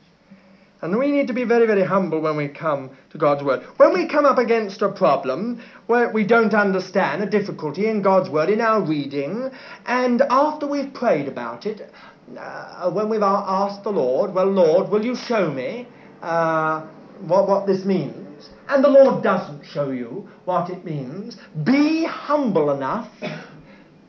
And 0.81 0.99
we 0.99 1.11
need 1.11 1.27
to 1.27 1.33
be 1.33 1.45
very, 1.45 1.65
very 1.65 1.83
humble 1.83 2.19
when 2.19 2.35
we 2.35 2.49
come 2.49 2.89
to 3.11 3.17
God's 3.17 3.41
Word. 3.41 3.63
When 3.77 3.93
we 3.93 4.05
come 4.05 4.25
up 4.25 4.37
against 4.37 4.81
a 4.81 4.89
problem 4.89 5.61
where 5.87 6.09
we 6.09 6.25
don't 6.25 6.53
understand 6.53 7.23
a 7.23 7.25
difficulty 7.25 7.87
in 7.87 8.01
God's 8.01 8.29
Word, 8.29 8.49
in 8.49 8.59
our 8.59 8.81
reading, 8.81 9.49
and 9.85 10.21
after 10.23 10.67
we've 10.67 10.93
prayed 10.93 11.29
about 11.29 11.65
it, 11.65 11.89
uh, 12.37 12.91
when 12.91 13.07
we've 13.07 13.23
asked 13.23 13.83
the 13.83 13.91
Lord, 13.91 14.33
well, 14.33 14.47
Lord, 14.47 14.89
will 14.89 15.05
you 15.05 15.15
show 15.15 15.49
me 15.49 15.87
uh, 16.21 16.81
what, 17.21 17.47
what 17.47 17.65
this 17.65 17.85
means? 17.85 18.22
And 18.69 18.83
the 18.83 18.89
Lord 18.89 19.23
doesn't 19.23 19.65
show 19.65 19.91
you 19.91 20.29
what 20.45 20.69
it 20.69 20.85
means, 20.85 21.37
be 21.63 22.05
humble 22.05 22.71
enough 22.71 23.09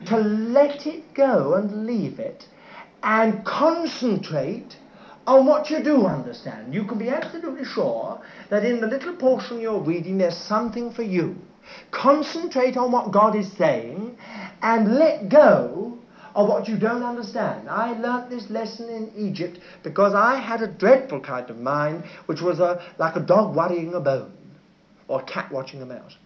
to 0.05 0.17
let 0.17 0.85
it 0.85 1.13
go 1.13 1.55
and 1.55 1.85
leave 1.85 2.19
it 2.19 2.47
and 3.03 3.45
concentrate 3.45 4.77
on 5.27 5.45
what 5.45 5.69
you 5.69 5.83
do 5.83 6.05
understand. 6.05 6.73
You 6.73 6.85
can 6.85 6.97
be 6.97 7.09
absolutely 7.09 7.65
sure 7.65 8.21
that 8.49 8.63
in 8.63 8.79
the 8.79 8.87
little 8.87 9.15
portion 9.15 9.59
you're 9.59 9.79
reading 9.79 10.17
there's 10.17 10.37
something 10.37 10.91
for 10.91 11.03
you. 11.03 11.35
Concentrate 11.91 12.77
on 12.77 12.91
what 12.91 13.11
God 13.11 13.35
is 13.35 13.51
saying 13.53 14.17
and 14.61 14.95
let 14.95 15.29
go 15.29 15.97
of 16.35 16.47
what 16.47 16.67
you 16.67 16.77
don't 16.77 17.03
understand. 17.03 17.69
I 17.69 17.97
learnt 17.97 18.29
this 18.29 18.49
lesson 18.49 18.89
in 18.89 19.11
Egypt 19.15 19.59
because 19.83 20.13
I 20.13 20.35
had 20.35 20.61
a 20.61 20.67
dreadful 20.67 21.21
kind 21.21 21.49
of 21.49 21.57
mind, 21.59 22.03
which 22.27 22.41
was 22.41 22.59
a, 22.59 22.83
like 22.99 23.15
a 23.15 23.21
dog 23.21 23.55
worrying 23.55 23.95
a 23.95 23.99
bone 23.99 24.34
or 25.07 25.21
cat 25.23 25.51
watching 25.51 25.81
a 25.81 25.85
mouse. 25.85 26.17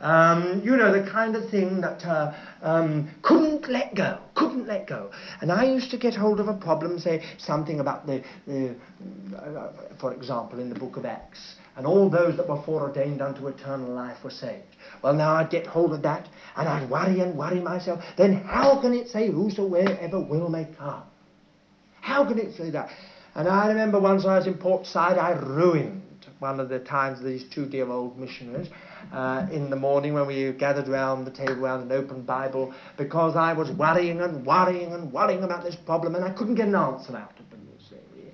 Um, 0.00 0.62
you 0.64 0.76
know, 0.76 0.92
the 0.92 1.10
kind 1.10 1.34
of 1.34 1.50
thing 1.50 1.80
that 1.80 2.04
uh, 2.04 2.32
um, 2.62 3.10
couldn't 3.22 3.68
let 3.68 3.96
go, 3.96 4.18
couldn't 4.34 4.66
let 4.66 4.86
go. 4.86 5.10
And 5.40 5.50
I 5.50 5.64
used 5.64 5.90
to 5.90 5.98
get 5.98 6.14
hold 6.14 6.38
of 6.38 6.46
a 6.46 6.54
problem, 6.54 7.00
say 7.00 7.24
something 7.36 7.80
about 7.80 8.06
the, 8.06 8.22
the 8.46 8.76
uh, 9.36 9.72
for 10.00 10.14
example, 10.14 10.60
in 10.60 10.68
the 10.68 10.78
book 10.78 10.96
of 10.96 11.04
Acts, 11.04 11.56
and 11.76 11.84
all 11.84 12.08
those 12.08 12.36
that 12.36 12.48
were 12.48 12.62
foreordained 12.62 13.20
unto 13.20 13.48
eternal 13.48 13.92
life 13.92 14.22
were 14.22 14.30
saved. 14.30 14.76
Well, 15.02 15.14
now 15.14 15.34
I'd 15.34 15.50
get 15.50 15.66
hold 15.66 15.92
of 15.92 16.02
that, 16.02 16.28
and 16.56 16.68
I'd 16.68 16.88
worry 16.88 17.20
and 17.20 17.36
worry 17.36 17.60
myself. 17.60 18.04
Then 18.16 18.34
how 18.34 18.80
can 18.80 18.94
it 18.94 19.08
say, 19.08 19.28
whosoever 19.30 20.20
will 20.20 20.48
may 20.48 20.68
come? 20.78 21.02
How 22.00 22.24
can 22.24 22.38
it 22.38 22.56
say 22.56 22.70
that? 22.70 22.90
And 23.34 23.48
I 23.48 23.68
remember 23.68 23.98
once 23.98 24.24
I 24.24 24.38
was 24.38 24.46
in 24.46 24.54
Port 24.54 24.86
Said, 24.86 25.18
I 25.18 25.32
ruined 25.32 25.97
one 26.38 26.60
of 26.60 26.68
the 26.68 26.78
times 26.78 27.22
these 27.22 27.44
two 27.44 27.66
dear 27.66 27.90
old 27.90 28.18
missionaries 28.18 28.68
uh, 29.12 29.46
in 29.50 29.70
the 29.70 29.76
morning 29.76 30.14
when 30.14 30.26
we 30.26 30.52
gathered 30.52 30.88
round 30.88 31.26
the 31.26 31.30
table 31.30 31.64
around 31.64 31.82
an 31.82 31.92
open 31.92 32.22
Bible 32.22 32.72
because 32.96 33.36
I 33.36 33.52
was 33.52 33.70
worrying 33.70 34.20
and 34.20 34.46
worrying 34.46 34.92
and 34.92 35.12
worrying 35.12 35.42
about 35.42 35.64
this 35.64 35.76
problem 35.76 36.14
and 36.14 36.24
I 36.24 36.30
couldn't 36.30 36.54
get 36.54 36.68
an 36.68 36.74
answer 36.74 37.16
out 37.16 37.38
of 37.38 37.50
them, 37.50 37.66
you 37.72 37.84
see. 37.88 38.32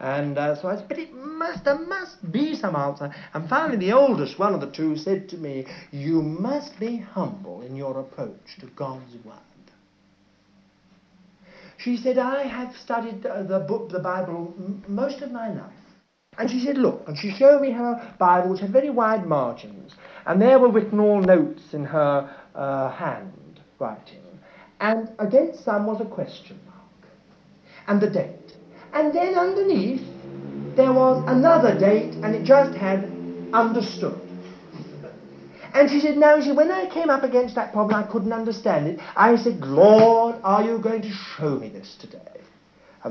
And 0.00 0.38
uh, 0.38 0.54
so 0.54 0.68
I 0.68 0.76
said, 0.76 0.88
but 0.88 0.98
it 0.98 1.12
must, 1.12 1.64
there 1.64 1.74
must 1.74 2.30
be 2.30 2.54
some 2.54 2.76
answer. 2.76 3.12
And 3.34 3.48
finally 3.48 3.78
the 3.78 3.92
oldest 3.92 4.38
one 4.38 4.54
of 4.54 4.60
the 4.60 4.70
two 4.70 4.96
said 4.96 5.28
to 5.30 5.36
me, 5.36 5.66
you 5.90 6.22
must 6.22 6.78
be 6.78 6.98
humble 6.98 7.62
in 7.62 7.74
your 7.74 7.98
approach 7.98 8.58
to 8.60 8.66
God's 8.66 9.14
Word. 9.24 9.38
She 11.78 11.96
said, 11.96 12.18
I 12.18 12.42
have 12.42 12.76
studied 12.76 13.22
the 13.22 13.64
book, 13.66 13.88
the 13.88 14.00
Bible, 14.00 14.52
m- 14.58 14.82
most 14.88 15.22
of 15.22 15.30
my 15.30 15.48
life. 15.48 15.77
And 16.38 16.48
she 16.48 16.60
said, 16.60 16.78
look, 16.78 17.02
and 17.08 17.18
she 17.18 17.32
showed 17.32 17.60
me 17.60 17.72
her 17.72 18.14
Bible, 18.18 18.50
which 18.50 18.60
had 18.60 18.70
very 18.70 18.90
wide 18.90 19.26
margins. 19.26 19.94
And 20.24 20.40
there 20.40 20.58
were 20.58 20.70
written 20.70 21.00
all 21.00 21.20
notes 21.20 21.74
in 21.74 21.84
her 21.84 22.32
uh, 22.54 22.90
hand 22.92 23.60
writing. 23.80 24.22
And 24.80 25.10
against 25.18 25.64
some 25.64 25.86
was 25.86 26.00
a 26.00 26.04
question 26.04 26.60
mark. 26.66 27.12
And 27.88 28.00
the 28.00 28.08
date. 28.08 28.52
And 28.92 29.12
then 29.12 29.34
underneath, 29.34 30.06
there 30.76 30.92
was 30.92 31.24
another 31.26 31.76
date, 31.76 32.14
and 32.22 32.36
it 32.36 32.44
just 32.44 32.76
had 32.76 33.10
understood. 33.52 34.20
And 35.74 35.90
she 35.90 36.00
said, 36.00 36.16
no, 36.16 36.40
she, 36.40 36.52
when 36.52 36.70
I 36.70 36.88
came 36.88 37.10
up 37.10 37.24
against 37.24 37.56
that 37.56 37.72
problem, 37.72 38.02
I 38.02 38.06
couldn't 38.10 38.32
understand 38.32 38.86
it. 38.86 39.00
I 39.16 39.36
said, 39.36 39.60
Lord, 39.60 40.36
are 40.42 40.62
you 40.62 40.78
going 40.78 41.02
to 41.02 41.10
show 41.10 41.56
me 41.56 41.68
this 41.68 41.96
today? 42.00 42.37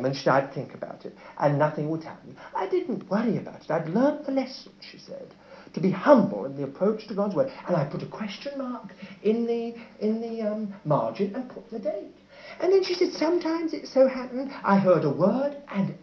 And 0.05 0.15
then 0.15 0.33
I'd 0.33 0.53
think 0.53 0.73
about 0.73 1.05
it, 1.05 1.15
and 1.39 1.57
nothing 1.57 1.89
would 1.89 2.03
happen. 2.03 2.37
I 2.55 2.67
didn't 2.67 3.09
worry 3.09 3.37
about 3.37 3.61
it. 3.61 3.71
I'd 3.71 3.89
learnt 3.89 4.25
the 4.25 4.31
lesson, 4.31 4.71
she 4.79 4.97
said, 4.97 5.33
to 5.73 5.79
be 5.79 5.91
humble 5.91 6.45
in 6.45 6.55
the 6.55 6.63
approach 6.63 7.07
to 7.07 7.15
God's 7.15 7.35
word. 7.35 7.51
And 7.67 7.75
I 7.75 7.85
put 7.85 8.03
a 8.03 8.07
question 8.07 8.57
mark 8.57 8.93
in 9.23 9.45
the, 9.47 9.75
in 9.99 10.21
the 10.21 10.41
um, 10.43 10.73
margin 10.85 11.35
and 11.35 11.49
put 11.49 11.69
the 11.69 11.79
date. 11.79 12.13
And 12.61 12.71
then 12.71 12.83
she 12.83 12.93
said, 12.93 13.11
sometimes 13.13 13.73
it 13.73 13.87
so 13.87 14.07
happened 14.07 14.51
I 14.63 14.77
heard 14.77 15.03
a 15.03 15.09
word, 15.09 15.57
and 15.69 15.95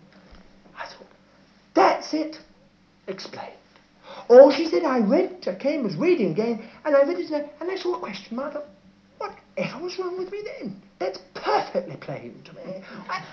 I 0.76 0.86
thought, 0.86 1.06
that's 1.74 2.12
it, 2.14 2.36
explained. 3.06 3.52
Or 4.28 4.52
she 4.52 4.66
said, 4.66 4.84
I 4.84 4.98
read, 4.98 5.46
I 5.46 5.54
came, 5.54 5.82
was 5.82 5.96
reading 5.96 6.30
again, 6.32 6.68
and 6.84 6.96
I 6.96 7.02
read 7.02 7.18
it, 7.18 7.30
and 7.30 7.70
I 7.70 7.76
saw 7.76 7.94
a 7.94 7.98
question 7.98 8.36
mark. 8.36 8.56
Whatever 9.56 9.84
was 9.84 9.98
wrong 9.98 10.18
with 10.18 10.32
me 10.32 10.42
then? 10.58 10.74
That's 10.98 11.18
perfectly 11.34 11.96
plain 11.96 12.42
to 12.44 12.52
me. 12.54 12.82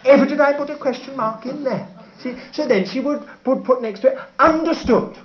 Whatever 0.03 0.25
did 0.27 0.39
I 0.39 0.53
put 0.53 0.69
a 0.69 0.77
question 0.77 1.15
mark 1.15 1.45
in 1.45 1.63
there? 1.63 1.87
See, 2.19 2.35
so 2.51 2.67
then 2.67 2.85
she 2.85 2.99
would, 2.99 3.27
would 3.45 3.63
put 3.63 3.81
next 3.81 4.01
to 4.01 4.09
it, 4.09 4.17
understood, 4.37 5.17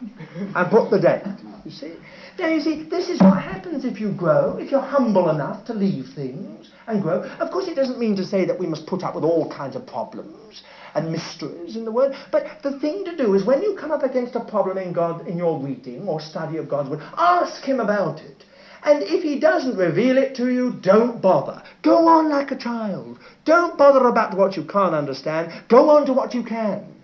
and 0.54 0.70
put 0.70 0.90
the 0.90 0.98
date. 0.98 1.22
You 1.64 1.70
see? 1.70 1.92
Now 2.38 2.48
you 2.48 2.60
see, 2.60 2.84
this 2.84 3.10
is 3.10 3.20
what 3.20 3.42
happens 3.42 3.84
if 3.84 4.00
you 4.00 4.10
grow, 4.10 4.56
if 4.56 4.70
you're 4.70 4.80
humble 4.80 5.28
enough 5.28 5.66
to 5.66 5.74
leave 5.74 6.08
things 6.14 6.70
and 6.86 7.02
grow. 7.02 7.22
Of 7.40 7.50
course, 7.50 7.68
it 7.68 7.74
doesn't 7.74 7.98
mean 7.98 8.16
to 8.16 8.24
say 8.24 8.46
that 8.46 8.58
we 8.58 8.66
must 8.66 8.86
put 8.86 9.02
up 9.02 9.14
with 9.14 9.24
all 9.24 9.50
kinds 9.50 9.76
of 9.76 9.86
problems 9.86 10.62
and 10.94 11.12
mysteries 11.12 11.76
in 11.76 11.84
the 11.84 11.92
Word. 11.92 12.14
But 12.30 12.62
the 12.62 12.78
thing 12.78 13.04
to 13.04 13.16
do 13.16 13.34
is 13.34 13.44
when 13.44 13.62
you 13.62 13.74
come 13.74 13.90
up 13.90 14.02
against 14.02 14.34
a 14.34 14.40
problem 14.40 14.78
in 14.78 14.92
God 14.92 15.26
in 15.26 15.36
your 15.36 15.58
reading 15.58 16.08
or 16.08 16.20
study 16.20 16.56
of 16.56 16.68
God's 16.68 16.88
Word, 16.88 17.02
ask 17.18 17.62
Him 17.62 17.80
about 17.80 18.20
it. 18.20 18.44
And 18.86 19.02
if 19.02 19.24
he 19.24 19.40
doesn't 19.40 19.76
reveal 19.76 20.16
it 20.16 20.36
to 20.36 20.48
you, 20.48 20.70
don't 20.80 21.20
bother. 21.20 21.60
Go 21.82 22.06
on 22.06 22.30
like 22.30 22.52
a 22.52 22.56
child. 22.56 23.18
Don't 23.44 23.76
bother 23.76 24.06
about 24.06 24.36
what 24.36 24.56
you 24.56 24.62
can't 24.62 24.94
understand. 24.94 25.50
Go 25.68 25.90
on 25.90 26.06
to 26.06 26.12
what 26.12 26.34
you 26.34 26.44
can. 26.44 26.94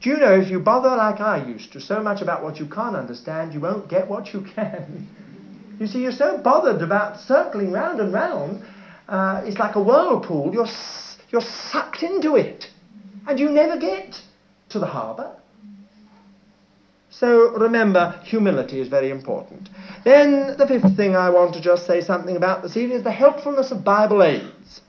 Do 0.00 0.10
you 0.10 0.18
know 0.18 0.32
if 0.32 0.48
you 0.48 0.60
bother 0.60 0.90
like 0.90 1.20
I 1.20 1.44
used 1.44 1.72
to 1.72 1.80
so 1.80 2.00
much 2.00 2.22
about 2.22 2.44
what 2.44 2.60
you 2.60 2.66
can't 2.66 2.94
understand, 2.94 3.52
you 3.52 3.58
won't 3.58 3.88
get 3.88 4.08
what 4.08 4.32
you 4.32 4.42
can. 4.54 5.08
You 5.80 5.88
see, 5.88 6.02
you're 6.02 6.12
so 6.12 6.38
bothered 6.38 6.82
about 6.82 7.18
circling 7.18 7.72
round 7.72 7.98
and 7.98 8.12
round. 8.12 8.62
Uh, 9.08 9.42
it's 9.44 9.58
like 9.58 9.74
a 9.74 9.82
whirlpool. 9.82 10.52
You're, 10.52 10.68
you're 11.30 11.40
sucked 11.40 12.04
into 12.04 12.36
it. 12.36 12.66
And 13.26 13.40
you 13.40 13.50
never 13.50 13.76
get 13.76 14.20
to 14.68 14.78
the 14.78 14.86
harbour. 14.86 15.37
So 17.10 17.50
remember, 17.56 18.20
humility 18.22 18.80
is 18.80 18.88
very 18.88 19.10
important. 19.10 19.70
Then 20.04 20.56
the 20.56 20.66
fifth 20.66 20.96
thing 20.96 21.16
I 21.16 21.30
want 21.30 21.54
to 21.54 21.60
just 21.60 21.86
say 21.86 22.00
something 22.00 22.36
about 22.36 22.62
this 22.62 22.76
evening 22.76 22.98
is 22.98 23.04
the 23.04 23.10
helpfulness 23.10 23.70
of 23.70 23.82
Bible 23.82 24.22
aids. 24.22 24.80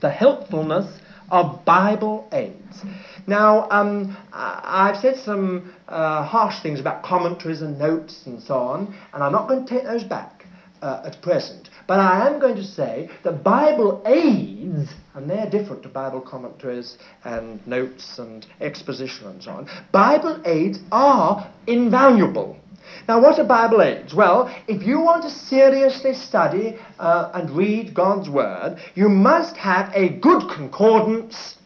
The 0.00 0.10
helpfulness 0.10 1.00
of 1.30 1.64
Bible 1.64 2.28
aids. 2.32 2.82
Now, 3.26 3.68
um, 3.70 4.16
I've 4.32 4.96
said 4.96 5.16
some 5.16 5.74
uh, 5.88 6.24
harsh 6.24 6.62
things 6.62 6.80
about 6.80 7.02
commentaries 7.02 7.62
and 7.62 7.78
notes 7.78 8.26
and 8.26 8.42
so 8.42 8.54
on, 8.54 8.94
and 9.12 9.22
I'm 9.22 9.32
not 9.32 9.48
going 9.48 9.66
to 9.66 9.74
take 9.74 9.84
those 9.84 10.04
back 10.04 10.46
uh, 10.80 11.02
at 11.04 11.20
present. 11.22 11.67
But 11.88 12.00
I 12.00 12.28
am 12.28 12.38
going 12.38 12.56
to 12.56 12.64
say 12.64 13.08
that 13.24 13.42
Bible 13.42 14.02
aids, 14.04 14.90
and 15.14 15.28
they're 15.28 15.48
different 15.48 15.82
to 15.84 15.88
Bible 15.88 16.20
commentaries 16.20 16.98
and 17.24 17.66
notes 17.66 18.18
and 18.18 18.46
exposition 18.60 19.26
and 19.26 19.42
so 19.42 19.52
on, 19.52 19.70
Bible 19.90 20.38
aids 20.44 20.80
are 20.92 21.50
invaluable. 21.66 22.58
Now, 23.08 23.22
what 23.22 23.38
are 23.38 23.44
Bible 23.44 23.80
aids? 23.80 24.12
Well, 24.14 24.54
if 24.68 24.82
you 24.82 25.00
want 25.00 25.22
to 25.22 25.30
seriously 25.30 26.12
study 26.12 26.76
uh, 26.98 27.30
and 27.32 27.48
read 27.56 27.94
God's 27.94 28.28
Word, 28.28 28.76
you 28.94 29.08
must 29.08 29.56
have 29.56 29.90
a 29.94 30.10
good 30.10 30.42
concordance 30.54 31.56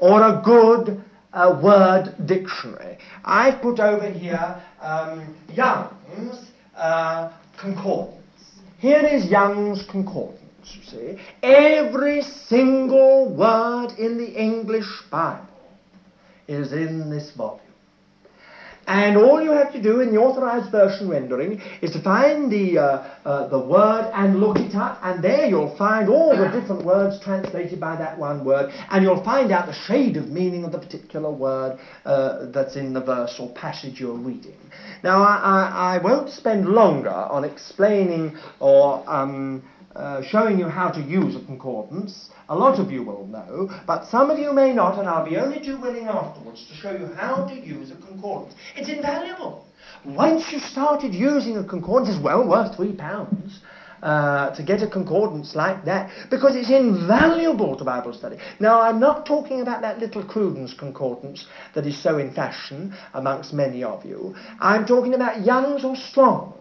or 0.00 0.20
a 0.20 0.42
good 0.44 1.00
uh, 1.32 1.60
word 1.62 2.14
dictionary. 2.26 2.98
I've 3.24 3.62
put 3.62 3.78
over 3.78 4.10
here 4.10 4.60
um, 4.80 5.36
Young's 5.54 6.50
uh, 6.76 7.32
Concordance. 7.56 8.19
Here 8.80 9.04
is 9.04 9.26
Young's 9.26 9.82
Concordance, 9.82 10.40
you 10.64 10.82
see. 10.84 11.18
Every 11.42 12.22
single 12.22 13.28
word 13.28 13.92
in 13.98 14.16
the 14.16 14.32
English 14.32 15.02
Bible 15.10 15.46
is 16.48 16.72
in 16.72 17.10
this 17.10 17.30
volume. 17.32 17.60
And 18.90 19.16
all 19.16 19.40
you 19.40 19.52
have 19.52 19.72
to 19.74 19.80
do 19.80 20.00
in 20.00 20.10
the 20.12 20.18
authorized 20.18 20.72
version 20.72 21.08
rendering 21.08 21.62
is 21.80 21.92
to 21.92 22.02
find 22.02 22.50
the, 22.50 22.76
uh, 22.76 22.84
uh, 23.24 23.46
the 23.46 23.58
word 23.60 24.10
and 24.12 24.40
look 24.40 24.58
it 24.58 24.74
up, 24.74 24.98
and 25.04 25.22
there 25.22 25.46
you'll 25.46 25.76
find 25.76 26.08
all 26.08 26.36
the 26.36 26.48
different 26.48 26.84
words 26.84 27.20
translated 27.22 27.78
by 27.78 27.94
that 27.94 28.18
one 28.18 28.44
word, 28.44 28.72
and 28.90 29.04
you'll 29.04 29.22
find 29.22 29.52
out 29.52 29.66
the 29.66 29.72
shade 29.72 30.16
of 30.16 30.28
meaning 30.30 30.64
of 30.64 30.72
the 30.72 30.78
particular 30.78 31.30
word 31.30 31.78
uh, 32.04 32.46
that's 32.46 32.74
in 32.74 32.92
the 32.92 33.00
verse 33.00 33.36
or 33.38 33.48
passage 33.50 34.00
you're 34.00 34.12
reading. 34.12 34.58
Now, 35.04 35.22
I, 35.22 35.36
I, 35.36 35.94
I 35.94 36.02
won't 36.02 36.28
spend 36.28 36.66
longer 36.66 37.10
on 37.10 37.44
explaining 37.44 38.36
or 38.58 39.04
um, 39.08 39.62
uh, 39.94 40.22
showing 40.22 40.58
you 40.58 40.66
how 40.66 40.90
to 40.90 41.00
use 41.00 41.36
a 41.36 41.44
concordance. 41.46 42.30
A 42.48 42.56
lot 42.56 42.80
of 42.80 42.90
you 42.90 43.04
will 43.04 43.26
know, 43.28 43.70
but 43.86 44.06
some 44.06 44.30
of 44.30 44.38
you 44.38 44.52
may 44.52 44.72
not, 44.72 44.98
and 44.98 45.08
I'll 45.08 45.28
be 45.28 45.36
only 45.36 45.64
too 45.64 45.80
willing 45.80 46.06
afterwards 46.08 46.66
to 46.68 46.74
show 46.74 46.90
you 46.90 47.06
how 47.14 47.46
to 47.46 47.54
use 47.54 47.92
a 47.92 47.94
concordance. 47.94 48.09
It's 48.76 48.88
invaluable. 48.88 49.66
Once 50.04 50.50
you've 50.50 50.62
started 50.62 51.14
using 51.14 51.56
a 51.56 51.64
concordance, 51.64 52.14
it's 52.14 52.22
well 52.22 52.46
worth 52.46 52.76
three 52.76 52.92
pounds. 52.92 53.60
Uh, 54.02 54.48
to 54.56 54.62
get 54.62 54.80
a 54.80 54.86
concordance 54.86 55.54
like 55.54 55.84
that 55.84 56.10
because 56.30 56.56
it's 56.56 56.70
invaluable 56.70 57.76
to 57.76 57.84
Bible 57.84 58.14
study. 58.14 58.38
Now, 58.58 58.80
I'm 58.80 58.98
not 58.98 59.26
talking 59.26 59.60
about 59.60 59.82
that 59.82 59.98
little 59.98 60.24
Cruden's 60.24 60.72
concordance 60.72 61.46
that 61.74 61.86
is 61.86 62.02
so 62.02 62.16
in 62.16 62.32
fashion 62.32 62.94
amongst 63.12 63.52
many 63.52 63.84
of 63.84 64.06
you. 64.06 64.34
I'm 64.58 64.86
talking 64.86 65.12
about 65.12 65.44
Young's 65.44 65.84
or 65.84 65.96
Strong's. 65.96 66.54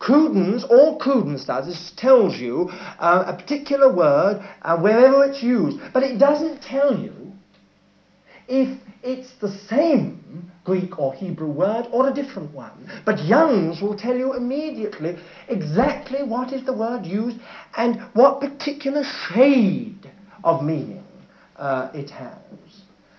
Cruden's, 0.00 0.64
all 0.64 0.98
Cruden's 0.98 1.44
does 1.44 1.68
is 1.68 1.92
tells 1.96 2.36
you 2.36 2.68
uh, 2.98 3.24
a 3.28 3.36
particular 3.36 3.94
word 3.94 4.44
uh, 4.62 4.76
wherever 4.76 5.24
it's 5.24 5.40
used, 5.40 5.78
but 5.92 6.02
it 6.02 6.18
doesn't 6.18 6.60
tell 6.60 6.98
you 6.98 7.14
if 8.48 8.76
it's 9.04 9.32
the 9.40 9.50
same 9.68 10.50
Greek 10.64 10.98
or 10.98 11.12
Hebrew 11.12 11.48
word 11.48 11.86
or 11.92 12.08
a 12.08 12.12
different 12.12 12.52
one. 12.54 12.90
But 13.04 13.22
Young's 13.22 13.82
will 13.82 13.94
tell 13.94 14.16
you 14.16 14.34
immediately 14.34 15.16
exactly 15.48 16.22
what 16.22 16.52
is 16.52 16.64
the 16.64 16.72
word 16.72 17.04
used 17.04 17.38
and 17.76 18.00
what 18.14 18.40
particular 18.40 19.04
shade 19.04 20.10
of 20.42 20.64
meaning 20.64 21.04
uh, 21.56 21.90
it 21.92 22.10
has. 22.10 22.38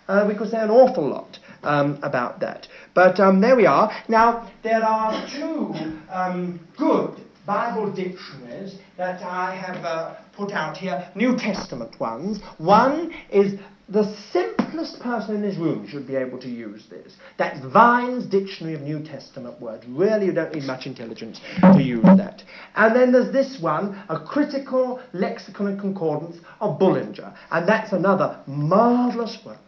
Uh, 0.07 0.25
we 0.27 0.35
could 0.35 0.49
say 0.49 0.57
an 0.57 0.71
awful 0.71 1.07
lot 1.07 1.39
um, 1.63 1.99
about 2.01 2.39
that. 2.39 2.67
But 2.93 3.19
um, 3.19 3.39
there 3.39 3.55
we 3.55 3.65
are. 3.65 3.91
Now, 4.07 4.49
there 4.63 4.83
are 4.83 5.27
two 5.27 5.73
um, 6.09 6.59
good 6.77 7.23
Bible 7.45 7.91
dictionaries 7.91 8.77
that 8.97 9.21
I 9.21 9.53
have 9.55 9.83
uh, 9.85 10.15
put 10.33 10.51
out 10.51 10.77
here, 10.77 11.07
New 11.13 11.37
Testament 11.37 11.99
ones. 11.99 12.39
One 12.57 13.11
is 13.29 13.53
the 13.87 14.15
simplest 14.31 14.99
person 14.99 15.35
in 15.35 15.41
this 15.41 15.57
room 15.57 15.87
should 15.87 16.07
be 16.07 16.15
able 16.15 16.39
to 16.39 16.49
use 16.49 16.87
this. 16.89 17.13
That's 17.37 17.59
Vine's 17.71 18.25
Dictionary 18.25 18.75
of 18.75 18.81
New 18.81 19.03
Testament 19.03 19.61
Words. 19.61 19.85
Really, 19.87 20.25
you 20.25 20.31
don't 20.31 20.53
need 20.53 20.63
much 20.63 20.87
intelligence 20.87 21.39
to 21.61 21.81
use 21.81 22.03
that. 22.03 22.43
And 22.75 22.95
then 22.95 23.11
there's 23.11 23.31
this 23.31 23.61
one, 23.61 24.03
a 24.09 24.19
critical 24.19 25.01
lexicon 25.13 25.67
and 25.67 25.79
concordance 25.79 26.37
of 26.59 26.79
Bullinger. 26.79 27.33
And 27.51 27.67
that's 27.67 27.91
another 27.91 28.39
marvellous 28.47 29.37
work. 29.45 29.59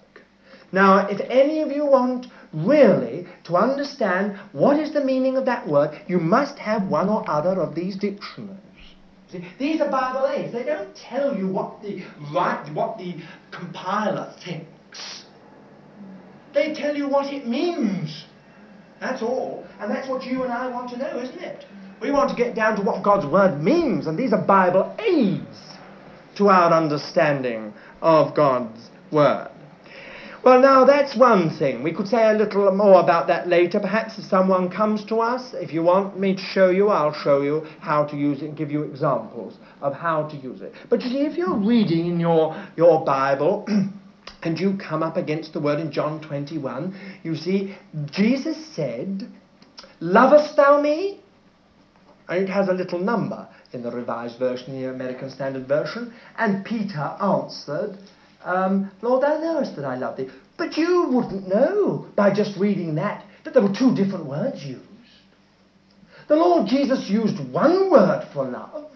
Now, 0.71 1.07
if 1.07 1.21
any 1.29 1.61
of 1.61 1.71
you 1.71 1.85
want 1.85 2.27
really 2.53 3.27
to 3.45 3.55
understand 3.55 4.37
what 4.51 4.79
is 4.79 4.93
the 4.93 5.03
meaning 5.03 5.37
of 5.37 5.45
that 5.45 5.67
word, 5.67 6.01
you 6.07 6.19
must 6.19 6.57
have 6.57 6.87
one 6.87 7.07
or 7.07 7.29
other 7.29 7.61
of 7.61 7.75
these 7.75 7.95
dictionaries. 7.95 8.66
See, 9.31 9.45
these 9.59 9.81
are 9.81 9.89
Bible 9.89 10.27
aids. 10.27 10.53
They 10.53 10.63
don't 10.63 10.95
tell 10.95 11.35
you 11.35 11.47
what 11.47 11.81
the 11.81 12.03
right, 12.33 12.69
what 12.73 12.97
the 12.97 13.15
compiler 13.51 14.33
thinks. 14.43 15.25
They 16.53 16.73
tell 16.73 16.95
you 16.95 17.09
what 17.09 17.33
it 17.33 17.45
means. 17.47 18.25
That's 18.99 19.21
all. 19.21 19.65
And 19.79 19.91
that's 19.91 20.07
what 20.07 20.23
you 20.23 20.43
and 20.43 20.51
I 20.51 20.67
want 20.69 20.89
to 20.91 20.97
know, 20.97 21.19
isn't 21.19 21.39
it? 21.39 21.65
We 22.01 22.11
want 22.11 22.29
to 22.29 22.35
get 22.35 22.55
down 22.55 22.77
to 22.77 22.81
what 22.81 23.03
God's 23.03 23.25
word 23.25 23.61
means, 23.61 24.07
and 24.07 24.17
these 24.17 24.31
are 24.31 24.41
Bible 24.41 24.95
aids 24.99 25.57
to 26.35 26.49
our 26.49 26.71
understanding 26.71 27.73
of 28.01 28.35
God's 28.35 28.89
word. 29.11 29.49
Well, 30.47 30.61
now 30.61 30.85
that's 30.85 31.13
one 31.13 31.49
thing. 31.49 31.83
We 31.83 31.91
could 31.91 32.07
say 32.07 32.29
a 32.29 32.31
little 32.31 32.71
more 32.71 33.01
about 33.01 33.27
that 33.27 33.49
later. 33.49 33.81
Perhaps 33.81 34.17
if 34.17 34.23
someone 34.23 34.69
comes 34.69 35.03
to 35.07 35.17
us, 35.17 35.53
if 35.53 35.73
you 35.73 35.83
want 35.83 36.17
me 36.17 36.37
to 36.37 36.41
show 36.41 36.69
you, 36.69 36.87
I'll 36.87 37.11
show 37.11 37.41
you 37.41 37.67
how 37.81 38.05
to 38.05 38.15
use 38.15 38.41
it 38.41 38.45
and 38.45 38.55
give 38.55 38.71
you 38.71 38.83
examples 38.83 39.57
of 39.81 39.93
how 39.93 40.29
to 40.29 40.37
use 40.37 40.61
it. 40.61 40.71
But 40.89 41.01
you 41.01 41.09
see, 41.09 41.25
if 41.25 41.37
you're 41.37 41.57
reading 41.57 42.07
in 42.07 42.17
your, 42.17 42.55
your 42.77 43.03
Bible, 43.03 43.65
and 44.43 44.57
you 44.57 44.77
come 44.77 45.03
up 45.03 45.17
against 45.17 45.51
the 45.51 45.59
word 45.59 45.81
in 45.81 45.91
John 45.91 46.21
21, 46.21 46.97
you 47.23 47.35
see, 47.35 47.75
Jesus 48.09 48.55
said, 48.73 49.29
Lovest 49.99 50.55
thou 50.55 50.79
me? 50.79 51.19
And 52.29 52.41
it 52.41 52.49
has 52.49 52.69
a 52.69 52.73
little 52.73 52.99
number 52.99 53.49
in 53.73 53.83
the 53.83 53.91
Revised 53.91 54.39
Version, 54.39 54.79
the 54.81 54.91
American 54.91 55.29
Standard 55.29 55.67
Version. 55.67 56.13
And 56.37 56.63
Peter 56.63 57.17
answered, 57.19 57.97
um, 58.47 58.91
Lord, 59.01 59.23
thou 59.23 59.39
knowest 59.39 59.75
that 59.75 59.85
I 59.85 59.97
love 59.97 60.17
thee. 60.17 60.29
But 60.57 60.77
you 60.77 61.09
wouldn't 61.09 61.47
know 61.47 62.07
by 62.15 62.33
just 62.33 62.57
reading 62.57 62.95
that 62.95 63.25
that 63.43 63.53
there 63.53 63.63
were 63.63 63.73
two 63.73 63.95
different 63.95 64.25
words 64.25 64.65
used. 64.65 64.83
The 66.27 66.35
Lord 66.35 66.67
Jesus 66.67 67.09
used 67.09 67.39
one 67.51 67.89
word 67.89 68.27
for 68.33 68.45
love, 68.45 68.91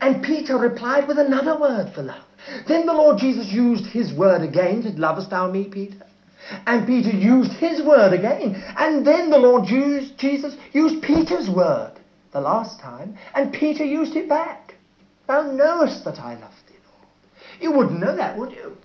and 0.00 0.22
Peter 0.22 0.56
replied 0.56 1.08
with 1.08 1.18
another 1.18 1.58
word 1.58 1.92
for 1.94 2.02
love. 2.02 2.24
Then 2.68 2.86
the 2.86 2.92
Lord 2.92 3.18
Jesus 3.18 3.50
used 3.50 3.86
his 3.86 4.12
word 4.12 4.42
again, 4.42 4.82
said, 4.82 4.98
Lovest 4.98 5.30
thou 5.30 5.50
me, 5.50 5.64
Peter? 5.64 6.06
And 6.66 6.86
Peter 6.86 7.10
used 7.10 7.52
his 7.52 7.82
word 7.82 8.12
again. 8.12 8.62
And 8.76 9.04
then 9.06 9.30
the 9.30 9.38
Lord 9.38 9.64
Jesus 9.64 10.56
used 10.72 11.02
Peter's 11.02 11.48
word 11.48 11.92
the 12.32 12.40
last 12.40 12.80
time, 12.80 13.16
and 13.34 13.52
Peter 13.52 13.84
used 13.84 14.14
it 14.14 14.28
back. 14.28 14.74
Thou 15.26 15.42
knowest 15.42 16.04
that 16.04 16.20
I 16.20 16.34
love 16.34 16.52
you 17.64 17.72
wouldn't 17.72 17.98
know 17.98 18.14
that, 18.14 18.38
would 18.38 18.52
you? 18.52 18.76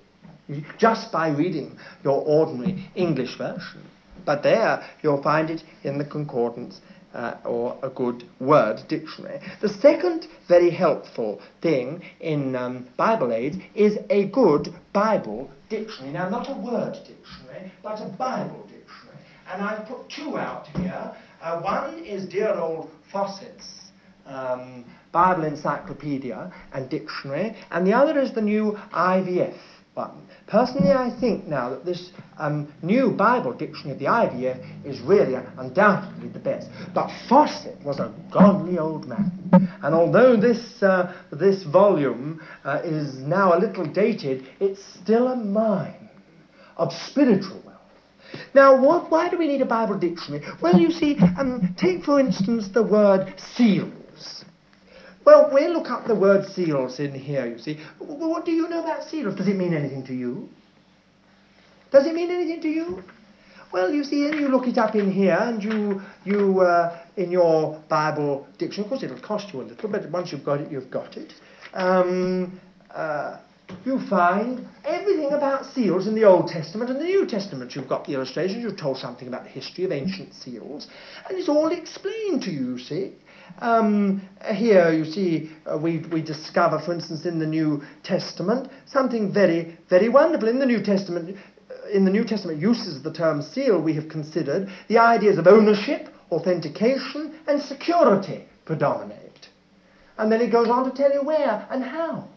Just 0.78 1.12
by 1.12 1.30
reading 1.30 1.78
your 2.04 2.24
ordinary 2.24 2.90
English 2.96 3.38
version. 3.38 3.84
But 4.26 4.42
there 4.42 4.84
you'll 5.04 5.22
find 5.22 5.50
it 5.50 5.64
in 5.84 5.98
the 5.98 6.06
concordance 6.06 6.80
uh, 7.14 7.36
or 7.44 7.78
a 7.84 7.90
good 7.90 8.24
word 8.40 8.82
dictionary. 8.88 9.42
The 9.62 9.70
second 9.70 10.28
very 10.48 10.70
helpful 10.70 11.42
thing 11.62 12.04
in 12.22 12.56
um, 12.56 12.88
Bible 12.96 13.34
aids 13.34 13.58
is 13.76 13.98
a 14.10 14.26
good 14.30 14.74
Bible 14.94 15.50
dictionary. 15.70 16.14
Now, 16.14 16.30
not 16.30 16.50
a 16.50 16.58
word 16.58 16.94
dictionary, 16.94 17.72
but 17.84 18.00
a 18.00 18.10
Bible 18.18 18.64
dictionary. 18.64 19.24
And 19.52 19.62
I've 19.62 19.88
put 19.88 20.10
two 20.10 20.38
out 20.38 20.68
here. 20.68 21.16
Uh, 21.42 21.62
one 21.62 22.00
is 22.06 22.28
dear 22.30 22.54
old 22.54 22.90
Fausset's 23.12 23.92
um, 24.26 24.86
Bible 25.12 25.46
Encyclopedia 25.46 26.52
and 26.74 26.90
Dictionary, 26.90 27.56
and 27.72 27.86
the 27.86 27.94
other 27.94 28.20
is 28.20 28.34
the 28.34 28.42
new 28.42 28.78
IVF 28.94 29.58
one. 29.94 30.28
Personally, 30.48 30.92
I 30.92 31.10
think 31.20 31.46
now 31.46 31.70
that 31.70 31.86
this 31.86 32.12
um, 32.38 32.74
new 32.82 33.12
Bible 33.12 33.54
dictionary 33.54 33.92
of 33.92 34.00
the 34.00 34.06
IVF 34.06 34.86
is 34.86 35.00
really 35.02 35.36
undoubtedly 35.58 36.30
the 36.30 36.40
best. 36.40 36.70
But 36.94 37.10
Fausset 37.30 37.84
was 37.84 38.00
a 38.00 38.14
godly 38.32 38.78
old 38.80 39.08
man, 39.08 39.32
and 39.84 39.94
although 39.94 40.36
this 40.36 40.82
uh, 40.82 41.14
this 41.32 41.64
volume 41.64 42.42
uh, 42.64 42.82
is 42.84 43.16
now 43.16 43.58
a 43.58 43.60
little 43.60 43.86
dated, 43.86 44.48
it's 44.60 44.82
still 45.02 45.28
a 45.28 45.36
mine 45.36 46.10
of 46.78 46.94
spiritual 46.94 47.62
wealth. 47.66 47.78
Now, 48.54 48.80
what, 48.80 49.12
why 49.12 49.30
do 49.30 49.38
we 49.38 49.48
need 49.48 49.62
a 49.62 49.66
Bible 49.66 49.98
dictionary? 49.98 50.44
Well, 50.62 50.80
you 50.80 50.92
see, 50.92 51.18
um, 51.38 51.76
take 51.78 52.04
for 52.04 52.20
instance 52.20 52.70
the 52.70 52.84
word 52.84 53.34
seal. 53.56 53.92
Well, 55.30 55.48
we'll 55.54 55.74
look 55.74 55.92
up 55.92 56.08
the 56.08 56.16
word 56.16 56.48
seals 56.48 57.00
in 57.00 57.14
here, 57.14 57.46
you 57.46 57.60
see. 57.60 57.78
What 58.00 58.46
do 58.46 58.52
you 58.52 58.68
know 58.68 58.80
about 58.80 59.04
seals? 59.04 59.36
Does 59.36 59.48
it 59.48 59.56
mean 59.56 59.76
anything 59.76 60.04
to 60.08 60.14
you? 60.16 60.50
Does 61.92 62.08
it 62.08 62.16
mean 62.16 62.32
anything 62.32 62.60
to 62.62 62.68
you? 62.68 63.04
Well, 63.72 63.94
you 63.94 64.04
see, 64.04 64.22
you 64.22 64.48
look 64.48 64.68
it 64.68 64.80
up 64.80 64.96
in 64.96 65.12
here, 65.12 65.38
and 65.40 65.64
you, 65.64 66.02
you 66.26 66.62
uh, 66.62 67.00
in 67.16 67.30
your 67.30 67.80
Bible 67.88 68.48
dictionary, 68.58 68.86
of 68.86 68.90
course 68.90 69.04
it'll 69.04 69.20
cost 69.20 69.54
you 69.54 69.62
a 69.62 69.66
little, 69.70 69.88
but 69.88 70.10
once 70.10 70.32
you've 70.32 70.44
got 70.44 70.62
it, 70.62 70.72
you've 70.72 70.90
got 70.90 71.16
it. 71.16 71.32
Um, 71.76 72.60
uh, 72.90 73.38
you 73.86 74.00
find 74.10 74.68
everything 74.84 75.34
about 75.34 75.64
seals 75.64 76.08
in 76.08 76.16
the 76.16 76.24
Old 76.24 76.48
Testament 76.48 76.90
and 76.90 77.00
the 77.00 77.06
New 77.06 77.28
Testament. 77.28 77.76
You've 77.76 77.88
got 77.88 78.08
the 78.08 78.16
illustrations, 78.16 78.64
you've 78.64 78.78
told 78.78 78.98
something 78.98 79.28
about 79.28 79.44
the 79.44 79.52
history 79.52 79.84
of 79.84 79.92
ancient 79.92 80.34
seals, 80.34 80.88
and 81.30 81.38
it's 81.38 81.50
all 81.50 81.72
explained 81.72 82.42
to 82.42 82.50
you, 82.50 82.72
you 82.72 82.80
see. 82.80 83.14
Um, 83.60 84.22
here 84.54 84.92
you 84.92 85.06
see 85.06 85.52
uh, 85.66 85.78
we, 85.78 86.00
we 86.12 86.22
discover, 86.22 86.80
for 86.80 86.94
instance, 86.94 87.26
in 87.26 87.40
the 87.40 87.48
New 87.48 87.84
Testament, 88.04 88.70
something 88.86 89.34
very, 89.34 89.78
very 89.90 90.10
wonderful. 90.10 90.48
In 90.48 90.60
the 90.60 90.66
New 90.66 90.82
Testament, 90.82 91.38
uh, 91.70 91.90
in 91.90 92.06
the 92.06 92.12
New 92.12 92.24
Testament 92.24 92.60
uses 92.62 93.02
the 93.02 93.12
term 93.12 93.42
seal, 93.42 93.82
we 93.82 93.94
have 93.94 94.08
considered 94.08 94.70
the 94.88 94.98
ideas 94.98 95.38
of 95.38 95.48
ownership, 95.48 96.10
authentication, 96.32 97.36
and 97.48 97.62
security 97.62 98.46
predominate. 98.66 99.50
And 100.18 100.32
then 100.32 100.42
it 100.42 100.52
goes 100.52 100.68
on 100.68 100.90
to 100.90 100.96
tell 100.96 101.12
you 101.12 101.24
where 101.24 101.66
and 101.72 101.84
how. 101.84 102.28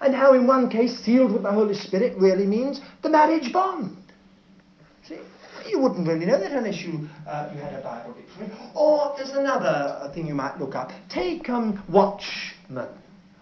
And 0.00 0.14
how, 0.14 0.34
in 0.34 0.46
one 0.46 0.68
case, 0.68 0.98
sealed 0.98 1.32
with 1.32 1.42
the 1.42 1.52
Holy 1.52 1.74
Spirit 1.74 2.16
really 2.18 2.46
means 2.46 2.80
the 3.02 3.08
marriage 3.08 3.52
bond. 3.52 3.96
See? 5.06 5.18
You 5.68 5.80
wouldn't 5.80 6.06
really 6.06 6.26
know 6.26 6.38
that 6.38 6.52
unless 6.52 6.80
you, 6.80 7.08
uh, 7.26 7.50
you 7.54 7.60
had 7.60 7.74
a 7.74 7.82
Bible 7.82 8.14
dictionary. 8.14 8.52
Or 8.74 9.14
there's 9.16 9.30
another 9.30 10.10
thing 10.14 10.26
you 10.26 10.34
might 10.34 10.58
look 10.58 10.74
up. 10.74 10.92
Take 11.08 11.48
um, 11.48 11.82
watchman 11.88 12.88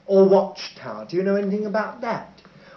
or 0.07 0.29
watchtower. 0.29 1.07
Do 1.09 1.17
you 1.17 1.23
know 1.23 1.37
anything 1.37 1.67
about 1.67 2.01
that? 2.01 2.29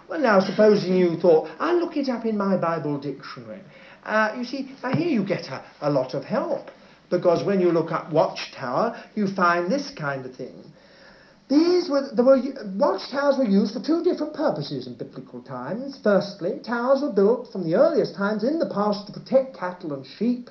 Well, 0.08 0.20
now, 0.20 0.40
supposing 0.40 0.96
you 0.96 1.18
thought, 1.20 1.50
I'll 1.58 1.78
look 1.78 1.96
it 1.96 2.08
up 2.08 2.24
in 2.24 2.36
my 2.36 2.56
Bible 2.56 2.98
dictionary. 2.98 3.60
Uh, 4.04 4.34
you 4.38 4.44
see, 4.44 4.74
now 4.82 4.94
here 4.94 5.08
you 5.08 5.24
get 5.24 5.48
a, 5.48 5.62
a 5.82 5.90
lot 5.90 6.14
of 6.14 6.24
help. 6.24 6.70
Because 7.10 7.44
when 7.44 7.60
you 7.60 7.72
look 7.72 7.92
up 7.92 8.12
watchtower, 8.12 9.02
you 9.14 9.26
find 9.34 9.70
this 9.70 9.90
kind 9.90 10.24
of 10.24 10.34
thing. 10.34 10.64
These 11.48 11.88
were, 11.88 12.10
there 12.12 12.24
were, 12.24 12.38
watchtowers 12.76 13.38
were 13.38 13.44
used 13.44 13.72
for 13.72 13.80
two 13.80 14.04
different 14.04 14.34
purposes 14.34 14.86
in 14.86 14.94
biblical 14.94 15.40
times. 15.40 15.98
Firstly, 16.02 16.60
towers 16.62 17.00
were 17.00 17.12
built 17.12 17.50
from 17.50 17.64
the 17.64 17.74
earliest 17.74 18.14
times 18.14 18.44
in 18.44 18.58
the 18.58 18.66
past 18.66 19.06
to 19.06 19.12
protect 19.12 19.56
cattle 19.56 19.94
and 19.94 20.04
sheep 20.04 20.50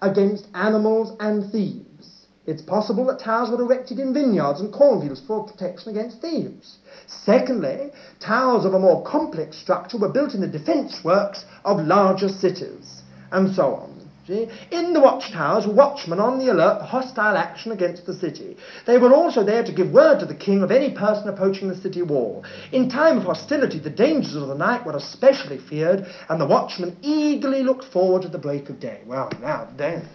against 0.00 0.46
animals 0.54 1.12
and 1.20 1.50
thieves. 1.52 2.26
It's 2.46 2.62
possible 2.62 3.04
that 3.08 3.18
towers 3.18 3.50
were 3.50 3.60
erected 3.60 3.98
in 3.98 4.14
vineyards 4.14 4.60
and 4.60 4.72
cornfields 4.72 5.20
for 5.26 5.44
protection 5.44 5.90
against 5.90 6.22
thieves. 6.22 6.78
Secondly, 7.06 7.92
towers 8.18 8.64
of 8.64 8.72
a 8.72 8.78
more 8.78 9.02
complex 9.02 9.58
structure 9.58 9.98
were 9.98 10.08
built 10.08 10.32
in 10.32 10.40
the 10.40 10.46
defence 10.46 11.04
works 11.04 11.44
of 11.66 11.78
larger 11.78 12.30
cities, 12.30 13.02
and 13.32 13.50
so 13.50 13.74
on. 13.74 13.87
In 14.28 14.92
the 14.92 15.00
watchtowers 15.00 15.66
were 15.66 15.72
watchmen 15.72 16.20
on 16.20 16.38
the 16.38 16.50
alert 16.52 16.80
for 16.80 16.84
hostile 16.84 17.36
action 17.36 17.72
against 17.72 18.04
the 18.04 18.14
city. 18.14 18.56
They 18.86 18.98
were 18.98 19.14
also 19.14 19.42
there 19.42 19.64
to 19.64 19.72
give 19.72 19.90
word 19.90 20.20
to 20.20 20.26
the 20.26 20.34
king 20.34 20.62
of 20.62 20.70
any 20.70 20.94
person 20.94 21.28
approaching 21.28 21.68
the 21.68 21.76
city 21.76 22.02
wall. 22.02 22.44
In 22.72 22.90
time 22.90 23.18
of 23.18 23.24
hostility, 23.24 23.78
the 23.78 23.90
dangers 23.90 24.36
of 24.36 24.48
the 24.48 24.54
night 24.54 24.84
were 24.84 24.96
especially 24.96 25.58
feared, 25.58 26.06
and 26.28 26.40
the 26.40 26.46
watchmen 26.46 26.96
eagerly 27.00 27.62
looked 27.62 27.84
forward 27.84 28.22
to 28.22 28.28
the 28.28 28.38
break 28.38 28.68
of 28.68 28.80
day. 28.80 29.00
Well, 29.06 29.30
now 29.40 29.68
then, 29.76 30.06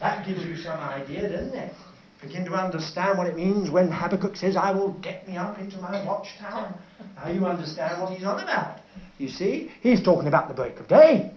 that 0.00 0.26
gives 0.26 0.44
you 0.44 0.56
some 0.56 0.80
idea, 0.80 1.28
doesn't 1.28 1.54
it? 1.54 1.72
Begin 2.20 2.44
to 2.44 2.54
understand 2.54 3.18
what 3.18 3.26
it 3.26 3.36
means 3.36 3.70
when 3.70 3.90
Habakkuk 3.90 4.36
says, 4.36 4.56
I 4.56 4.70
will 4.70 4.92
get 4.94 5.26
me 5.28 5.36
up 5.36 5.58
into 5.58 5.76
my 5.78 6.04
watchtower. 6.04 6.74
Now 7.16 7.30
you 7.30 7.44
understand 7.46 8.00
what 8.00 8.12
he's 8.12 8.24
on 8.24 8.40
about. 8.40 8.78
You 9.18 9.28
see, 9.28 9.70
he's 9.80 10.02
talking 10.02 10.28
about 10.28 10.48
the 10.48 10.54
break 10.54 10.78
of 10.78 10.88
day. 10.88 11.32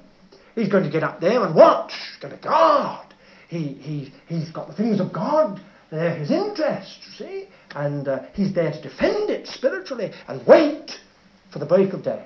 He's 0.56 0.70
going 0.70 0.84
to 0.84 0.90
get 0.90 1.04
up 1.04 1.20
there 1.20 1.44
and 1.46 1.54
watch, 1.54 1.92
he's 1.92 2.22
going 2.22 2.36
to 2.36 2.42
guard. 2.42 3.14
He, 3.48 3.74
he, 3.74 4.14
he's 4.28 4.50
got 4.52 4.68
the 4.68 4.74
things 4.74 5.00
of 5.00 5.14
God. 5.14 5.62
They're 5.92 6.16
his 6.16 6.32
interest, 6.32 7.00
you 7.06 7.26
see. 7.26 7.48
And 7.72 8.08
uh, 8.08 8.24
he's 8.34 8.54
there 8.54 8.72
to 8.72 8.82
defend 8.82 9.30
it 9.30 9.48
spiritually 9.48 10.12
and 10.28 10.46
wait 10.48 10.92
for 11.52 11.60
the 11.60 11.66
break 11.66 11.94
of 11.94 12.04
day. 12.04 12.26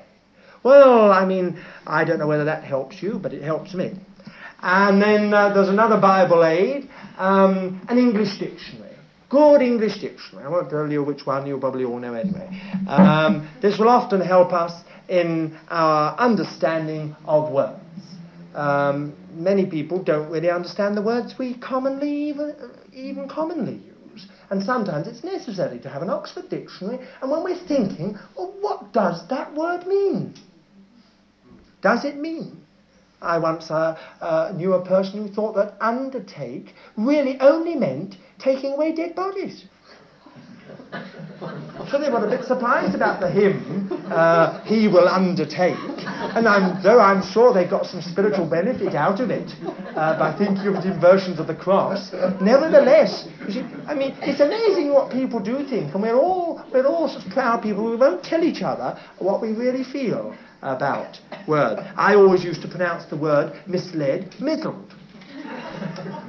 Well, 0.63 1.11
I 1.11 1.25
mean, 1.25 1.61
I 1.85 2.03
don't 2.03 2.19
know 2.19 2.27
whether 2.27 2.45
that 2.45 2.63
helps 2.63 3.01
you, 3.01 3.19
but 3.21 3.33
it 3.33 3.43
helps 3.43 3.73
me. 3.73 3.93
And 4.61 5.01
then 5.01 5.33
uh, 5.33 5.53
there's 5.53 5.69
another 5.69 5.99
Bible 5.99 6.43
aid, 6.45 6.89
um, 7.17 7.85
an 7.89 7.97
English 7.97 8.37
dictionary. 8.39 8.95
Good 9.29 9.61
English 9.61 9.99
dictionary. 10.01 10.45
I 10.45 10.49
won't 10.49 10.69
tell 10.69 10.91
you 10.91 11.03
which 11.03 11.25
one, 11.25 11.45
you'll 11.45 11.59
probably 11.59 11.85
all 11.85 11.99
know 11.99 12.13
anyway. 12.13 12.49
Um, 12.87 13.49
this 13.61 13.77
will 13.77 13.89
often 13.89 14.21
help 14.21 14.51
us 14.51 14.83
in 15.07 15.57
our 15.69 16.17
understanding 16.17 17.15
of 17.25 17.51
words. 17.51 17.79
Um, 18.59 19.15
many 19.35 19.65
people 19.65 20.03
don't 20.03 20.29
really 20.29 20.49
understand 20.49 20.97
the 20.97 21.01
words 21.01 21.39
we 21.39 21.53
commonly 21.53 22.11
even, 22.11 22.55
even 22.91 23.29
commonly 23.29 23.79
use. 24.11 24.27
And 24.49 24.61
sometimes 24.61 25.07
it's 25.07 25.23
necessary 25.23 25.79
to 25.79 25.89
have 25.89 26.01
an 26.01 26.09
Oxford 26.09 26.49
dictionary. 26.49 26.99
And 27.21 27.31
when 27.31 27.41
we're 27.41 27.55
thinking, 27.55 28.17
well, 28.35 28.53
what 28.59 28.91
does 28.91 29.25
that 29.29 29.53
word 29.53 29.87
mean? 29.87 30.33
Does 31.81 32.03
it 32.03 32.17
mean? 32.17 32.61
I 33.21 33.37
once 33.37 33.71
uh, 33.71 33.97
uh, 34.19 34.51
knew 34.53 34.73
a 34.73 34.85
person 34.85 35.21
who 35.25 35.33
thought 35.33 35.55
that 35.55 35.75
undertake 35.79 36.73
really 36.97 37.39
only 37.39 37.75
meant 37.75 38.17
taking 38.39 38.73
away 38.73 38.91
dead 38.91 39.15
bodies. 39.15 39.63
So 41.89 41.99
they 41.99 42.09
were 42.09 42.25
a 42.25 42.29
bit 42.29 42.45
surprised 42.45 42.93
about 42.93 43.19
the 43.19 43.29
hymn, 43.29 43.87
uh, 44.11 44.63
He 44.63 44.87
Will 44.87 45.07
Undertake. 45.07 45.77
And 46.35 46.47
I'm, 46.47 46.83
though 46.83 46.99
I'm 46.99 47.23
sure 47.23 47.53
they 47.53 47.65
got 47.65 47.85
some 47.85 48.01
spiritual 48.01 48.45
benefit 48.45 48.93
out 48.93 49.19
of 49.19 49.31
it 49.31 49.49
uh, 49.95 50.19
by 50.19 50.37
thinking 50.37 50.67
of 50.67 50.75
it 50.75 50.85
in 50.85 50.99
versions 50.99 51.39
of 51.39 51.47
the 51.47 51.55
cross, 51.55 52.11
nevertheless, 52.41 53.27
see, 53.49 53.61
I 53.87 53.95
mean, 53.95 54.15
it's 54.21 54.39
amazing 54.39 54.93
what 54.93 55.11
people 55.11 55.39
do 55.39 55.65
think, 55.67 55.93
and 55.93 56.03
we're 56.03 56.15
all, 56.17 56.63
we're 56.71 56.85
all 56.85 57.07
such 57.07 57.27
proud 57.31 57.63
people 57.63 57.89
we 57.89 57.95
won't 57.95 58.23
tell 58.23 58.43
each 58.43 58.61
other 58.61 58.99
what 59.17 59.41
we 59.41 59.53
really 59.53 59.83
feel 59.83 60.35
about 60.61 61.19
word. 61.47 61.79
I 61.95 62.15
always 62.15 62.43
used 62.43 62.61
to 62.63 62.67
pronounce 62.67 63.05
the 63.05 63.17
word 63.17 63.53
misled, 63.65 64.35
middled. 64.39 64.93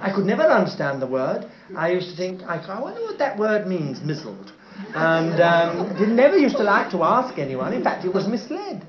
I 0.00 0.12
could 0.12 0.26
never 0.26 0.42
understand 0.42 1.02
the 1.02 1.06
word. 1.06 1.46
I 1.76 1.92
used 1.92 2.10
to 2.10 2.16
think, 2.16 2.42
I, 2.42 2.56
wonder 2.80 3.00
what 3.02 3.18
that 3.18 3.38
word 3.38 3.66
means, 3.66 4.00
mizzled. 4.00 4.52
And 4.94 5.40
um, 5.40 5.96
did, 5.98 6.08
never 6.08 6.38
used 6.38 6.56
to 6.56 6.62
like 6.62 6.90
to 6.92 7.02
ask 7.02 7.38
anyone. 7.38 7.72
In 7.72 7.82
fact, 7.82 8.04
it 8.04 8.14
was 8.14 8.26
misled. 8.26 8.86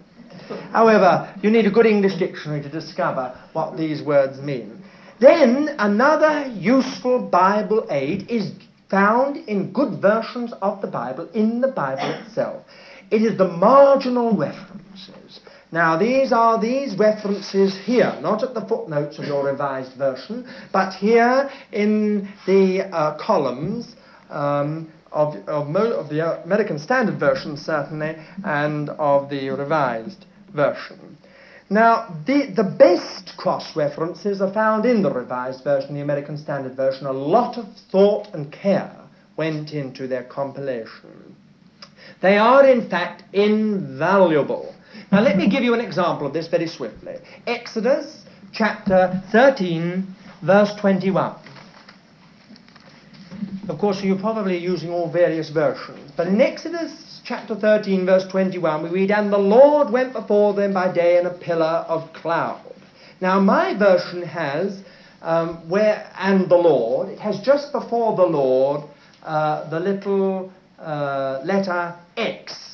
However, 0.72 1.34
you 1.42 1.50
need 1.50 1.66
a 1.66 1.72
good 1.72 1.86
English 1.86 2.16
dictionary 2.16 2.62
to 2.64 2.70
discover 2.70 3.38
what 3.54 3.78
these 3.78 4.02
words 4.02 4.40
mean. 4.40 4.84
Then, 5.20 5.76
another 5.80 6.48
useful 6.48 7.20
Bible 7.20 7.86
aid 7.90 8.30
is 8.30 8.54
found 8.90 9.38
in 9.48 9.72
good 9.72 10.02
versions 10.02 10.54
of 10.62 10.82
the 10.82 10.88
Bible, 10.88 11.30
in 11.34 11.62
the 11.62 11.68
Bible 11.68 12.10
itself. 12.26 12.66
It 13.12 13.22
is 13.22 13.38
the 13.38 13.48
marginal 13.48 14.36
references. 14.36 15.21
Now, 15.72 15.96
these 15.96 16.34
are 16.34 16.60
these 16.60 16.98
references 16.98 17.78
here, 17.78 18.14
not 18.22 18.44
at 18.44 18.54
the 18.54 18.62
footnotes 18.62 19.18
of 19.20 19.26
your 19.26 19.46
revised 19.46 19.94
version, 19.94 20.46
but 20.74 20.94
here 20.94 21.50
in 21.72 22.28
the 22.46 22.90
uh, 22.92 23.18
columns 23.18 23.96
um, 24.30 24.92
of, 25.14 25.36
of, 25.48 25.74
of, 25.74 26.10
the 26.10 26.44
American 26.44 26.78
Standard 26.78 27.18
Version, 27.18 27.56
certainly, 27.56 28.18
and 28.44 28.90
of 28.90 29.30
the 29.30 29.50
revised 29.50 30.26
version. 30.54 31.18
Now, 31.70 32.18
the, 32.26 32.48
the 32.54 32.66
best 32.66 33.38
cross 33.38 33.74
references 33.78 34.42
are 34.42 34.54
found 34.54 34.86
in 34.86 35.02
the 35.02 35.10
revised 35.10 35.64
version, 35.64 35.96
the 35.96 36.02
American 36.02 36.38
Standard 36.38 36.76
Version. 36.76 37.08
A 37.08 37.14
lot 37.14 37.58
of 37.58 37.66
thought 37.90 38.28
and 38.34 38.52
care 38.52 38.94
went 39.38 39.72
into 39.72 40.06
their 40.06 40.24
compilation. 40.24 41.38
They 42.22 42.38
are, 42.38 42.66
in 42.66 42.90
fact, 42.90 43.24
invaluable. 43.34 44.76
Now, 45.12 45.22
let 45.22 45.38
me 45.38 45.50
give 45.50 45.64
you 45.64 45.74
an 45.74 45.82
example 45.82 46.28
of 46.28 46.34
this 46.34 46.48
very 46.48 46.68
swiftly. 46.68 47.16
Exodus 47.48 48.24
chapter 48.54 49.22
13, 49.32 50.06
verse 50.42 50.74
21. 50.80 51.36
Of 53.70 53.78
course, 53.78 54.04
you're 54.04 54.18
probably 54.18 54.58
using 54.58 54.90
all 54.90 55.10
various 55.10 55.50
versions. 55.50 56.12
But 56.18 56.28
in 56.28 56.42
Exodus 56.42 57.22
chapter 57.24 57.56
13, 57.56 58.06
verse 58.06 58.26
21, 58.30 58.84
we 58.84 58.90
read, 58.90 59.12
And 59.12 59.32
the 59.32 59.38
Lord 59.38 59.92
went 59.92 60.14
before 60.14 60.54
them 60.54 60.74
by 60.74 60.92
day 60.92 61.18
in 61.20 61.26
a 61.26 61.32
pillar 61.32 61.86
of 61.88 62.12
cloud. 62.14 62.62
Now, 63.22 63.40
my 63.40 63.78
version 63.78 64.24
has, 64.24 64.82
um, 65.22 65.70
where, 65.70 66.12
and 66.18 66.50
the 66.50 66.58
Lord, 66.58 67.10
it 67.10 67.20
has 67.20 67.40
just 67.42 67.72
before 67.72 68.16
the 68.16 68.26
Lord 68.26 68.82
uh, 69.24 69.70
the 69.70 69.80
little 69.80 70.52
uh, 70.80 71.42
letter 71.46 71.96
X. 72.18 72.71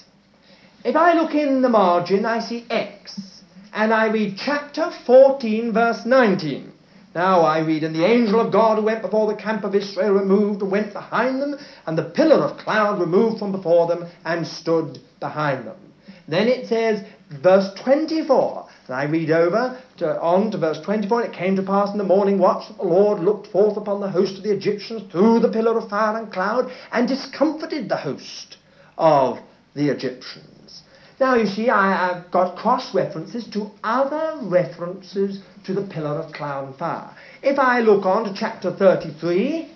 If 0.88 0.96
I 0.96 1.16
look 1.16 1.36
in 1.36 1.62
the 1.62 1.68
margin, 1.68 2.26
I 2.26 2.40
see 2.40 2.66
X. 2.70 3.42
And 3.74 3.94
I 3.94 4.08
read 4.08 4.38
chapter 4.38 4.90
14, 5.06 5.74
verse 5.74 6.06
19. 6.06 6.72
Now 7.14 7.42
I 7.42 7.60
read, 7.60 7.84
And 7.84 7.94
the 7.94 8.06
angel 8.06 8.40
of 8.40 8.54
God 8.54 8.78
who 8.78 8.86
went 8.86 9.02
before 9.02 9.28
the 9.28 9.36
camp 9.36 9.66
of 9.66 9.76
Israel 9.76 10.14
removed 10.14 10.62
and 10.62 10.72
went 10.72 10.94
behind 10.94 11.42
them, 11.42 11.58
and 11.86 11.98
the 11.98 12.06
pillar 12.06 12.38
of 12.38 12.58
cloud 12.58 13.02
removed 13.02 13.40
from 13.40 13.52
before 13.52 13.88
them 13.88 14.08
and 14.24 14.48
stood 14.48 15.00
behind 15.20 15.68
them. 15.68 15.76
Then 16.26 16.48
it 16.48 16.70
says, 16.70 17.04
verse 17.32 17.70
24, 17.84 18.70
and 18.88 18.96
I 18.96 19.04
read 19.04 19.30
over 19.30 19.78
to, 19.98 20.22
on 20.22 20.52
to 20.52 20.58
verse 20.58 20.80
24, 20.80 21.24
and 21.24 21.34
it 21.34 21.38
came 21.38 21.58
to 21.58 21.64
pass 21.64 21.92
in 21.92 21.98
the 21.98 22.06
morning 22.06 22.40
watch 22.40 22.70
that 22.70 22.78
the 22.78 22.86
Lord 22.86 23.20
looked 23.20 23.48
forth 23.48 23.76
upon 23.76 24.00
the 24.00 24.10
host 24.10 24.38
of 24.38 24.44
the 24.44 24.56
Egyptians 24.56 25.12
through 25.12 25.42
the 25.42 25.52
pillar 25.52 25.78
of 25.78 25.90
fire 25.90 26.18
and 26.18 26.32
cloud, 26.32 26.72
and 26.94 27.10
discomfited 27.10 27.90
the 27.90 27.98
host 27.98 28.56
of 28.98 29.40
the 29.76 29.90
Egyptians. 29.90 30.57
Now, 31.20 31.36
you 31.36 31.48
see, 31.48 31.70
I, 31.70 32.14
have 32.14 32.30
got 32.30 32.56
cross 32.56 32.94
references 32.94 33.48
to 33.48 33.72
other 33.84 34.38
references 34.44 35.42
to 35.66 35.74
the 35.74 35.82
pillar 35.82 36.20
of 36.20 36.32
cloud 36.32 36.68
and 36.68 36.76
fire. 36.76 37.10
If 37.42 37.58
I 37.58 37.80
look 37.80 38.06
on 38.06 38.26
to 38.26 38.34
chapter 38.40 38.72
33, 38.72 39.68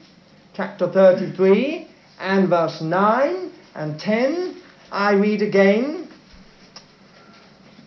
chapter 0.53 0.87
33, 0.87 1.87
and 2.19 2.47
verse 2.47 2.79
9 2.79 3.51
and 3.73 3.99
10, 3.99 4.61
I 4.91 5.13
read 5.13 5.41
again. 5.41 6.07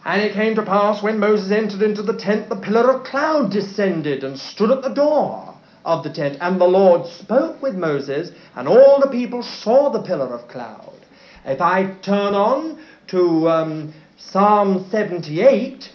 And 0.04 0.20
it 0.20 0.34
came 0.34 0.56
to 0.56 0.62
pass 0.62 1.00
when 1.02 1.20
Moses 1.20 1.52
entered 1.52 1.82
into 1.82 2.02
the 2.02 2.16
tent, 2.16 2.48
the 2.48 2.56
pillar 2.56 2.90
of 2.90 3.04
cloud 3.04 3.52
descended 3.52 4.24
and 4.24 4.36
stood 4.36 4.72
at 4.72 4.82
the 4.82 4.88
door 4.88 5.54
of 5.84 6.02
the 6.02 6.10
tent. 6.10 6.38
And 6.40 6.60
the 6.60 6.66
Lord 6.66 7.06
spoke 7.06 7.62
with 7.62 7.76
Moses, 7.76 8.32
and 8.56 8.66
all 8.66 9.00
the 9.00 9.08
people 9.08 9.44
saw 9.44 9.90
the 9.90 10.02
pillar 10.02 10.34
of 10.34 10.48
cloud. 10.48 11.03
If 11.44 11.60
I 11.60 11.94
turn 12.00 12.34
on 12.34 12.78
to 13.08 13.48
um, 13.48 13.94
Psalm 14.16 14.86
78 14.90 15.90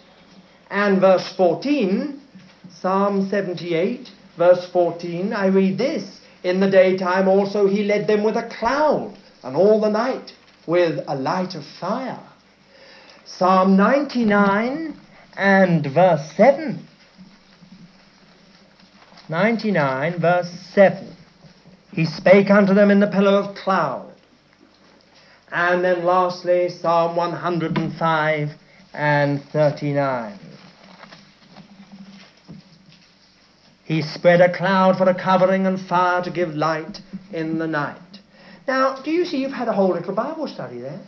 and 0.69 1.01
verse 1.01 1.33
14, 1.35 2.21
Psalm 2.69 3.27
78, 3.29 4.09
verse 4.37 4.69
14, 4.71 5.33
I 5.33 5.47
read 5.47 5.77
this 5.77 6.21
In 6.43 6.59
the 6.59 6.69
daytime 6.69 7.27
also 7.27 7.67
he 7.67 7.83
led 7.83 8.05
them 8.05 8.23
with 8.23 8.37
a 8.37 8.47
cloud, 8.59 9.17
and 9.43 9.55
all 9.55 9.81
the 9.81 9.89
night 9.89 10.33
with 10.67 11.03
a 11.07 11.15
light 11.15 11.55
of 11.55 11.65
fire. 11.79 12.19
Psalm 13.25 13.75
99 13.75 14.95
and 15.35 15.83
verse 15.91 16.31
7. 16.37 16.85
99 19.29 20.19
verse 20.19 20.51
7. 20.73 21.15
He 21.91 22.05
spake 22.05 22.51
unto 22.51 22.75
them 22.75 22.91
in 22.91 22.99
the 22.99 23.07
pillar 23.07 23.31
of 23.31 23.55
cloud 23.55 24.08
and 25.51 25.83
then 25.83 26.05
lastly, 26.05 26.69
Psalm 26.69 27.15
105 27.15 28.49
and 28.93 29.43
39. 29.45 30.39
He 33.85 34.03
spread 34.03 34.39
a 34.41 34.55
cloud 34.55 34.97
for 34.97 35.09
a 35.09 35.15
covering 35.15 35.65
and 35.65 35.79
fire 35.79 36.23
to 36.23 36.29
give 36.29 36.53
light 36.53 37.01
in 37.33 37.57
the 37.57 37.65
night. 37.65 37.97
Now, 38.67 39.01
do 39.01 39.09
you 39.09 39.25
see 39.25 39.37
you've 39.37 39.51
had 39.51 39.67
a 39.67 39.73
whole 39.73 39.93
little 39.93 40.13
Bible 40.13 40.47
study 40.47 40.79
there? 40.79 41.01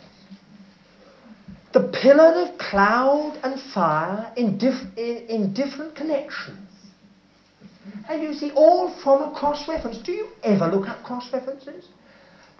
The 1.72 1.88
pillar 2.02 2.42
of 2.42 2.58
cloud 2.58 3.38
and 3.44 3.60
fire 3.72 4.32
in, 4.36 4.58
in, 4.96 5.16
in 5.28 5.54
different 5.54 5.94
connections. 5.94 6.68
And 8.08 8.22
you 8.22 8.34
see, 8.34 8.50
all 8.50 8.90
from 9.02 9.22
a 9.22 9.30
cross 9.38 9.68
reference. 9.68 9.98
Do 9.98 10.12
you 10.12 10.28
ever 10.42 10.66
look 10.66 10.88
at 10.88 11.02
cross 11.04 11.32
references? 11.32 11.86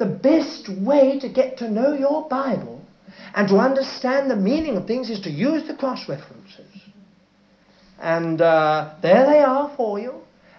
The 0.02 0.08
best 0.08 0.68
way 0.68 1.20
to 1.20 1.28
get 1.28 1.58
to 1.58 1.70
know 1.70 1.92
your 1.94 2.28
Bible 2.28 2.84
and 3.36 3.46
to 3.46 3.58
understand 3.58 4.28
the 4.28 4.34
meaning 4.34 4.76
of 4.76 4.84
things 4.84 5.08
is 5.08 5.20
to 5.20 5.30
use 5.30 5.68
the 5.68 5.74
cross 5.74 6.08
references. 6.08 6.66
And 8.00 8.40
uh, 8.40 8.94
there 9.00 9.24
they 9.26 9.38
are 9.38 9.72
for 9.76 10.00
you. 10.00 10.14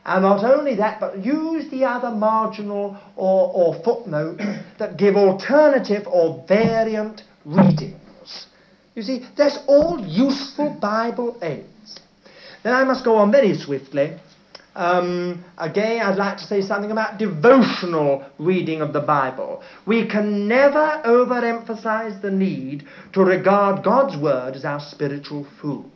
And 0.05 0.21
not 0.21 0.45
only 0.45 0.75
that, 0.75 1.01
but 1.01 1.25
use 1.25 1.69
the 1.69 1.83
other 1.83 2.09
marginal 2.09 2.97
or, 3.17 3.51
or 3.53 3.83
footnotes 3.83 4.41
that 4.79 4.95
give 4.95 5.17
alternative 5.17 6.07
or 6.07 6.45
variant 6.47 7.23
readings. 7.43 8.45
You 8.95 9.01
see, 9.01 9.25
that's 9.35 9.59
all 9.67 9.99
useful 10.07 10.69
Bible 10.69 11.37
aids. 11.41 11.99
Then 12.63 12.73
I 12.73 12.85
must 12.85 13.03
go 13.03 13.17
on 13.17 13.29
very 13.29 13.55
swiftly. 13.55 14.13
Um, 14.75 15.43
again, 15.57 16.01
I'd 16.01 16.17
like 16.17 16.37
to 16.37 16.43
say 16.45 16.61
something 16.61 16.91
about 16.91 17.19
devotional 17.19 18.25
reading 18.39 18.81
of 18.81 18.91
the 18.91 19.01
Bible. 19.01 19.61
We 19.85 20.07
can 20.07 20.47
never 20.47 21.01
overemphasize 21.05 22.21
the 22.21 22.31
need 22.31 22.87
to 23.13 23.21
regard 23.23 23.83
God's 23.83 24.17
Word 24.17 24.55
as 24.55 24.65
our 24.65 24.79
spiritual 24.79 25.45
food. 25.61 25.91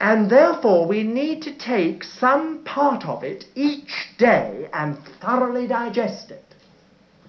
And 0.00 0.28
therefore, 0.28 0.86
we 0.86 1.04
need 1.04 1.42
to 1.42 1.56
take 1.56 2.04
some 2.04 2.64
part 2.64 3.06
of 3.06 3.22
it 3.22 3.44
each 3.54 4.08
day 4.18 4.68
and 4.72 4.98
thoroughly 5.20 5.66
digest 5.66 6.30
it. 6.30 6.45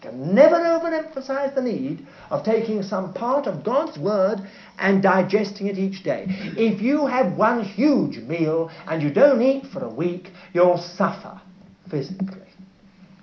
Can 0.01 0.33
never 0.33 0.55
overemphasize 0.55 1.55
the 1.55 1.61
need 1.61 2.05
of 2.29 2.43
taking 2.43 2.83
some 2.83 3.13
part 3.13 3.47
of 3.47 3.63
God's 3.63 3.97
Word 3.97 4.41
and 4.77 5.01
digesting 5.01 5.67
it 5.67 5.77
each 5.77 6.03
day. 6.03 6.25
If 6.29 6.81
you 6.81 7.05
have 7.07 7.37
one 7.37 7.63
huge 7.63 8.17
meal 8.17 8.69
and 8.87 9.01
you 9.01 9.11
don't 9.11 9.41
eat 9.41 9.65
for 9.67 9.83
a 9.83 9.89
week, 9.89 10.31
you'll 10.53 10.77
suffer 10.77 11.41
physically. 11.89 12.41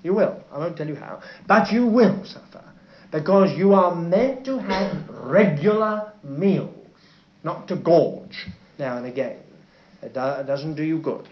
You 0.03 0.15
will. 0.15 0.43
I 0.53 0.59
won't 0.59 0.77
tell 0.77 0.89
you 0.89 0.97
how. 0.97 1.23
But 1.47 1.73
you 1.73 1.87
will 1.87 2.25
suffer 2.25 2.63
because 3.11 3.57
you 3.57 3.73
are 3.75 3.95
meant 3.95 4.45
to 4.45 4.59
have 4.59 5.09
regular 5.09 6.13
meals, 6.23 6.75
not 7.43 7.69
to 7.69 7.77
gorge 7.77 8.47
now 8.79 8.97
and 8.97 9.07
again. 9.07 9.39
It, 10.03 10.17
it 10.17 10.47
doesn't 10.47 10.75
do 10.75 10.83
you 10.83 10.99
good. 10.99 11.29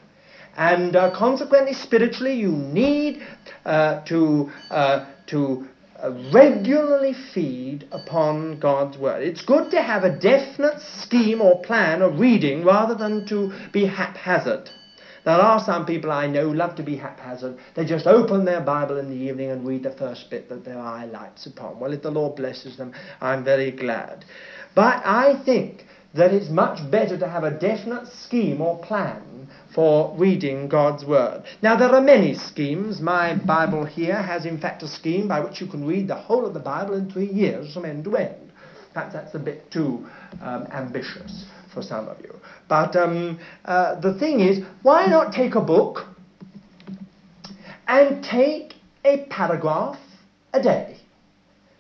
And 0.57 0.95
uh, 0.97 1.17
consequently, 1.17 1.73
spiritually, 1.73 2.35
you 2.35 2.53
need 2.53 3.23
uh, 3.65 4.05
to, 4.05 4.51
uh, 4.71 5.12
to 5.33 5.67
uh, 6.03 6.11
regularly 6.33 7.15
feed 7.35 7.87
upon 7.93 8.61
God's 8.61 8.97
Word. 8.97 9.23
It's 9.23 9.43
good 9.43 9.71
to 9.73 9.83
have 9.83 10.05
a 10.05 10.19
definite 10.19 10.81
scheme 10.81 11.41
or 11.41 11.63
plan 11.63 12.03
of 12.03 12.19
reading 12.19 12.65
rather 12.65 12.95
than 12.95 13.27
to 13.27 13.53
be 13.73 13.87
haphazard. 13.87 14.71
There 15.25 15.35
are 15.35 15.61
some 15.65 15.87
people 15.87 16.11
I 16.11 16.27
know 16.27 16.49
love 16.49 16.75
to 16.77 16.83
be 16.83 16.97
haphazard. 16.97 17.57
They 17.75 17.85
just 17.85 18.07
open 18.07 18.45
their 18.45 18.61
Bible 18.61 18.99
in 18.99 19.09
the 19.09 19.17
evening 19.17 19.51
and 19.51 19.67
read 19.67 19.85
the 19.85 19.93
first 19.93 20.29
bit 20.31 20.49
that 20.49 20.65
their 20.65 20.81
eye 20.81 21.05
lights 21.05 21.47
upon. 21.47 21.79
Well, 21.79 21.93
if 21.93 22.03
the 22.03 22.11
Lord 22.11 22.37
blesses 22.37 22.77
them, 22.77 22.93
I'm 23.21 23.45
very 23.45 23.71
glad. 23.71 24.25
But 24.75 25.03
I 25.05 25.41
think 25.45 25.87
that 26.15 26.33
it's 26.33 26.51
much 26.51 26.79
better 26.91 27.19
to 27.19 27.29
have 27.29 27.45
a 27.45 27.51
definite 27.51 28.07
scheme 28.09 28.61
or 28.61 28.79
plan 28.79 29.49
for 29.75 30.15
reading 30.17 30.69
God's 30.69 31.05
Word. 31.05 31.45
Now, 31.63 31.77
there 31.77 31.95
are 31.95 32.01
many 32.01 32.35
schemes. 32.35 33.01
My 33.01 33.35
Bible 33.35 33.85
here 33.85 34.21
has, 34.21 34.45
in 34.45 34.59
fact, 34.59 34.83
a 34.83 34.89
scheme 34.89 35.27
by 35.27 35.41
which 35.41 35.61
you 35.61 35.67
can 35.67 35.87
read 35.87 36.09
the 36.09 36.15
whole 36.15 36.45
of 36.45 36.53
the 36.53 36.61
Bible 36.61 36.95
in 36.95 37.11
three 37.11 37.31
years 37.31 37.73
from 37.73 37.87
end 37.87 38.05
to 38.05 38.17
end. 38.17 38.53
Perhaps 38.93 39.15
that's 39.15 39.35
a 39.35 39.39
bit 39.39 39.71
too 39.71 40.07
um, 40.43 40.67
ambitious 40.71 41.47
for 41.73 41.83
some 41.83 42.09
of 42.09 42.21
you. 42.21 42.35
But 42.69 42.95
um, 42.97 43.39
uh, 43.65 43.99
the 44.01 44.19
thing 44.19 44.41
is, 44.41 44.63
why 44.83 45.07
not 45.07 45.33
take 45.33 45.55
a 45.55 45.61
book 45.61 46.07
and 47.89 48.23
take 48.23 48.75
a 49.05 49.25
paragraph 49.31 49.99
a 50.53 50.63
day? 50.63 50.99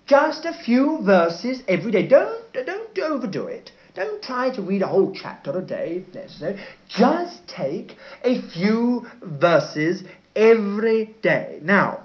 Just 0.06 0.46
a 0.46 0.54
few 0.64 1.00
verses 1.02 1.62
every 1.68 1.92
day. 1.92 2.06
Don't, 2.06 2.50
don't 2.54 2.98
overdo 2.98 3.46
it. 3.46 3.70
Don't 3.95 4.22
try 4.22 4.55
to 4.55 4.62
read 4.62 4.82
a 4.82 4.86
whole 4.86 5.14
chapter 5.14 5.57
a 5.59 5.62
day 5.62 6.05
if 6.07 6.14
necessary. 6.14 6.59
Just 6.88 7.47
take 7.47 7.97
a 8.24 8.40
few 8.40 9.07
verses 9.22 10.03
every 10.34 11.14
day. 11.22 11.59
Now, 11.62 12.05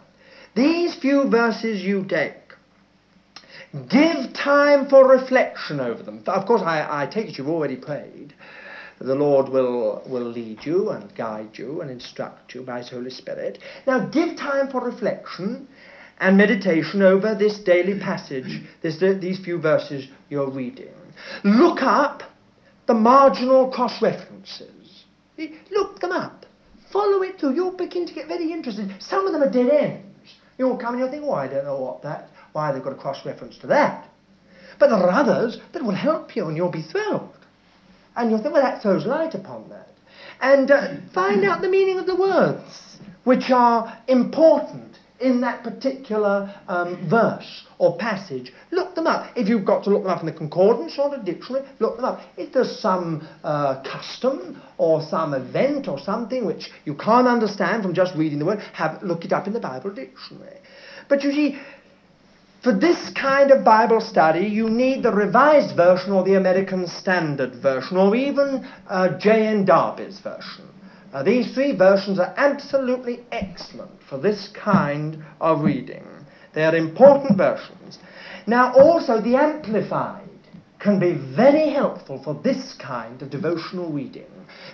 these 0.54 0.96
few 0.96 1.30
verses 1.30 1.82
you 1.82 2.04
take, 2.04 2.34
give 3.90 4.34
time 4.34 4.90
for 4.90 5.08
reflection 5.08 5.80
over 5.80 6.04
them. 6.04 6.24
Of 6.28 6.46
course, 6.46 6.62
I, 6.62 7.04
I 7.04 7.06
take 7.06 7.28
it 7.28 7.38
you've 7.38 7.48
already 7.48 7.78
prayed. 7.78 8.34
The 9.00 9.16
Lord 9.16 9.50
will, 9.50 10.02
will 10.08 10.24
lead 10.26 10.66
you 10.66 10.90
and 10.90 11.14
guide 11.16 11.58
you 11.58 11.82
and 11.82 11.92
instruct 11.92 12.56
you 12.56 12.64
by 12.64 12.80
His 12.80 12.90
Holy 12.90 13.12
Spirit. 13.12 13.60
Now, 13.86 14.08
give 14.08 14.36
time 14.36 14.70
for 14.70 14.82
reflection 14.82 15.68
and 16.20 16.36
meditation 16.36 17.04
over 17.04 17.36
this 17.36 17.60
daily 17.60 18.00
passage, 18.00 18.64
this, 18.82 18.98
these 18.98 19.40
few 19.40 19.60
verses 19.60 20.08
you're 20.30 20.50
reading. 20.50 20.97
Look 21.43 21.82
up 21.82 22.24
the 22.86 22.93
marginal 22.93 23.70
cross 23.70 24.01
references. 24.01 25.05
Look 25.72 25.99
them 25.99 26.11
up. 26.11 26.45
Follow 26.91 27.22
it 27.22 27.39
through. 27.39 27.53
You'll 27.53 27.72
begin 27.72 28.05
to 28.07 28.13
get 28.13 28.28
very 28.28 28.51
interested. 28.51 28.95
Some 28.99 29.28
of 29.28 29.34
them 29.34 29.43
are 29.43 29.49
dead 29.49 29.70
ends. 29.70 30.36
You'll 30.57 30.78
come 30.78 30.93
and 30.93 30.99
you'll 30.99 31.11
think, 31.11 31.24
oh, 31.24 31.34
I 31.34 31.47
don't 31.47 31.65
know 31.65 31.80
what 31.80 32.01
that, 32.03 32.30
why 32.53 32.72
they've 32.72 32.84
got 32.84 32.93
a 32.93 32.95
cross 32.95 33.26
reference 33.26 33.57
to 33.59 33.68
that. 33.68 34.09
But 34.80 34.89
there 34.89 34.99
are 34.99 35.09
others 35.09 35.59
that 35.74 35.84
will 35.84 35.95
help 35.95 36.36
you 36.36 36.47
and 36.47 36.57
you'll 36.57 36.72
be 36.72 36.82
thrilled. 36.82 37.36
And 38.15 38.32
you'll 38.32 38.41
think, 38.41 38.53
well, 38.53 38.63
that 38.63 38.82
throws 38.82 39.05
light 39.05 39.36
upon 39.36 39.70
that. 39.70 39.89
And 40.41 40.72
uh, 40.72 40.95
find 41.13 41.43
out 41.45 41.61
the 41.61 41.70
meaning 41.70 41.99
of 41.99 42.05
the 42.05 42.15
words, 42.15 42.97
which 43.24 43.51
are 43.51 43.97
important 44.07 44.87
in 45.20 45.41
that 45.41 45.63
particular 45.63 46.53
um, 46.68 47.09
verse 47.09 47.63
or 47.80 47.97
passage, 47.97 48.53
look 48.72 48.95
them 48.95 49.07
up. 49.07 49.36
If 49.36 49.47
you've 49.47 49.65
got 49.65 49.84
to 49.86 49.89
look 49.89 50.03
them 50.03 50.11
up 50.11 50.20
in 50.20 50.26
the 50.28 50.32
concordance 50.32 50.97
or 50.97 51.09
the 51.09 51.18
dictionary, 51.18 51.65
look 51.80 51.95
them 51.95 52.05
up. 52.05 52.22
If 52.38 52.53
there's 52.53 52.80
some 52.80 53.28
uh, 53.43 53.82
custom 53.84 54.61
or 54.78 55.01
some 55.01 55.34
event 55.34 55.88
or 55.88 55.99
something 55.99 56.45
which 56.45 56.70
you 56.86 56.93
can't 56.93 57.28
understand 57.28 57.84
from 57.84 57.93
just 57.93 58.15
reading 58.15 58.39
the 58.39 58.45
word, 58.45 58.59
have 58.74 59.01
look 59.01 59.26
it 59.26 59.34
up 59.34 59.47
in 59.47 59.53
the 59.53 59.59
Bible 59.59 59.89
dictionary. 59.91 60.57
But 61.09 61.24
you 61.24 61.32
see, 61.32 61.59
for 62.63 62.74
this 62.74 63.09
kind 63.11 63.51
of 63.51 63.63
Bible 63.63 64.01
study, 64.01 64.45
you 64.45 64.70
need 64.70 65.03
the 65.03 65.11
Revised 65.11 65.76
Version 65.76 66.11
or 66.11 66.24
the 66.24 66.36
American 66.36 66.88
Standard 66.88 67.55
Version 67.55 67.97
or 67.97 68.15
even 68.15 68.68
uh, 68.88 69.18
J.N. 69.18 69.65
Darby's 69.65 70.20
version. 70.20 70.68
Uh, 71.14 71.24
these 71.24 71.53
three 71.53 71.76
versions 71.76 72.20
are 72.20 72.34
absolutely 72.38 73.24
excellent 73.32 73.91
for 74.10 74.18
this 74.18 74.49
kind 74.49 75.24
of 75.39 75.62
reading. 75.62 76.05
They 76.53 76.64
are 76.66 76.76
important 76.76 77.38
versions. 77.38 77.99
Now, 78.45 78.74
also, 78.74 79.22
the 79.22 79.36
Amplified 79.36 80.28
can 80.80 80.99
be 80.99 81.14
very 81.14 81.70
helpful 81.70 82.22
for 82.24 82.39
this 82.43 82.74
kind 82.74 83.22
of 83.22 83.30
devotional 83.30 83.91
reading. 83.91 84.28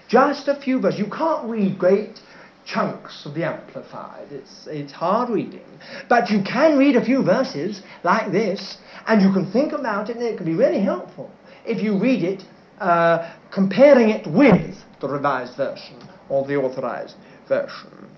Just 0.07 0.47
a 0.47 0.59
few 0.59 0.79
verses. 0.79 0.99
You 0.99 1.09
can't 1.09 1.47
read 1.49 1.77
great 1.77 2.19
chunks 2.65 3.25
of 3.25 3.35
the 3.35 3.45
Amplified. 3.45 4.31
It's, 4.31 4.67
it's 4.67 4.91
hard 4.91 5.29
reading. 5.29 5.65
But 6.09 6.29
you 6.29 6.41
can 6.43 6.77
read 6.77 6.95
a 6.95 7.05
few 7.05 7.23
verses 7.23 7.81
like 8.03 8.31
this, 8.31 8.77
and 9.07 9.21
you 9.21 9.31
can 9.31 9.51
think 9.51 9.71
about 9.71 10.09
it, 10.09 10.17
and 10.17 10.25
it 10.25 10.37
can 10.37 10.45
be 10.45 10.55
really 10.55 10.81
helpful 10.81 11.31
if 11.65 11.81
you 11.81 11.99
read 11.99 12.23
it 12.23 12.43
uh, 12.79 13.33
comparing 13.51 14.09
it 14.09 14.25
with 14.27 14.75
the 14.99 15.07
Revised 15.07 15.55
Version 15.57 15.97
or 16.29 16.45
the 16.45 16.55
Authorized 16.55 17.15
Version. 17.47 18.09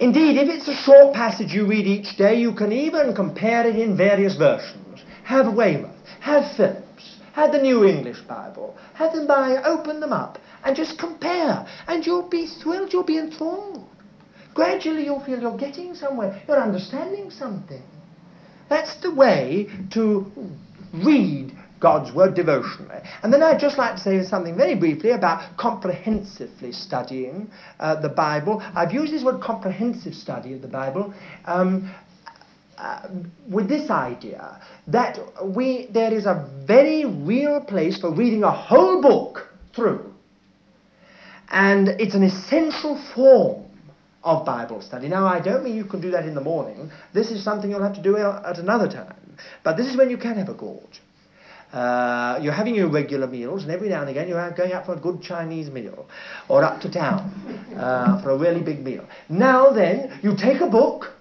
Indeed, 0.00 0.36
if 0.36 0.48
it's 0.48 0.68
a 0.68 0.74
short 0.74 1.14
passage 1.14 1.52
you 1.52 1.66
read 1.66 1.86
each 1.86 2.16
day, 2.16 2.34
you 2.40 2.52
can 2.52 2.72
even 2.72 3.14
compare 3.14 3.66
it 3.66 3.76
in 3.76 3.96
various 3.96 4.36
versions. 4.36 5.04
Have 5.22 5.54
Weymouth, 5.54 5.90
have 6.20 6.56
Phillips, 6.56 7.20
have 7.32 7.52
the 7.52 7.62
New 7.62 7.84
English 7.84 8.20
Bible, 8.22 8.76
have 8.94 9.12
them 9.12 9.26
by, 9.26 9.62
open 9.62 10.00
them 10.00 10.12
up, 10.12 10.38
and 10.64 10.74
just 10.74 10.98
compare, 10.98 11.66
and 11.86 12.04
you'll 12.04 12.28
be 12.28 12.46
thrilled, 12.46 12.92
you'll 12.92 13.04
be 13.04 13.18
enthralled. 13.18 13.86
Gradually 14.52 15.04
you'll 15.04 15.24
feel 15.24 15.40
you're 15.40 15.56
getting 15.56 15.94
somewhere, 15.94 16.42
you're 16.46 16.60
understanding 16.60 17.30
something. 17.30 17.82
That's 18.68 18.96
the 18.96 19.14
way 19.14 19.68
to 19.90 20.30
read 20.92 21.53
God's 21.84 22.12
Word 22.12 22.34
devotionally. 22.34 23.02
And 23.22 23.30
then 23.30 23.42
I'd 23.42 23.60
just 23.60 23.76
like 23.76 23.96
to 23.96 24.00
say 24.00 24.24
something 24.24 24.56
very 24.56 24.74
briefly 24.74 25.10
about 25.10 25.54
comprehensively 25.58 26.72
studying 26.72 27.50
uh, 27.78 28.00
the 28.00 28.08
Bible. 28.08 28.62
I've 28.74 28.94
used 28.94 29.12
this 29.12 29.22
word 29.22 29.42
comprehensive 29.42 30.14
study 30.14 30.54
of 30.54 30.62
the 30.62 30.68
Bible 30.68 31.12
um, 31.44 31.94
uh, 32.78 33.06
with 33.50 33.68
this 33.68 33.90
idea 33.90 34.62
that 34.86 35.18
we, 35.44 35.88
there 35.92 36.10
is 36.14 36.24
a 36.24 36.50
very 36.66 37.04
real 37.04 37.60
place 37.60 38.00
for 38.00 38.10
reading 38.10 38.44
a 38.44 38.50
whole 38.50 39.02
book 39.02 39.46
through. 39.76 40.10
And 41.50 41.88
it's 41.88 42.14
an 42.14 42.22
essential 42.22 42.98
form 43.14 43.66
of 44.22 44.46
Bible 44.46 44.80
study. 44.80 45.08
Now, 45.08 45.26
I 45.26 45.38
don't 45.38 45.62
mean 45.62 45.76
you 45.76 45.84
can 45.84 46.00
do 46.00 46.10
that 46.12 46.24
in 46.24 46.34
the 46.34 46.40
morning. 46.40 46.90
This 47.12 47.30
is 47.30 47.44
something 47.44 47.70
you'll 47.70 47.82
have 47.82 47.96
to 47.96 48.02
do 48.02 48.16
at 48.16 48.56
another 48.56 48.88
time. 48.88 49.36
But 49.62 49.76
this 49.76 49.86
is 49.86 49.98
when 49.98 50.08
you 50.08 50.16
can 50.16 50.38
have 50.38 50.48
a 50.48 50.54
gorge. 50.54 51.03
Uh, 51.74 52.38
you're 52.40 52.52
having 52.52 52.76
your 52.76 52.88
regular 52.88 53.26
meals, 53.26 53.64
and 53.64 53.72
every 53.72 53.88
now 53.88 54.00
and 54.00 54.08
again 54.08 54.28
you're 54.28 54.50
going 54.52 54.72
out 54.72 54.86
for 54.86 54.94
a 54.94 55.00
good 55.00 55.20
Chinese 55.20 55.70
meal, 55.70 56.06
or 56.48 56.62
up 56.62 56.80
to 56.80 56.88
town 56.88 57.32
uh, 57.76 58.22
for 58.22 58.30
a 58.30 58.38
really 58.38 58.62
big 58.62 58.84
meal. 58.84 59.04
Now 59.28 59.70
then, 59.70 60.20
you 60.22 60.36
take 60.36 60.60
a 60.60 60.68
book 60.68 61.12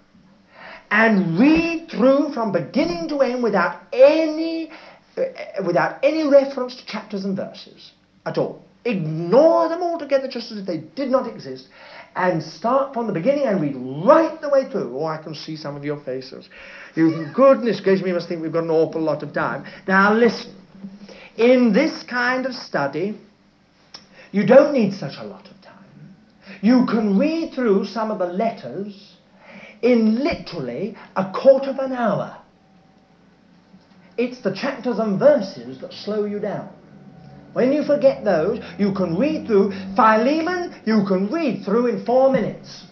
and 0.91 1.39
read 1.39 1.89
through 1.89 2.33
from 2.33 2.51
beginning 2.51 3.09
to 3.09 3.21
end 3.21 3.41
without 3.41 3.81
any, 3.91 4.69
uh, 5.17 5.23
without 5.65 5.97
any 6.03 6.27
reference 6.27 6.75
to 6.75 6.85
chapters 6.85 7.25
and 7.25 7.35
verses 7.35 7.93
at 8.27 8.37
all. 8.37 8.63
Ignore 8.85 9.69
them 9.69 9.81
altogether 9.81 10.27
just 10.27 10.51
as 10.51 10.59
if 10.59 10.67
they 10.67 10.77
did 10.95 11.09
not 11.09 11.27
exist 11.27 11.67
and 12.15 12.43
start 12.43 12.93
from 12.93 13.07
the 13.07 13.13
beginning 13.13 13.45
and 13.45 13.61
read 13.61 13.75
right 14.05 14.39
the 14.41 14.49
way 14.49 14.69
through. 14.69 14.97
Oh, 14.97 15.05
I 15.05 15.17
can 15.17 15.33
see 15.33 15.55
some 15.55 15.75
of 15.75 15.83
your 15.83 15.99
faces. 16.03 16.49
You, 16.95 17.27
goodness 17.33 17.79
gracious, 17.79 18.03
we 18.03 18.13
must 18.13 18.27
think 18.27 18.41
we've 18.41 18.53
got 18.53 18.63
an 18.63 18.69
awful 18.69 19.01
lot 19.01 19.23
of 19.23 19.33
time. 19.33 19.65
Now 19.87 20.13
listen, 20.13 20.55
in 21.37 21.73
this 21.73 22.03
kind 22.03 22.45
of 22.45 22.53
study, 22.53 23.17
you 24.31 24.45
don't 24.45 24.73
need 24.73 24.93
such 24.93 25.13
a 25.17 25.23
lot 25.23 25.47
of 25.47 25.61
time. 25.61 26.15
You 26.61 26.85
can 26.85 27.17
read 27.17 27.53
through 27.53 27.85
some 27.85 28.11
of 28.11 28.19
the 28.19 28.27
letters 28.27 29.15
in 29.81 30.23
literally 30.23 30.95
a 31.15 31.31
quarter 31.31 31.71
of 31.71 31.79
an 31.79 31.93
hour. 31.93 32.37
It's 34.17 34.41
the 34.41 34.53
chapters 34.53 34.99
and 34.99 35.17
verses 35.19 35.81
that 35.81 35.91
slow 35.91 36.25
you 36.25 36.39
down. 36.39 36.69
When 37.53 37.71
you 37.71 37.83
forget 37.83 38.23
those, 38.25 38.59
you 38.77 38.93
can 38.93 39.17
read 39.17 39.47
through. 39.47 39.71
Philemon, 39.95 40.81
you 40.85 41.05
can 41.07 41.31
read 41.31 41.63
through 41.63 41.87
in 41.87 42.05
four 42.05 42.31
minutes. 42.31 42.85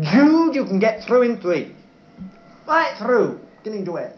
Jude, 0.00 0.54
you 0.54 0.64
can 0.64 0.78
get 0.78 1.04
through 1.04 1.22
in 1.22 1.40
three. 1.40 1.74
Right 2.66 2.96
through, 2.98 3.40
beginning 3.62 3.84
to 3.86 3.96
end. 3.96 4.14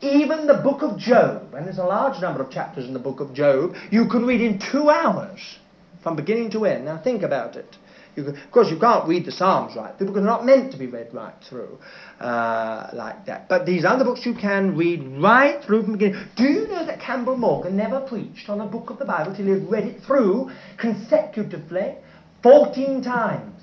Even 0.00 0.46
the 0.46 0.54
book 0.54 0.82
of 0.82 0.98
Job, 0.98 1.54
and 1.54 1.66
there's 1.66 1.78
a 1.78 1.84
large 1.84 2.20
number 2.20 2.42
of 2.42 2.50
chapters 2.50 2.84
in 2.86 2.92
the 2.92 2.98
book 2.98 3.20
of 3.20 3.32
Job, 3.32 3.74
you 3.90 4.08
can 4.08 4.26
read 4.26 4.40
in 4.40 4.58
two 4.58 4.90
hours 4.90 5.58
from 6.02 6.16
beginning 6.16 6.50
to 6.50 6.64
end. 6.66 6.84
Now 6.84 6.98
think 6.98 7.22
about 7.22 7.54
it. 7.56 7.76
Can, 8.14 8.28
of 8.28 8.50
course, 8.50 8.70
you 8.70 8.78
can't 8.78 9.08
read 9.08 9.24
the 9.24 9.32
Psalms 9.32 9.76
right 9.76 9.96
through 9.96 10.08
because 10.08 10.22
they're 10.22 10.30
not 10.30 10.44
meant 10.44 10.72
to 10.72 10.78
be 10.78 10.86
read 10.86 11.12
right 11.12 11.34
through 11.48 11.78
uh, 12.20 12.90
like 12.92 13.26
that. 13.26 13.48
But 13.48 13.66
these 13.66 13.84
other 13.84 14.04
books 14.04 14.24
you 14.26 14.34
can 14.34 14.76
read 14.76 15.02
right 15.18 15.62
through 15.64 15.84
from 15.84 15.92
the 15.92 15.98
beginning. 15.98 16.26
Do 16.36 16.44
you 16.44 16.68
know 16.68 16.84
that 16.86 17.00
Campbell 17.00 17.36
Morgan 17.36 17.76
never 17.76 18.00
preached 18.00 18.48
on 18.48 18.60
a 18.60 18.66
book 18.66 18.90
of 18.90 18.98
the 18.98 19.04
Bible 19.04 19.34
till 19.34 19.46
he 19.46 19.52
had 19.52 19.70
read 19.70 19.84
it 19.84 20.02
through 20.02 20.50
consecutively 20.78 21.94
14 22.42 23.02
times? 23.02 23.62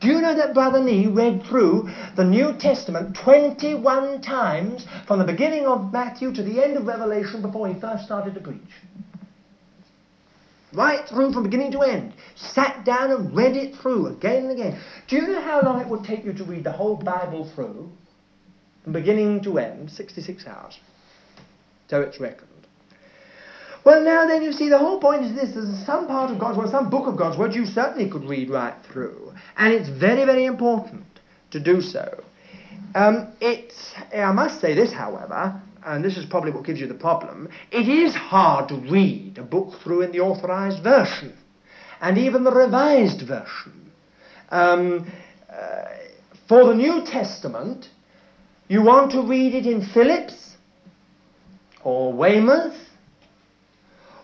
Do 0.00 0.08
you 0.08 0.20
know 0.20 0.34
that 0.34 0.54
Brother 0.54 0.82
Nee 0.82 1.06
read 1.06 1.42
through 1.44 1.90
the 2.16 2.24
New 2.24 2.54
Testament 2.58 3.16
21 3.16 4.20
times 4.20 4.86
from 5.06 5.18
the 5.18 5.24
beginning 5.24 5.66
of 5.66 5.92
Matthew 5.92 6.32
to 6.34 6.42
the 6.42 6.62
end 6.62 6.76
of 6.76 6.86
Revelation 6.86 7.42
before 7.42 7.68
he 7.68 7.78
first 7.80 8.04
started 8.04 8.34
to 8.34 8.40
preach? 8.40 8.60
Right 10.72 11.06
through 11.08 11.32
from 11.32 11.42
beginning 11.42 11.72
to 11.72 11.82
end. 11.82 12.14
Sat 12.36 12.84
down 12.84 13.10
and 13.10 13.34
read 13.34 13.56
it 13.56 13.74
through 13.76 14.06
again 14.06 14.44
and 14.44 14.52
again. 14.52 14.80
Do 15.08 15.16
you 15.16 15.26
know 15.26 15.40
how 15.40 15.62
long 15.62 15.80
it 15.80 15.88
would 15.88 16.04
take 16.04 16.24
you 16.24 16.32
to 16.34 16.44
read 16.44 16.64
the 16.64 16.72
whole 16.72 16.96
Bible 16.96 17.50
through? 17.54 17.90
From 18.84 18.92
beginning 18.92 19.42
to 19.44 19.58
end, 19.58 19.90
66 19.90 20.46
hours. 20.46 20.78
So 21.88 22.00
it's 22.00 22.20
reckoned. 22.20 22.48
Well, 23.84 24.02
now 24.02 24.26
then, 24.26 24.42
you 24.42 24.52
see, 24.52 24.68
the 24.68 24.78
whole 24.78 25.00
point 25.00 25.24
is 25.24 25.34
this. 25.34 25.54
There's 25.54 25.86
some 25.86 26.06
part 26.06 26.30
of 26.30 26.38
God's 26.38 26.58
Word, 26.58 26.68
some 26.68 26.90
book 26.90 27.06
of 27.06 27.16
God's 27.16 27.38
Word 27.38 27.54
you 27.54 27.66
certainly 27.66 28.08
could 28.10 28.24
read 28.24 28.50
right 28.50 28.74
through. 28.84 29.32
And 29.56 29.72
it's 29.72 29.88
very, 29.88 30.24
very 30.24 30.44
important 30.44 31.04
to 31.50 31.60
do 31.60 31.80
so. 31.80 32.22
Um, 32.94 33.32
it's, 33.40 33.92
I 34.14 34.32
must 34.32 34.60
say 34.60 34.74
this, 34.74 34.92
however, 34.92 35.60
and 35.84 36.04
this 36.04 36.16
is 36.16 36.26
probably 36.26 36.50
what 36.50 36.64
gives 36.64 36.80
you 36.80 36.86
the 36.86 36.94
problem, 36.94 37.48
it 37.70 37.88
is 37.88 38.14
hard 38.14 38.68
to 38.68 38.76
read 38.76 39.38
a 39.38 39.42
book 39.42 39.80
through 39.82 40.02
in 40.02 40.12
the 40.12 40.20
authorized 40.20 40.82
version, 40.82 41.36
and 42.00 42.18
even 42.18 42.44
the 42.44 42.52
revised 42.52 43.26
version. 43.26 43.90
Um, 44.50 45.10
uh, 45.48 45.84
for 46.48 46.66
the 46.66 46.74
New 46.74 47.04
Testament, 47.04 47.88
you 48.68 48.82
want 48.82 49.12
to 49.12 49.22
read 49.22 49.54
it 49.54 49.66
in 49.66 49.86
Phillips, 49.92 50.56
or 51.82 52.12
Weymouth, 52.12 52.76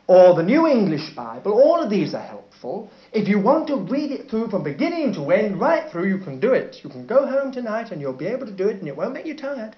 or 0.06 0.34
the 0.34 0.42
New 0.42 0.66
English 0.66 1.14
Bible. 1.16 1.52
All 1.52 1.82
of 1.82 1.90
these 1.90 2.14
are 2.14 2.22
helpful. 2.22 2.90
If 3.12 3.28
you 3.28 3.40
want 3.40 3.66
to 3.68 3.76
read 3.76 4.12
it 4.12 4.30
through 4.30 4.50
from 4.50 4.62
beginning 4.62 5.14
to 5.14 5.30
end, 5.30 5.60
right 5.60 5.90
through, 5.90 6.08
you 6.08 6.18
can 6.18 6.38
do 6.38 6.52
it. 6.52 6.76
You 6.84 6.90
can 6.90 7.06
go 7.06 7.26
home 7.26 7.50
tonight 7.50 7.90
and 7.90 8.00
you'll 8.00 8.12
be 8.12 8.26
able 8.26 8.46
to 8.46 8.52
do 8.52 8.68
it, 8.68 8.76
and 8.76 8.88
it 8.88 8.96
won't 8.96 9.14
make 9.14 9.26
you 9.26 9.36
tired. 9.36 9.74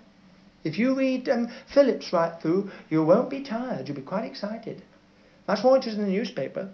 If 0.64 0.78
you 0.78 0.94
read 0.94 1.28
um, 1.28 1.48
Phillips 1.72 2.12
right 2.12 2.40
through, 2.40 2.70
you 2.90 3.02
won't 3.04 3.30
be 3.30 3.42
tired. 3.42 3.86
You'll 3.86 3.96
be 3.96 4.02
quite 4.02 4.24
excited. 4.24 4.82
Much 5.46 5.62
more 5.64 5.76
interesting 5.76 6.02
than 6.02 6.12
the 6.12 6.18
newspaper. 6.18 6.68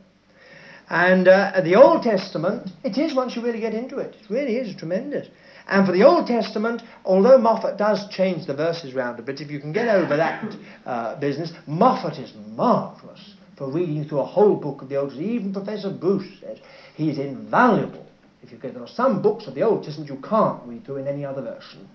And 0.88 1.28
uh, 1.28 1.60
the 1.62 1.76
Old 1.76 2.02
Testament, 2.02 2.70
it 2.82 2.98
is 2.98 3.14
once 3.14 3.36
you 3.36 3.42
really 3.42 3.60
get 3.60 3.74
into 3.74 3.98
it. 3.98 4.16
It 4.20 4.30
really 4.30 4.56
is 4.56 4.74
tremendous. 4.76 5.28
And 5.66 5.86
for 5.86 5.92
the 5.92 6.04
Old 6.04 6.26
Testament, 6.26 6.82
although 7.04 7.38
Moffatt 7.38 7.78
does 7.78 8.06
change 8.10 8.46
the 8.46 8.54
verses 8.54 8.92
round 8.94 9.18
a 9.18 9.22
bit, 9.22 9.40
if 9.40 9.50
you 9.50 9.60
can 9.60 9.72
get 9.72 9.88
over 9.88 10.16
that 10.16 10.56
uh, 10.84 11.18
business, 11.18 11.52
Moffatt 11.66 12.22
is 12.22 12.34
marvellous 12.48 13.34
for 13.56 13.70
reading 13.70 14.06
through 14.06 14.20
a 14.20 14.26
whole 14.26 14.56
book 14.56 14.82
of 14.82 14.90
the 14.90 14.96
Old 14.96 15.10
Testament. 15.10 15.32
Even 15.32 15.52
Professor 15.52 15.90
Bruce 15.90 16.40
says 16.40 16.58
he's 16.96 17.18
invaluable. 17.18 18.04
If 18.42 18.52
you 18.52 18.58
get, 18.58 18.74
there 18.74 18.82
are 18.82 18.88
some 18.88 19.22
books 19.22 19.46
of 19.46 19.54
the 19.54 19.62
Old 19.62 19.84
Testament 19.84 20.10
you 20.10 20.20
can't 20.28 20.62
read 20.66 20.84
through 20.84 20.96
in 20.96 21.08
any 21.08 21.24
other 21.24 21.40
version, 21.40 21.88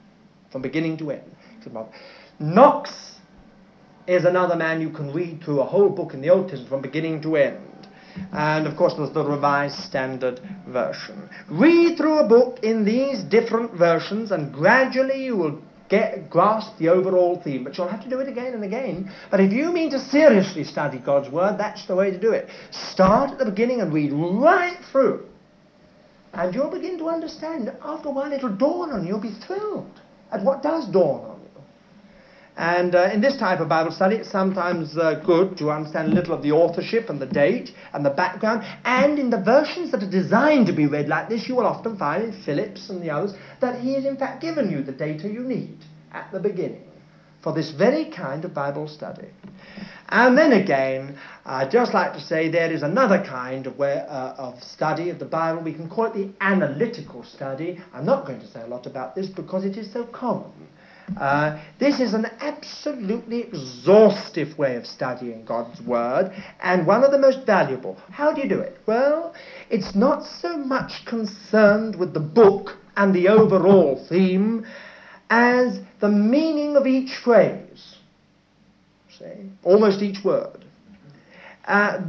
from 0.52 0.64
beginning 0.64 0.98
to 0.98 1.12
end. 1.12 1.32
Knox 2.39 2.91
is 4.07 4.26
another 4.26 4.55
man 4.55 4.82
you 4.82 4.89
can 4.89 5.14
read 5.14 5.43
through 5.43 5.62
a 5.62 5.66
whole 5.66 5.89
book 5.89 6.14
in 6.14 6.22
the 6.22 6.30
Old 6.30 6.49
Testament 6.49 6.70
from 6.70 6.82
beginning 6.82 7.22
to 7.22 7.36
end. 7.36 7.88
And 8.32 8.68
of 8.68 8.76
course, 8.76 8.93
there's 8.95 9.12
the 9.12 9.24
Revised 9.24 9.80
Standard 9.80 10.41
Version. 10.68 11.30
Read 11.49 11.97
through 11.97 12.20
a 12.20 12.28
book 12.28 12.60
in 12.64 12.84
these 12.84 13.22
different 13.22 13.74
versions, 13.74 14.32
and 14.32 14.53
gradually 14.53 15.24
you 15.24 15.38
will 15.38 15.62
get 15.89 16.30
grasp 16.30 16.78
the 16.78 16.89
overall 16.89 17.41
theme. 17.43 17.64
But 17.64 17.78
you'll 17.78 17.88
have 17.88 18.03
to 18.03 18.10
do 18.10 18.20
it 18.20 18.28
again 18.28 18.53
and 18.53 18.64
again. 18.64 19.12
But 19.32 19.39
if 19.39 19.51
you 19.51 19.72
mean 19.72 19.89
to 19.91 19.99
seriously 19.99 20.64
study 20.64 20.99
God's 20.99 21.30
Word, 21.30 21.57
that's 21.57 21.86
the 21.86 21.95
way 21.95 22.12
to 22.12 22.20
do 22.20 22.32
it. 22.32 22.49
Start 22.72 23.32
at 23.32 23.38
the 23.39 23.45
beginning 23.45 23.82
and 23.82 23.93
read 23.93 24.12
right 24.12 24.78
through. 24.91 25.26
And 26.34 26.53
you'll 26.53 26.72
begin 26.72 26.97
to 26.99 27.10
understand. 27.10 27.72
After 27.84 28.10
a 28.10 28.12
while, 28.12 28.32
it'll 28.32 28.55
dawn 28.55 28.91
on 28.91 29.03
you. 29.03 29.10
You'll 29.10 29.20
be 29.20 29.36
thrilled 29.45 29.99
at 30.32 30.43
what 30.43 30.62
does 30.62 30.88
dawn 30.88 31.29
and 32.60 32.93
uh, 32.93 33.10
in 33.14 33.22
this 33.22 33.38
type 33.38 33.62
of 33.62 33.70
Bible 33.70 33.89
study, 33.89 34.18
it's 34.18 34.30
sometimes 34.30 34.97
uh, 34.97 35.14
good 35.26 35.57
to 35.60 35.72
understand 35.72 36.12
a 36.12 36.16
little 36.16 36.34
of 36.34 36.43
the 36.43 36.51
authorship 36.51 37.10
and 37.10 37.18
the 37.18 37.26
date 37.26 37.72
and 37.93 38.05
the 38.05 38.10
background. 38.10 38.66
And 38.84 39.18
in 39.18 39.30
the 39.30 39.41
versions 39.41 39.91
that 39.91 40.03
are 40.03 40.12
designed 40.12 40.68
to 40.68 40.74
be 40.74 40.86
read 40.86 41.07
like 41.07 41.30
this, 41.30 41.47
you 41.47 41.55
will 41.55 41.66
often 41.66 41.97
find 41.97 42.22
in 42.22 42.43
Phillips 42.43 42.89
and 42.89 43.01
the 43.01 43.12
others 43.12 43.34
that 43.62 43.80
he 43.80 43.93
has 43.93 44.03
in 44.03 44.18
fact 44.18 44.41
given 44.41 44.70
you 44.70 44.84
the 44.84 44.91
data 44.91 45.30
you 45.30 45.39
need 45.39 45.78
at 46.12 46.34
the 46.34 46.39
beginning 46.41 46.84
for 47.41 47.53
this 47.53 47.72
very 47.72 48.12
kind 48.12 48.43
of 48.43 48.53
Bible 48.53 48.89
study. 48.89 49.30
And 50.10 50.38
then 50.38 50.51
again, 50.51 51.18
I'd 51.45 51.72
just 51.72 51.93
like 51.93 52.12
to 52.12 52.20
say 52.20 52.49
there 52.49 52.74
is 52.74 52.84
another 52.84 53.24
kind 53.26 53.68
of, 53.68 53.78
way, 53.78 54.03
uh, 54.05 54.34
of 54.34 54.62
study 54.62 55.10
of 55.12 55.20
the 55.20 55.24
Bible. 55.24 55.62
We 55.62 55.72
can 55.72 55.88
call 55.89 56.07
it 56.07 56.14
the 56.14 56.30
analytical 56.41 57.24
study. 57.24 57.80
I'm 57.93 58.05
not 58.05 58.26
going 58.26 58.41
to 58.41 58.47
say 58.47 58.64
a 58.64 58.68
lot 58.68 58.86
about 58.86 59.16
this 59.16 59.28
because 59.28 59.64
it 59.64 59.78
is 59.78 59.93
so 59.93 60.03
common. 60.03 60.51
Uh, 61.18 61.62
this 61.80 61.99
is 61.99 62.14
an 62.14 62.28
absolutely 62.39 63.41
exhaustive 63.41 64.57
way 64.57 64.76
of 64.76 64.86
studying 64.86 65.43
God's 65.45 65.82
Word 65.82 66.32
and 66.62 66.86
one 66.86 67.03
of 67.03 67.12
the 67.12 67.18
most 67.18 67.45
valuable. 67.45 67.97
How 68.12 68.34
do 68.34 68.41
you 68.41 68.49
do 68.49 68.60
it? 68.60 68.78
Well, 68.86 69.34
it's 69.70 69.95
not 69.95 70.26
so 70.26 70.57
much 70.57 71.05
concerned 71.05 71.95
with 71.95 72.14
the 72.14 72.20
book 72.20 72.78
and 72.95 73.14
the 73.14 73.30
overall 73.30 74.05
theme 74.10 74.66
as 75.30 75.80
the 75.99 76.10
meaning 76.10 76.76
of 76.76 76.88
each 76.88 77.16
phrase. 77.24 77.95
See? 79.18 79.49
Almost 79.64 80.01
each 80.01 80.24
word. 80.24 80.66
Uh, 81.66 82.01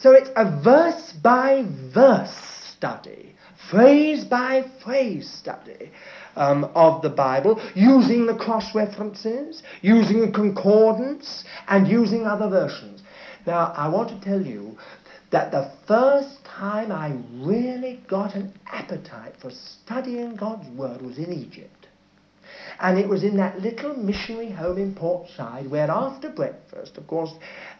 so 0.00 0.12
it's 0.12 0.30
a 0.36 0.60
verse 0.62 1.12
by 1.12 1.64
verse 1.92 2.36
study, 2.76 3.34
phrase 3.70 4.24
by 4.24 4.64
phrase 4.82 5.28
study 5.28 5.90
um, 6.36 6.64
of 6.74 7.02
the 7.02 7.10
Bible, 7.10 7.60
using 7.74 8.26
the 8.26 8.36
cross 8.36 8.74
references, 8.74 9.62
using 9.82 10.32
concordance, 10.32 11.44
and 11.68 11.88
using 11.88 12.26
other 12.26 12.48
versions. 12.48 13.02
Now, 13.46 13.72
I 13.76 13.88
want 13.88 14.08
to 14.10 14.20
tell 14.20 14.40
you 14.40 14.76
that 15.30 15.50
the 15.50 15.70
first 15.86 16.44
time 16.44 16.92
I 16.92 17.16
really 17.34 18.00
got 18.08 18.34
an 18.34 18.52
appetite 18.66 19.34
for 19.40 19.50
studying 19.50 20.36
God's 20.36 20.68
Word 20.70 21.02
was 21.02 21.18
in 21.18 21.32
Egypt. 21.32 21.79
And 22.80 22.98
it 22.98 23.08
was 23.08 23.22
in 23.22 23.36
that 23.36 23.60
little 23.60 23.94
missionary 23.94 24.50
home 24.50 24.78
in 24.78 24.94
Port 24.94 25.28
Said 25.36 25.70
where 25.70 25.90
after 25.90 26.30
breakfast, 26.30 26.96
of 26.96 27.06
course, 27.06 27.30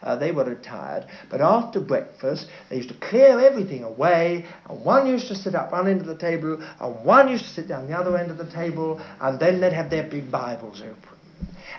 uh, 0.03 0.15
they 0.15 0.31
were 0.31 0.43
retired, 0.43 1.07
but 1.29 1.41
after 1.41 1.79
breakfast, 1.79 2.47
they 2.69 2.77
used 2.77 2.89
to 2.89 2.95
clear 2.95 3.39
everything 3.39 3.83
away, 3.83 4.45
and 4.69 4.85
one 4.85 5.07
used 5.07 5.27
to 5.27 5.35
sit 5.35 5.55
up 5.55 5.71
one 5.71 5.87
end 5.87 6.01
of 6.01 6.07
the 6.07 6.17
table, 6.17 6.61
and 6.79 7.05
one 7.05 7.29
used 7.29 7.45
to 7.45 7.49
sit 7.49 7.67
down 7.67 7.87
the 7.87 7.97
other 7.97 8.15
end 8.15 8.29
of 8.29 8.37
the 8.37 8.49
table, 8.51 9.01
and 9.21 9.39
then 9.39 9.59
they'd 9.59 9.73
have 9.73 9.89
their 9.89 10.07
big 10.07 10.29
Bibles 10.29 10.81
open. 10.81 11.17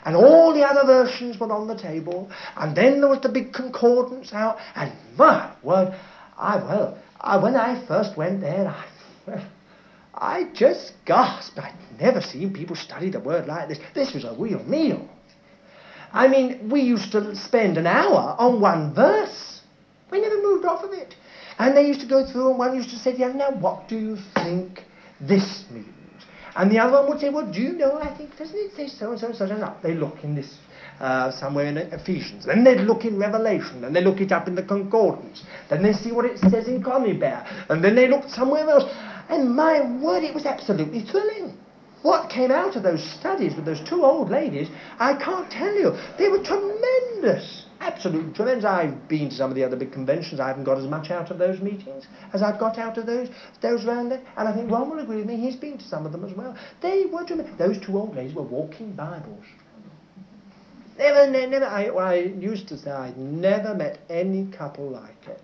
And 0.05 0.17
all 0.17 0.53
the 0.53 0.63
other 0.63 0.85
versions 0.85 1.39
were 1.39 1.53
on 1.53 1.69
the 1.69 1.77
table. 1.77 2.31
And 2.57 2.77
then 2.77 3.01
there 3.01 3.09
was 3.09 3.21
the 3.21 3.29
big 3.29 3.53
concordance 3.53 4.33
out. 4.33 4.59
And 4.75 4.93
my 5.17 5.53
word, 5.63 5.95
I, 6.37 6.57
well, 6.57 6.99
I, 7.21 7.37
when 7.37 7.55
I 7.55 7.87
first 7.87 8.17
went 8.17 8.41
there, 8.41 8.67
I, 8.67 9.47
I 10.15 10.51
just 10.55 10.93
gasped. 11.05 11.59
I'd 11.59 11.75
never 12.03 12.21
seen 12.21 12.53
people 12.53 12.77
study 12.77 13.11
the 13.11 13.21
word 13.21 13.47
like 13.47 13.69
this. 13.69 13.79
This 13.95 14.13
was 14.13 14.25
a 14.25 14.35
real 14.39 14.63
meal. 14.65 15.09
I 16.13 16.29
mean, 16.29 16.69
we 16.69 16.81
used 16.81 17.13
to 17.13 17.35
spend 17.35 17.79
an 17.79 17.87
hour 17.87 18.37
on 18.39 18.61
one 18.61 18.95
verse. 18.95 19.61
We 20.11 20.21
never 20.21 20.43
moved 20.43 20.67
off 20.67 20.85
of 20.85 20.93
it. 20.93 21.15
And 21.59 21.77
they 21.77 21.87
used 21.87 22.01
to 22.01 22.07
go 22.07 22.27
through, 22.31 22.51
and 22.51 22.59
one 22.59 22.75
used 22.75 22.91
to 22.91 22.97
say, 22.97 23.15
yeah, 23.17 23.33
now 23.33 23.51
what 23.51 23.89
do 23.89 23.97
you 23.99 24.19
think 24.35 24.85
this 25.21 25.65
means? 25.71 25.89
And 26.55 26.71
the 26.71 26.79
other 26.79 26.93
one 26.99 27.09
would 27.09 27.21
say, 27.21 27.31
well, 27.31 27.51
do 27.51 27.61
you 27.61 27.73
know, 27.73 27.99
I 27.99 28.15
think, 28.15 28.37
doesn't 28.37 28.57
it 28.57 28.77
say 28.77 28.89
so 28.89 29.13
and 29.13 29.21
so 29.21 29.29
and 29.29 29.37
so 29.37 29.47
and 29.47 29.61
so? 29.61 29.75
They 29.83 29.95
look 29.95 30.23
in 30.23 30.35
this, 30.35 30.59
uh, 31.01 31.31
somewhere 31.31 31.65
in 31.65 31.79
Ephesians. 31.79 32.45
Then 32.45 32.63
they 32.63 32.77
look 32.77 33.07
in 33.07 33.19
Revelation. 33.19 33.81
Then 33.81 33.95
they 33.95 34.03
look 34.03 34.21
it 34.21 34.33
up 34.33 34.49
in 34.49 34.55
the 34.55 34.63
Concordance. 34.63 35.45
Then 35.71 35.83
they 35.83 35.95
see 35.95 36.13
what 36.13 36.27
it 36.27 36.39
says 36.39 36.69
in 36.69 36.83
Conybeare. 36.83 37.47
And 37.71 37.83
then 37.83 37.95
they 37.95 38.07
look 38.07 38.29
somewhere 38.29 38.69
else. 38.69 38.85
And 39.31 39.55
my 39.57 39.81
word, 40.03 40.25
it 40.25 40.35
was 40.35 40.45
absolutely 40.45 41.01
thrilling. 41.01 41.57
What 42.03 42.31
came 42.31 42.51
out 42.51 42.75
of 42.75 42.83
those 42.83 43.03
studies 43.19 43.55
with 43.55 43.65
those 43.65 43.81
two 43.89 44.05
old 44.05 44.29
ladies, 44.29 44.69
I 44.99 45.15
can't 45.15 45.51
tell 45.51 45.73
you. 45.73 45.97
They 46.19 46.29
were 46.29 46.43
tremendous. 46.43 47.67
Absolutely 47.81 48.33
tremendous. 48.33 48.65
I've 48.65 49.09
been 49.09 49.31
to 49.31 49.35
some 49.35 49.51
of 49.51 49.57
the 49.57 49.63
other 49.63 49.77
big 49.77 49.93
conventions. 49.93 50.41
I 50.41 50.49
haven't 50.49 50.65
got 50.65 50.79
as 50.79 50.85
much 50.85 51.11
out 51.11 51.31
of 51.31 51.39
those 51.39 51.61
meetings 51.61 52.07
as 52.33 52.43
I've 52.43 52.59
got 52.59 52.77
out 52.79 52.99
of 52.99 53.07
those 53.07 53.29
those 53.61 53.85
round 53.85 54.11
there. 54.11 54.23
And 54.37 54.49
I 54.49 54.55
think 54.55 54.71
Ron 54.71 54.91
will 54.91 54.99
agree 54.99 55.19
with 55.19 55.27
me. 55.27 55.37
He's 55.37 55.57
been 55.57 55.79
to 55.79 55.85
some 55.85 56.05
of 56.05 56.13
them 56.13 56.25
as 56.25 56.33
well. 56.33 56.57
They 56.81 57.07
were 57.07 57.25
tremendous. 57.25 57.57
Those 57.57 57.79
two 57.85 57.97
old 57.97 58.17
ladies 58.17 58.35
were 58.35 58.43
walking 58.43 58.93
Bibles. 58.93 59.45
Never, 60.99 61.31
never. 61.31 61.65
I, 61.65 61.87
I 61.87 62.15
used 62.17 62.69
to 62.69 62.79
say 62.79 62.91
I'd 62.91 63.17
never 63.17 63.75
met 63.75 64.01
any 64.11 64.47
couple 64.47 64.91
like 64.91 65.27
it. 65.27 65.41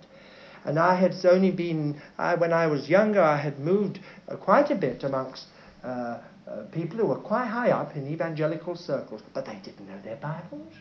And 0.64 0.78
I 0.78 0.96
had 0.96 1.14
only 1.24 1.50
been, 1.50 2.00
I, 2.18 2.34
when 2.34 2.52
I 2.52 2.66
was 2.66 2.88
younger, 2.88 3.22
I 3.22 3.36
had 3.36 3.58
moved 3.58 4.00
uh, 4.28 4.36
quite 4.36 4.70
a 4.70 4.74
bit 4.74 5.02
amongst 5.02 5.46
uh, 5.82 6.18
uh, 6.48 6.62
people 6.72 6.96
who 6.98 7.06
were 7.06 7.16
quite 7.16 7.46
high 7.46 7.70
up 7.70 7.94
in 7.96 8.06
evangelical 8.10 8.74
circles, 8.74 9.22
but 9.34 9.44
they 9.44 9.58
didn't 9.64 9.86
know 9.88 10.00
their 10.02 10.16
Bibles, 10.16 10.72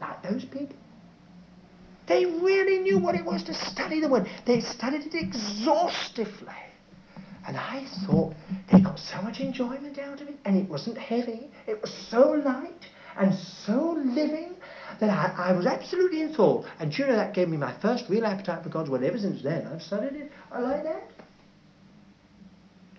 like 0.00 0.22
those 0.22 0.44
people. 0.44 0.76
They 2.06 2.24
really 2.24 2.78
knew 2.78 2.98
what 2.98 3.14
it 3.14 3.24
was 3.24 3.42
to 3.44 3.54
study 3.54 4.00
the 4.00 4.08
Word. 4.08 4.28
They 4.46 4.60
studied 4.60 5.02
it 5.06 5.14
exhaustively. 5.14 6.54
And 7.46 7.56
I 7.56 7.86
thought 8.06 8.34
they 8.72 8.80
got 8.80 8.98
so 8.98 9.20
much 9.22 9.40
enjoyment 9.40 9.98
out 9.98 10.20
of 10.20 10.28
it, 10.28 10.36
and 10.44 10.56
it 10.56 10.68
wasn't 10.68 10.98
heavy. 10.98 11.50
It 11.66 11.80
was 11.80 11.92
so 12.10 12.30
light 12.44 12.86
and 13.18 13.34
so 13.34 13.98
living 14.04 14.54
that 15.00 15.10
I, 15.10 15.50
I 15.50 15.52
was 15.52 15.66
absolutely 15.66 16.22
enthralled. 16.22 16.66
And 16.78 16.96
you 16.96 17.06
know, 17.06 17.16
that 17.16 17.34
gave 17.34 17.48
me 17.48 17.56
my 17.56 17.74
first 17.80 18.04
real 18.08 18.26
appetite 18.26 18.62
for 18.62 18.70
God's 18.70 18.90
Word. 18.90 19.02
Ever 19.02 19.18
since 19.18 19.42
then, 19.42 19.66
I've 19.66 19.82
studied 19.82 20.20
it. 20.20 20.32
I 20.50 20.60
like 20.60 20.82
that. 20.84 21.02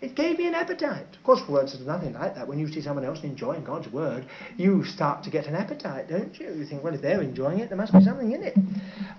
It 0.01 0.15
gave 0.15 0.39
me 0.39 0.47
an 0.47 0.55
appetite. 0.55 1.05
Of 1.15 1.23
course, 1.23 1.47
words 1.47 1.79
are 1.79 1.83
nothing 1.83 2.13
like 2.13 2.33
that. 2.33 2.47
When 2.47 2.57
you 2.57 2.67
see 2.67 2.81
someone 2.81 3.05
else 3.05 3.19
enjoying 3.21 3.63
God's 3.63 3.87
word, 3.89 4.25
you 4.57 4.83
start 4.83 5.23
to 5.25 5.29
get 5.29 5.45
an 5.45 5.53
appetite, 5.53 6.09
don't 6.09 6.37
you? 6.39 6.51
You 6.53 6.65
think, 6.65 6.83
well, 6.83 6.95
if 6.95 7.03
they're 7.03 7.21
enjoying 7.21 7.59
it, 7.59 7.69
there 7.69 7.77
must 7.77 7.93
be 7.93 8.01
something 8.01 8.31
in 8.31 8.41
it. 8.41 8.57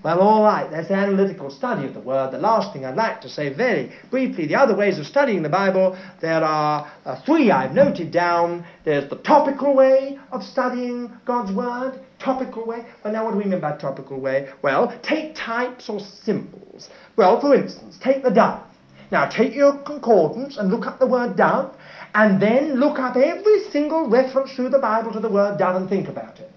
Well, 0.02 0.18
all 0.18 0.42
right, 0.42 0.68
that's 0.68 0.88
the 0.88 0.94
analytical 0.94 1.50
study 1.50 1.86
of 1.86 1.94
the 1.94 2.00
word. 2.00 2.32
The 2.32 2.38
last 2.38 2.72
thing 2.72 2.84
I'd 2.84 2.96
like 2.96 3.20
to 3.20 3.28
say 3.28 3.54
very 3.54 3.92
briefly, 4.10 4.48
the 4.48 4.56
other 4.56 4.74
ways 4.74 4.98
of 4.98 5.06
studying 5.06 5.44
the 5.44 5.48
Bible, 5.48 5.96
there 6.20 6.42
are 6.42 6.90
uh, 7.04 7.22
three 7.24 7.52
I've 7.52 7.74
noted 7.74 8.10
down. 8.10 8.66
There's 8.84 9.08
the 9.08 9.16
topical 9.16 9.76
way 9.76 10.18
of 10.32 10.42
studying 10.42 11.16
God's 11.24 11.52
word. 11.52 12.00
Topical 12.18 12.66
way. 12.66 12.84
Well, 13.04 13.12
now 13.12 13.24
what 13.24 13.32
do 13.32 13.38
we 13.38 13.44
mean 13.44 13.60
by 13.60 13.76
topical 13.76 14.20
way? 14.20 14.48
Well, 14.62 14.98
take 15.02 15.36
types 15.36 15.88
or 15.88 16.00
symbols. 16.00 16.88
Well, 17.16 17.40
for 17.40 17.54
instance, 17.54 17.98
take 18.02 18.24
the 18.24 18.30
dove. 18.30 18.64
Now 19.12 19.28
take 19.28 19.54
your 19.54 19.76
concordance 19.82 20.56
and 20.56 20.70
look 20.70 20.86
up 20.86 20.98
the 20.98 21.06
word 21.06 21.36
dove, 21.36 21.76
and 22.14 22.40
then 22.40 22.80
look 22.80 22.98
up 22.98 23.14
every 23.14 23.64
single 23.70 24.08
reference 24.08 24.52
through 24.54 24.70
the 24.70 24.78
Bible 24.78 25.12
to 25.12 25.20
the 25.20 25.28
word 25.28 25.58
dove 25.58 25.76
and 25.76 25.88
think 25.88 26.08
about 26.08 26.40
it. 26.40 26.50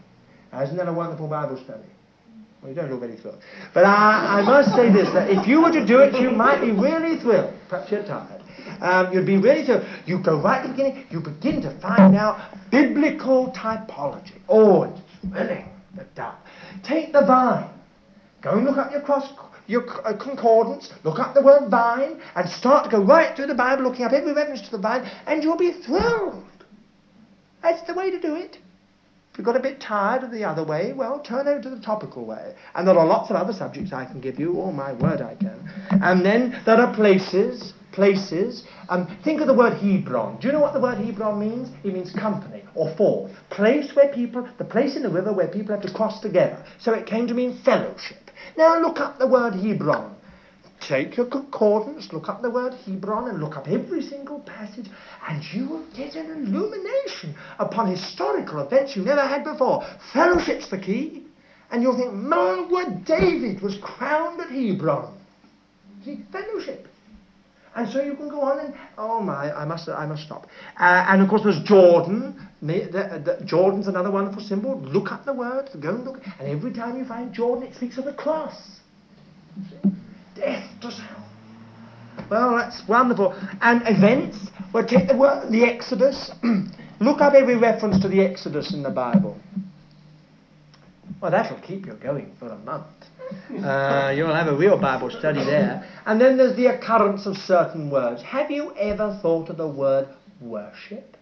Now, 0.51 0.63
isn't 0.63 0.77
that 0.77 0.87
a 0.87 0.93
wonderful 0.93 1.27
Bible 1.27 1.61
study? 1.63 1.83
Well, 2.61 2.69
you 2.69 2.75
don't 2.75 2.89
look 2.89 3.01
very 3.01 3.17
thrilled. 3.17 3.41
But 3.73 3.83
I, 3.83 4.39
I 4.39 4.41
must 4.41 4.73
say 4.73 4.89
this, 4.89 5.11
that 5.13 5.29
if 5.29 5.45
you 5.45 5.61
were 5.61 5.71
to 5.71 5.85
do 5.85 5.99
it, 5.99 6.19
you 6.19 6.31
might 6.31 6.61
be 6.61 6.71
really 6.71 7.19
thrilled. 7.19 7.53
Perhaps 7.67 7.91
you're 7.91 8.03
tired. 8.03 8.41
Um, 8.79 9.13
you'd 9.13 9.25
be 9.25 9.37
really 9.37 9.65
thrilled. 9.65 9.85
You 10.05 10.23
go 10.23 10.41
right 10.41 10.61
to 10.61 10.69
the 10.69 10.73
beginning, 10.73 11.05
you 11.09 11.19
begin 11.19 11.61
to 11.61 11.77
find 11.81 12.15
out 12.15 12.39
biblical 12.71 13.51
typology. 13.51 14.39
Oh, 14.47 14.83
it's 14.83 15.01
thrilling, 15.29 15.69
the 15.95 16.05
dove. 16.15 16.35
Take 16.83 17.11
the 17.11 17.25
vine. 17.25 17.69
Go 18.41 18.51
and 18.51 18.65
look 18.65 18.77
up 18.77 18.91
your 18.91 19.01
cross 19.01 19.29
your 19.67 20.07
uh, 20.07 20.17
concordance, 20.17 20.91
look 21.03 21.19
up 21.19 21.33
the 21.33 21.41
word 21.41 21.69
vine, 21.69 22.21
and 22.35 22.49
start 22.49 22.85
to 22.85 22.91
go 22.91 23.03
right 23.03 23.35
through 23.35 23.47
the 23.47 23.55
Bible, 23.55 23.83
looking 23.83 24.05
up 24.05 24.13
every 24.13 24.33
reference 24.33 24.61
to 24.61 24.71
the 24.71 24.77
vine, 24.77 25.09
and 25.27 25.43
you'll 25.43 25.57
be 25.57 25.71
thrilled. 25.71 26.43
That's 27.61 27.85
the 27.87 27.93
way 27.93 28.11
to 28.11 28.19
do 28.19 28.35
it. 28.35 28.57
If 29.35 29.39
you've 29.39 29.45
got 29.45 29.57
a 29.57 29.59
bit 29.59 29.81
tired 29.81 30.23
of 30.23 30.31
the 30.31 30.45
other 30.45 30.63
way, 30.63 30.93
well, 30.93 31.19
turn 31.19 31.47
over 31.47 31.61
to 31.61 31.69
the 31.69 31.81
topical 31.81 32.25
way. 32.25 32.55
And 32.73 32.87
there 32.87 32.97
are 32.97 33.05
lots 33.05 33.29
of 33.29 33.35
other 33.35 33.51
subjects 33.51 33.91
I 33.91 34.05
can 34.05 34.21
give 34.21 34.39
you. 34.39 34.61
Oh, 34.61 34.71
my 34.71 34.93
word, 34.93 35.21
I 35.21 35.35
can. 35.35 35.59
And 36.01 36.25
then 36.25 36.61
there 36.65 36.77
are 36.77 36.95
places, 36.95 37.73
places. 37.91 38.63
Um, 38.87 39.17
think 39.25 39.41
of 39.41 39.47
the 39.47 39.53
word 39.53 39.73
Hebron. 39.73 40.39
Do 40.39 40.47
you 40.47 40.53
know 40.53 40.61
what 40.61 40.71
the 40.73 40.79
word 40.79 40.99
Hebron 40.99 41.37
means? 41.37 41.69
It 41.83 41.93
means 41.93 42.13
company 42.13 42.63
or 42.75 42.95
four. 42.95 43.29
Place 43.49 43.93
where 43.93 44.13
people, 44.13 44.47
the 44.57 44.63
place 44.63 44.95
in 44.95 45.03
the 45.03 45.09
river 45.09 45.33
where 45.33 45.49
people 45.49 45.75
have 45.75 45.83
to 45.85 45.93
cross 45.93 46.21
together. 46.21 46.63
So 46.79 46.93
it 46.93 47.05
came 47.05 47.27
to 47.27 47.33
mean 47.33 47.59
fellowship. 47.65 48.24
Now 48.57 48.79
look 48.79 48.99
up 48.99 49.19
the 49.19 49.27
word 49.27 49.53
Hebron. 49.53 50.15
Take 50.81 51.17
your 51.17 51.25
concordance, 51.25 52.11
look 52.11 52.29
up 52.29 52.41
the 52.41 52.49
word 52.49 52.73
Hebron, 52.85 53.29
and 53.29 53.39
look 53.39 53.55
up 53.55 53.67
every 53.67 54.01
single 54.01 54.39
passage, 54.41 54.87
and 55.27 55.43
you 55.53 55.67
will 55.67 55.85
get 55.95 56.15
an 56.15 56.29
illumination 56.29 57.35
upon 57.57 57.89
historical 57.89 58.59
events 58.59 58.95
you 58.95 59.03
never 59.03 59.21
had 59.21 59.43
before. 59.43 59.83
Fellowship's 60.13 60.69
the 60.69 60.77
key. 60.77 61.23
And 61.71 61.81
you'll 61.81 61.97
think, 61.97 62.13
my 62.13 62.67
word, 62.69 63.05
David 63.05 63.61
was 63.61 63.77
crowned 63.81 64.39
at 64.39 64.49
Hebron. 64.49 65.17
See, 66.03 66.23
fellowship. 66.31 66.87
And 67.75 67.91
so 67.91 68.01
you 68.01 68.15
can 68.15 68.29
go 68.29 68.41
on 68.41 68.59
and, 68.59 68.73
oh 68.97 69.19
my, 69.19 69.51
I 69.51 69.65
must, 69.65 69.89
I 69.89 70.05
must 70.05 70.23
stop. 70.23 70.47
Uh, 70.79 71.05
and 71.09 71.21
of 71.21 71.27
course 71.27 71.43
there's 71.43 71.61
Jordan. 71.63 72.47
Jordan's 73.45 73.87
another 73.87 74.11
wonderful 74.11 74.41
symbol. 74.41 74.79
Look 74.79 75.11
up 75.11 75.25
the 75.25 75.33
word, 75.33 75.69
go 75.79 75.89
and 75.89 76.05
look. 76.05 76.21
And 76.39 76.47
every 76.47 76.73
time 76.73 76.97
you 76.97 77.05
find 77.05 77.33
Jordan, 77.33 77.67
it 77.67 77.75
speaks 77.75 77.97
of 77.97 78.05
the 78.05 78.13
cross. 78.13 78.79
Death 80.35 80.69
to 80.81 80.91
self. 80.91 81.25
Well, 82.29 82.55
that's 82.55 82.81
wonderful. 82.87 83.33
And 83.61 83.81
events, 83.85 84.37
well, 84.73 84.85
take 84.85 85.07
the 85.07 85.17
word, 85.17 85.51
the 85.51 85.63
Exodus. 85.63 86.31
look 86.99 87.21
up 87.21 87.33
every 87.33 87.57
reference 87.57 87.99
to 88.01 88.07
the 88.07 88.21
Exodus 88.21 88.73
in 88.73 88.83
the 88.83 88.89
Bible. 88.89 89.37
Well, 91.21 91.31
that'll 91.31 91.59
keep 91.61 91.85
you 91.85 91.93
going 91.93 92.33
for 92.39 92.47
a 92.47 92.57
month. 92.59 92.85
Uh, 93.49 94.13
you'll 94.15 94.33
have 94.33 94.47
a 94.47 94.55
real 94.55 94.79
Bible 94.79 95.09
study 95.09 95.43
there. 95.43 95.87
And 96.05 96.19
then 96.21 96.37
there's 96.37 96.55
the 96.55 96.67
occurrence 96.67 97.25
of 97.25 97.35
certain 97.37 97.89
words. 97.89 98.21
Have 98.21 98.51
you 98.51 98.75
ever 98.75 99.17
thought 99.21 99.49
of 99.49 99.57
the 99.57 99.67
word 99.67 100.07
worship? 100.41 101.14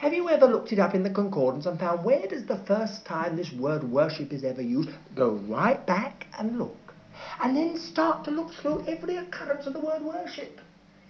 Have 0.00 0.14
you 0.14 0.30
ever 0.30 0.46
looked 0.46 0.72
it 0.72 0.78
up 0.78 0.94
in 0.94 1.02
the 1.02 1.10
concordance 1.10 1.66
and 1.66 1.78
found 1.78 2.06
where 2.06 2.26
does 2.26 2.46
the 2.46 2.56
first 2.56 3.04
time 3.04 3.36
this 3.36 3.52
word 3.52 3.84
worship 3.84 4.32
is 4.32 4.44
ever 4.44 4.62
used? 4.62 4.88
Go 5.14 5.32
right 5.46 5.84
back 5.86 6.26
and 6.38 6.58
look. 6.58 6.94
And 7.38 7.54
then 7.54 7.76
start 7.76 8.24
to 8.24 8.30
look 8.30 8.50
through 8.50 8.86
every 8.88 9.18
occurrence 9.18 9.66
of 9.66 9.74
the 9.74 9.80
word 9.80 10.00
worship. 10.00 10.58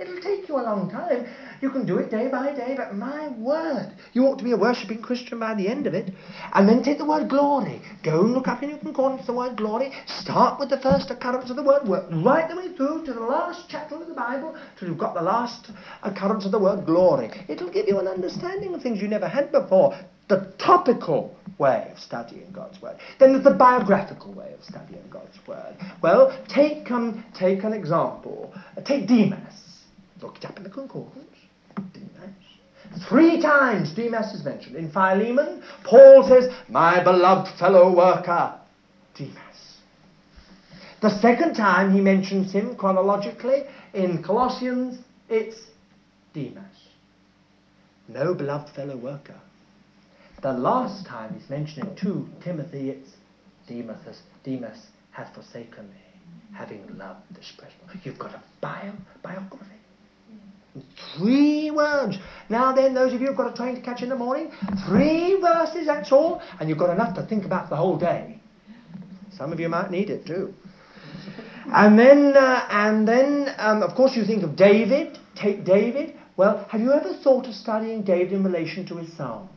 It'll 0.01 0.20
take 0.20 0.48
you 0.48 0.59
a 0.59 0.62
long 0.62 0.90
time. 0.90 1.27
You 1.60 1.70
can 1.70 1.85
do 1.85 1.98
it 1.98 2.10
day 2.10 2.28
by 2.28 2.55
day, 2.55 2.74
but 2.74 2.94
my 2.94 3.28
word, 3.28 3.93
you 4.14 4.24
ought 4.24 4.39
to 4.39 4.44
be 4.44 4.52
a 4.52 4.56
worshipping 4.56 5.02
Christian 5.02 5.39
by 5.39 5.52
the 5.55 5.68
end 5.68 5.86
of 5.86 5.93
it. 5.93 6.14
And 6.55 6.66
then 6.66 6.82
take 6.82 6.97
the 6.97 7.05
word 7.05 7.28
glory. 7.28 7.82
Go 8.02 8.22
and 8.22 8.32
look 8.32 8.48
up 8.48 8.62
in 8.62 8.70
your 8.70 8.78
concordance 8.78 9.27
the 9.27 9.35
word 9.35 9.59
glory. 9.59 9.93
Start 10.06 10.59
with 10.59 10.70
the 10.70 10.78
first 10.78 11.10
occurrence 11.10 11.51
of 11.51 11.56
the 11.56 11.62
word. 11.62 11.86
Work 11.86 12.06
right 12.10 12.48
the 12.48 12.56
way 12.56 12.74
through 12.74 13.05
to 13.05 13.12
the 13.12 13.20
last 13.20 13.66
chapter 13.68 13.97
of 13.97 14.09
the 14.09 14.14
Bible 14.14 14.56
till 14.78 14.89
you've 14.89 14.97
got 14.97 15.12
the 15.12 15.20
last 15.20 15.70
occurrence 16.02 16.47
of 16.47 16.52
the 16.52 16.59
word 16.59 16.86
glory. 16.86 17.31
It'll 17.47 17.70
give 17.70 17.86
you 17.86 17.98
an 17.98 18.09
understanding 18.09 18.74
of 18.74 18.82
things 18.82 19.02
you 19.02 19.09
never 19.09 19.28
had 19.28 19.52
before. 19.52 19.94
The 20.28 20.51
topical 20.59 21.36
way 21.59 21.90
of 21.93 21.98
studying 21.98 22.51
God's 22.52 22.81
Word. 22.81 22.97
Then 23.18 23.32
there's 23.32 23.44
the 23.44 23.51
biographical 23.51 24.32
way 24.32 24.55
of 24.56 24.64
studying 24.64 25.02
God's 25.10 25.39
Word. 25.47 25.77
Well, 26.02 26.32
take, 26.48 26.90
um, 26.90 27.24
take 27.35 27.64
an 27.64 27.72
example. 27.72 28.55
Take 28.85 29.06
Demas. 29.06 29.69
Look 30.22 30.38
it 30.38 30.44
up 30.44 30.56
in 30.56 30.62
the 30.62 30.70
concordance. 30.70 31.36
Demas. 31.92 33.05
Three 33.09 33.40
times 33.40 33.92
Demas 33.94 34.34
is 34.34 34.44
mentioned. 34.44 34.76
In 34.76 34.90
Philemon, 34.90 35.62
Paul 35.84 36.26
says, 36.28 36.52
My 36.68 37.02
beloved 37.02 37.59
fellow 37.59 37.94
worker, 37.94 38.59
Demas. 39.16 39.76
The 41.01 41.18
second 41.20 41.55
time 41.55 41.94
he 41.94 42.01
mentions 42.01 42.52
him 42.52 42.76
chronologically 42.76 43.62
in 43.94 44.22
Colossians, 44.22 44.98
it's 45.28 45.56
Demas. 46.34 46.64
No 48.09 48.34
beloved 48.34 48.74
fellow 48.74 48.97
worker. 48.97 49.40
The 50.42 50.52
last 50.52 51.06
time 51.06 51.34
he's 51.38 51.48
mentioned 51.48 51.86
in 51.86 51.97
2 51.97 52.28
Timothy, 52.42 52.90
it's 52.90 53.10
Demas, 53.68 54.22
Demas 54.42 54.86
hath 55.12 55.34
forsaken 55.34 55.88
me, 55.90 56.56
having 56.56 56.82
loved 56.97 57.20
this 57.34 57.52
present. 57.56 58.05
You've 58.05 58.18
got 58.18 58.34
a 58.34 58.42
bio, 58.60 58.92
biography. 59.22 59.80
Three 61.16 61.70
words. 61.70 62.18
Now 62.48 62.72
then, 62.72 62.94
those 62.94 63.12
of 63.12 63.20
you 63.20 63.28
who've 63.28 63.36
got 63.36 63.52
a 63.52 63.56
train 63.56 63.74
to 63.74 63.80
catch 63.80 64.02
in 64.02 64.09
the 64.09 64.16
morning, 64.16 64.52
three 64.86 65.40
verses, 65.40 65.86
that's 65.86 66.12
all, 66.12 66.40
and 66.59 66.68
you've 66.68 66.78
got 66.78 66.90
enough 66.90 67.14
to 67.16 67.26
think 67.26 67.44
about 67.44 67.70
the 67.70 67.76
whole 67.76 67.98
day. 67.98 68.38
Some 69.36 69.52
of 69.52 69.60
you 69.60 69.68
might 69.68 69.90
need 69.90 70.10
it 70.10 70.26
too. 70.26 70.55
And 71.72 71.98
then, 71.98 72.36
uh, 72.36 72.66
and 72.70 73.06
then, 73.06 73.55
um, 73.59 73.82
of 73.82 73.94
course, 73.94 74.16
you 74.16 74.24
think 74.24 74.42
of 74.42 74.56
David. 74.56 75.18
Take 75.36 75.64
David. 75.64 76.14
Well, 76.36 76.66
have 76.70 76.80
you 76.80 76.92
ever 76.92 77.14
thought 77.14 77.47
of 77.47 77.55
studying 77.55 78.02
David 78.02 78.32
in 78.32 78.44
relation 78.44 78.86
to 78.86 78.97
his 78.97 79.14
Psalms? 79.16 79.51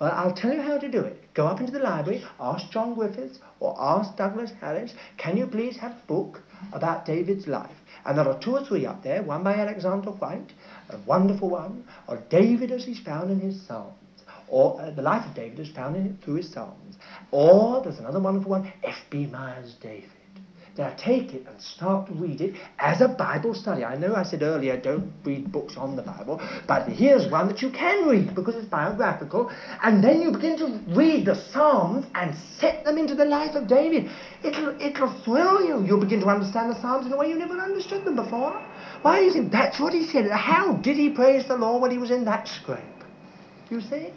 Well, 0.00 0.12
I'll 0.12 0.34
tell 0.34 0.52
you 0.52 0.62
how 0.62 0.78
to 0.78 0.88
do 0.88 1.00
it. 1.00 1.22
Go 1.34 1.46
up 1.46 1.60
into 1.60 1.72
the 1.72 1.80
library, 1.80 2.24
ask 2.38 2.70
John 2.70 2.94
Griffiths 2.94 3.38
or 3.60 3.74
ask 3.78 4.16
Douglas 4.16 4.52
Harris, 4.60 4.92
can 5.16 5.36
you 5.36 5.46
please 5.46 5.76
have 5.78 5.92
a 5.92 6.06
book 6.06 6.40
about 6.72 7.04
David's 7.04 7.46
life? 7.46 7.76
And 8.08 8.16
there 8.16 8.26
are 8.26 8.38
two 8.40 8.56
or 8.56 8.64
three 8.64 8.86
up 8.86 9.02
there, 9.02 9.22
one 9.22 9.42
by 9.42 9.52
Alexander 9.52 10.12
Whyte, 10.12 10.54
a 10.88 10.96
wonderful 11.04 11.50
one, 11.50 11.84
or 12.06 12.16
David 12.30 12.70
as 12.72 12.86
he's 12.86 12.98
found 12.98 13.30
in 13.30 13.38
his 13.38 13.60
Psalms, 13.66 13.92
or 14.48 14.80
uh, 14.80 14.90
the 14.92 15.02
life 15.02 15.26
of 15.28 15.34
David 15.34 15.60
as 15.60 15.68
found 15.68 15.94
in, 15.94 16.16
through 16.24 16.36
his 16.36 16.50
Psalms, 16.50 16.96
or 17.32 17.82
there's 17.82 17.98
another 17.98 18.18
wonderful 18.18 18.52
one, 18.52 18.72
F.B. 18.82 19.26
Meyer's 19.26 19.74
David. 19.82 20.08
Now 20.78 20.94
take 20.96 21.34
it 21.34 21.44
and 21.48 21.60
start 21.60 22.06
to 22.06 22.12
read 22.12 22.40
it 22.40 22.54
as 22.78 23.00
a 23.00 23.08
Bible 23.08 23.52
study. 23.52 23.84
I 23.84 23.96
know 23.96 24.14
I 24.14 24.22
said 24.22 24.42
earlier 24.42 24.76
don't 24.76 25.12
read 25.24 25.50
books 25.50 25.76
on 25.76 25.96
the 25.96 26.02
Bible, 26.02 26.40
but 26.68 26.86
here's 26.86 27.28
one 27.28 27.48
that 27.48 27.60
you 27.60 27.70
can 27.70 28.06
read 28.06 28.32
because 28.36 28.54
it's 28.54 28.68
biographical. 28.68 29.50
And 29.82 30.04
then 30.04 30.22
you 30.22 30.30
begin 30.30 30.56
to 30.58 30.80
read 30.94 31.26
the 31.26 31.34
Psalms 31.34 32.06
and 32.14 32.32
set 32.60 32.84
them 32.84 32.96
into 32.96 33.16
the 33.16 33.24
life 33.24 33.56
of 33.56 33.66
David. 33.66 34.08
It'll, 34.44 34.80
it'll 34.80 35.12
thrill 35.24 35.64
you. 35.64 35.84
You'll 35.84 36.00
begin 36.00 36.20
to 36.20 36.28
understand 36.28 36.70
the 36.70 36.80
Psalms 36.80 37.06
in 37.06 37.12
a 37.12 37.16
way 37.16 37.28
you 37.28 37.36
never 37.36 37.58
understood 37.58 38.04
them 38.04 38.14
before. 38.14 38.62
Why 39.02 39.18
is 39.18 39.34
it? 39.34 39.50
That's 39.50 39.80
what 39.80 39.92
he 39.92 40.04
said. 40.04 40.30
How 40.30 40.74
did 40.74 40.96
he 40.96 41.10
praise 41.10 41.48
the 41.48 41.56
Lord 41.56 41.82
when 41.82 41.90
he 41.90 41.98
was 41.98 42.12
in 42.12 42.24
that 42.26 42.46
scrape? 42.46 42.78
You 43.68 43.80
see? 43.80 44.12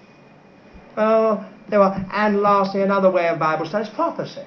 Oh, 0.95 1.43
there 1.69 1.79
were, 1.79 2.05
and 2.11 2.41
lastly, 2.41 2.83
another 2.83 3.09
way 3.09 3.29
of 3.29 3.39
Bible 3.39 3.65
study 3.65 3.87
is 3.87 3.93
prophecy 3.95 4.45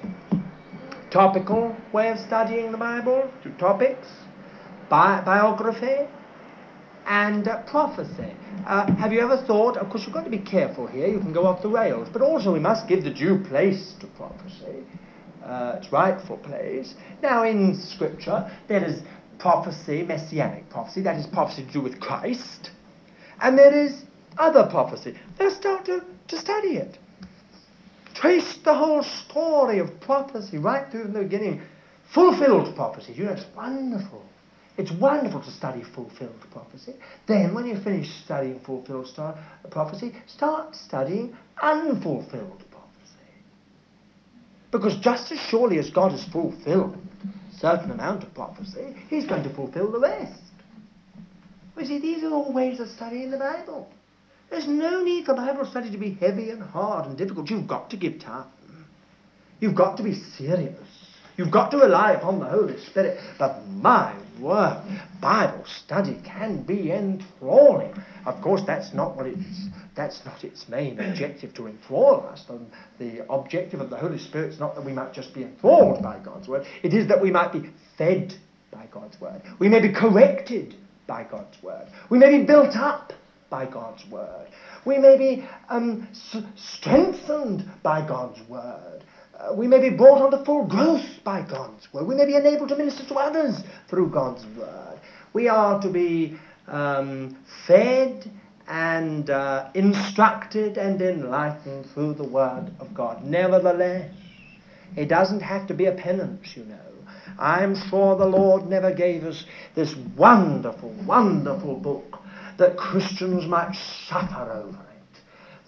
topical 1.09 1.75
way 1.91 2.09
of 2.09 2.19
studying 2.19 2.71
the 2.71 2.77
Bible, 2.77 3.31
two 3.43 3.51
topics, 3.51 4.07
bi- 4.89 5.21
biography 5.21 6.07
and 7.05 7.47
uh, 7.47 7.61
prophecy. 7.63 8.35
Uh, 8.65 8.91
have 8.95 9.13
you 9.13 9.19
ever 9.19 9.37
thought, 9.37 9.77
of 9.77 9.89
course 9.89 10.03
you've 10.05 10.13
got 10.13 10.23
to 10.23 10.29
be 10.29 10.39
careful 10.39 10.87
here, 10.87 11.07
you 11.07 11.19
can 11.19 11.33
go 11.33 11.45
off 11.45 11.61
the 11.61 11.69
rails, 11.69 12.09
but 12.11 12.21
also 12.21 12.51
we 12.51 12.59
must 12.59 12.87
give 12.87 13.03
the 13.03 13.11
due 13.11 13.37
place 13.37 13.93
to 13.99 14.07
prophecy, 14.07 14.83
uh, 15.43 15.75
its 15.77 15.91
rightful 15.91 16.37
place. 16.37 16.95
Now 17.21 17.43
in 17.43 17.75
Scripture 17.75 18.49
there 18.67 18.83
is 18.83 19.03
prophecy, 19.37 20.03
messianic 20.03 20.69
prophecy, 20.69 21.01
that 21.01 21.17
is 21.17 21.27
prophecy 21.27 21.65
to 21.65 21.71
do 21.73 21.81
with 21.81 21.99
Christ, 21.99 22.71
and 23.41 23.57
there 23.57 23.73
is 23.73 24.03
other 24.37 24.67
prophecy. 24.69 25.15
Let's 25.39 25.55
start 25.55 25.85
to, 25.85 26.03
to 26.27 26.37
study 26.37 26.77
it. 26.77 26.97
Trace 28.15 28.57
the 28.63 28.73
whole 28.73 29.03
story 29.03 29.79
of 29.79 29.99
prophecy 29.99 30.57
right 30.57 30.89
through 30.89 31.03
from 31.03 31.13
the 31.13 31.19
beginning. 31.19 31.61
Fulfilled 32.13 32.73
prophecy. 32.75 33.13
You 33.13 33.25
know, 33.25 33.31
it's 33.33 33.45
wonderful. 33.55 34.23
It's 34.77 34.91
wonderful 34.91 35.41
to 35.41 35.51
study 35.51 35.83
fulfilled 35.83 36.39
prophecy. 36.51 36.95
Then, 37.27 37.53
when 37.53 37.65
you 37.65 37.77
finish 37.77 38.09
studying 38.23 38.59
fulfilled 38.59 39.07
star- 39.07 39.37
prophecy, 39.69 40.13
start 40.27 40.75
studying 40.75 41.35
unfulfilled 41.61 42.63
prophecy. 42.71 43.29
Because 44.71 44.95
just 44.97 45.31
as 45.31 45.39
surely 45.39 45.77
as 45.77 45.89
God 45.89 46.11
has 46.11 46.23
fulfilled 46.25 46.97
a 47.25 47.59
certain 47.59 47.91
amount 47.91 48.23
of 48.23 48.33
prophecy, 48.33 48.95
He's 49.09 49.25
going 49.25 49.43
to 49.43 49.53
fulfill 49.53 49.91
the 49.91 49.99
rest. 49.99 50.41
You 51.77 51.85
see, 51.85 51.99
these 51.99 52.23
are 52.23 52.31
all 52.31 52.53
ways 52.53 52.79
of 52.79 52.87
studying 52.89 53.31
the 53.31 53.37
Bible. 53.37 53.89
There's 54.55 54.67
no 54.69 55.03
need 55.03 55.25
for 55.25 55.33
Bible 55.33 55.65
study 55.65 55.91
to 55.91 55.97
be 55.97 56.11
heavy 56.11 56.49
and 56.49 56.63
hard 56.63 57.07
and 57.07 57.17
difficult. 57.17 57.49
You've 57.49 57.67
got 57.67 57.89
to 57.89 57.97
give 57.97 58.21
time. 58.21 58.47
You've 59.59 59.75
got 59.75 59.97
to 59.97 60.03
be 60.03 60.13
serious. 60.13 60.79
You've 61.35 61.51
got 61.51 61.71
to 61.71 61.77
rely 61.77 62.13
upon 62.13 62.39
the 62.39 62.45
Holy 62.45 62.79
Spirit. 62.79 63.19
But 63.37 63.67
my 63.67 64.17
word, 64.39 64.81
Bible 65.19 65.65
study 65.65 66.21
can 66.23 66.63
be 66.63 66.93
enthralling. 66.93 68.01
Of 68.25 68.41
course, 68.41 68.61
that's 68.65 68.93
not 68.93 69.17
what 69.17 69.25
it's. 69.25 69.67
That's 69.93 70.23
not 70.23 70.45
its 70.45 70.69
main 70.69 71.01
objective 71.01 71.53
to 71.55 71.67
enthrall 71.67 72.25
us. 72.31 72.45
The, 72.47 72.61
the 72.97 73.29
objective 73.29 73.81
of 73.81 73.89
the 73.89 73.97
Holy 73.97 74.19
Spirit 74.19 74.53
is 74.53 74.59
not 74.59 74.73
that 74.75 74.85
we 74.85 74.93
might 74.93 75.11
just 75.11 75.33
be 75.33 75.43
enthralled 75.43 76.01
by 76.01 76.19
God's 76.19 76.47
word. 76.47 76.65
It 76.81 76.93
is 76.93 77.09
that 77.09 77.21
we 77.21 77.29
might 77.29 77.51
be 77.51 77.71
fed 77.97 78.33
by 78.71 78.85
God's 78.89 79.19
word. 79.19 79.41
We 79.59 79.67
may 79.67 79.81
be 79.81 79.91
corrected 79.91 80.75
by 81.07 81.25
God's 81.25 81.61
word. 81.61 81.89
We 82.09 82.19
may 82.19 82.37
be 82.37 82.45
built 82.45 82.77
up 82.77 83.11
by 83.55 83.65
God's 83.65 84.05
word. 84.07 84.47
We 84.83 84.97
may 84.97 85.17
be 85.17 85.47
um, 85.69 86.09
s- 86.11 86.43
strengthened 86.55 87.63
by 87.83 88.05
God's 88.05 88.41
word. 88.49 89.05
Uh, 89.39 89.53
we 89.53 89.65
may 89.65 89.79
be 89.79 89.95
brought 89.95 90.19
onto 90.19 90.43
full 90.43 90.65
growth 90.65 91.23
by 91.23 91.41
God's 91.41 91.87
word. 91.93 92.05
We 92.05 92.15
may 92.15 92.25
be 92.25 92.35
enabled 92.35 92.67
to 92.69 92.75
minister 92.75 93.05
to 93.05 93.15
others 93.15 93.63
through 93.89 94.09
God's 94.09 94.45
word. 94.57 94.99
We 95.31 95.47
are 95.47 95.81
to 95.81 95.89
be 95.89 96.37
um, 96.67 97.37
fed 97.65 98.29
and 98.67 99.29
uh, 99.29 99.69
instructed 99.73 100.77
and 100.77 101.01
enlightened 101.01 101.85
through 101.93 102.15
the 102.15 102.27
word 102.27 102.73
of 102.81 102.93
God. 102.93 103.23
Nevertheless, 103.23 104.11
it 104.97 105.05
doesn't 105.05 105.41
have 105.41 105.65
to 105.67 105.73
be 105.73 105.85
a 105.85 105.93
penance, 105.93 106.57
you 106.57 106.65
know. 106.65 106.89
I'm 107.39 107.73
sure 107.89 108.17
the 108.17 108.25
Lord 108.25 108.67
never 108.67 108.93
gave 108.93 109.23
us 109.23 109.45
this 109.75 109.95
wonderful, 110.17 110.89
wonderful 111.05 111.77
book 111.77 112.19
that 112.57 112.77
Christians 112.77 113.45
might 113.45 113.75
suffer 114.07 114.51
over 114.51 114.77
it. 114.77 114.85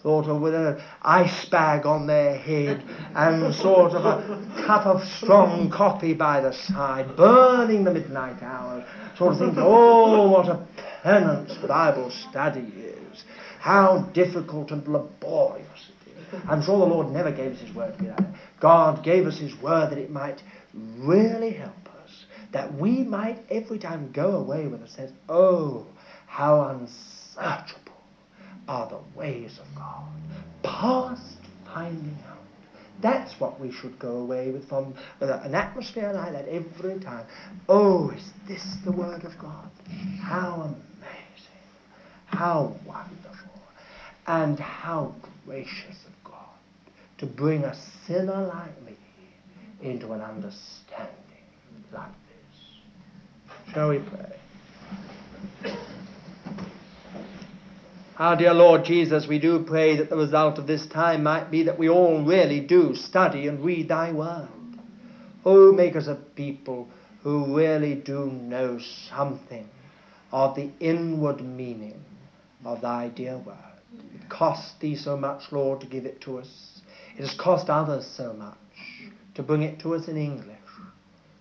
Sort 0.03 0.27
of 0.27 0.41
with 0.41 0.53
an 0.53 0.81
ice 1.01 1.45
bag 1.45 1.85
on 1.85 2.07
their 2.07 2.37
head 2.37 2.83
and 3.15 3.53
sort 3.53 3.93
of 3.93 4.05
a 4.05 4.63
cup 4.65 4.85
of 4.85 5.03
strong 5.03 5.69
coffee 5.69 6.13
by 6.13 6.39
the 6.39 6.53
side, 6.53 7.17
burning 7.17 7.83
the 7.83 7.91
midnight 7.91 8.41
hours, 8.43 8.85
sort 9.17 9.33
of 9.33 9.39
thinking, 9.39 9.57
oh, 9.59 10.29
what 10.29 10.47
a 10.47 10.65
penance 11.03 11.53
Bible 11.67 12.11
study 12.11 12.71
is. 12.77 13.23
How 13.59 14.03
difficult 14.13 14.71
and 14.71 14.87
laborious 14.87 15.89
it 16.05 16.11
is. 16.33 16.41
I'm 16.47 16.61
sure 16.61 16.77
the 16.77 16.85
Lord 16.85 17.09
never 17.09 17.31
gave 17.31 17.53
us 17.53 17.59
His 17.59 17.73
word 17.73 17.97
to 17.97 18.03
be 18.03 18.09
that. 18.09 18.23
God 18.59 19.03
gave 19.03 19.25
us 19.25 19.39
His 19.39 19.55
word 19.61 19.89
that 19.89 19.97
it 19.97 20.11
might 20.11 20.41
really 20.73 21.51
help 21.51 21.89
us, 22.03 22.25
that 22.51 22.73
we 22.73 23.03
might 23.03 23.39
every 23.49 23.79
time 23.79 24.11
go 24.11 24.35
away 24.35 24.67
with 24.67 24.83
a 24.83 24.87
sense, 24.87 25.11
oh, 25.27 25.87
how 26.27 26.61
unsearchable 26.69 27.93
are 28.67 28.87
the 28.89 28.99
ways 29.17 29.59
of 29.59 29.75
God, 29.75 30.07
past 30.61 31.37
finding 31.65 32.17
out. 32.29 32.37
That's 33.01 33.39
what 33.39 33.59
we 33.59 33.71
should 33.71 33.97
go 33.99 34.17
away 34.17 34.51
with 34.51 34.67
from 34.67 34.93
an 35.21 35.55
atmosphere 35.55 36.11
like 36.13 36.33
that 36.33 36.47
every 36.47 36.99
time. 36.99 37.25
Oh, 37.69 38.09
is 38.09 38.31
this 38.47 38.63
the 38.85 38.91
Word 38.91 39.23
of 39.23 39.37
God? 39.39 39.69
How 40.21 40.61
amazing, 40.63 41.63
how 42.25 42.75
wonderful, 42.85 43.61
and 44.25 44.59
how 44.59 45.13
gracious 45.45 45.97
of 46.05 46.31
God 46.31 46.57
to 47.19 47.25
bring 47.25 47.63
a 47.63 47.75
sinner 48.05 48.47
like 48.47 48.81
me 48.83 48.95
into 49.81 50.11
an 50.13 50.21
understanding 50.21 51.13
like 51.93 52.11
this. 52.27 53.73
Shall 53.73 53.89
we 53.89 53.99
pray? 53.99 54.33
Our 58.19 58.35
dear 58.35 58.55
Lord 58.55 58.83
Jesus, 58.83 59.27
we 59.27 59.37
do 59.37 59.63
pray 59.63 59.97
that 59.97 60.09
the 60.09 60.17
result 60.17 60.57
of 60.57 60.65
this 60.65 60.87
time 60.87 61.21
might 61.21 61.51
be 61.51 61.61
that 61.63 61.77
we 61.77 61.87
all 61.87 62.23
really 62.23 62.59
do 62.59 62.95
study 62.95 63.47
and 63.47 63.63
read 63.63 63.89
Thy 63.89 64.11
Word. 64.11 64.47
Oh, 65.45 65.71
make 65.71 65.95
us 65.95 66.07
a 66.07 66.15
people 66.15 66.87
who 67.21 67.55
really 67.55 67.93
do 67.93 68.25
know 68.25 68.79
something 69.07 69.69
of 70.31 70.55
the 70.55 70.71
inward 70.79 71.41
meaning 71.41 72.03
of 72.65 72.81
Thy 72.81 73.09
dear 73.09 73.37
Word. 73.37 73.55
It 74.15 74.27
cost 74.29 74.79
Thee 74.79 74.95
so 74.95 75.15
much, 75.15 75.51
Lord, 75.51 75.81
to 75.81 75.85
give 75.85 76.07
it 76.07 76.19
to 76.21 76.39
us. 76.39 76.81
It 77.15 77.21
has 77.21 77.35
cost 77.35 77.69
others 77.69 78.07
so 78.07 78.33
much 78.33 78.57
to 79.35 79.43
bring 79.43 79.61
it 79.61 79.79
to 79.81 79.93
us 79.93 80.07
in 80.07 80.17
English. 80.17 80.57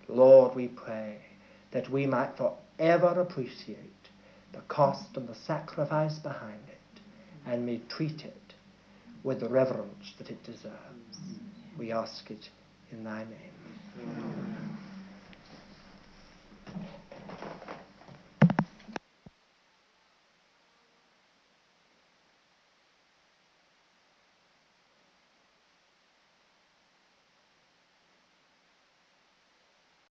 Lord, 0.07 0.55
we 0.55 0.67
pray 0.67 1.17
that 1.71 1.89
we 1.89 2.05
might 2.05 2.37
forever 2.37 3.19
appreciate 3.19 4.09
the 4.53 4.61
cost 4.67 5.17
and 5.17 5.27
the 5.27 5.35
sacrifice 5.35 6.19
behind 6.19 6.66
and 7.47 7.65
may 7.65 7.79
treat 7.89 8.23
it 8.23 8.53
with 9.23 9.39
the 9.39 9.49
reverence 9.49 10.13
that 10.17 10.29
it 10.29 10.43
deserves. 10.43 10.73
We 11.77 11.91
ask 11.91 12.29
it 12.31 12.49
in 12.91 13.03
thy 13.03 13.19
name. 13.19 13.57
Amen. 13.99 14.86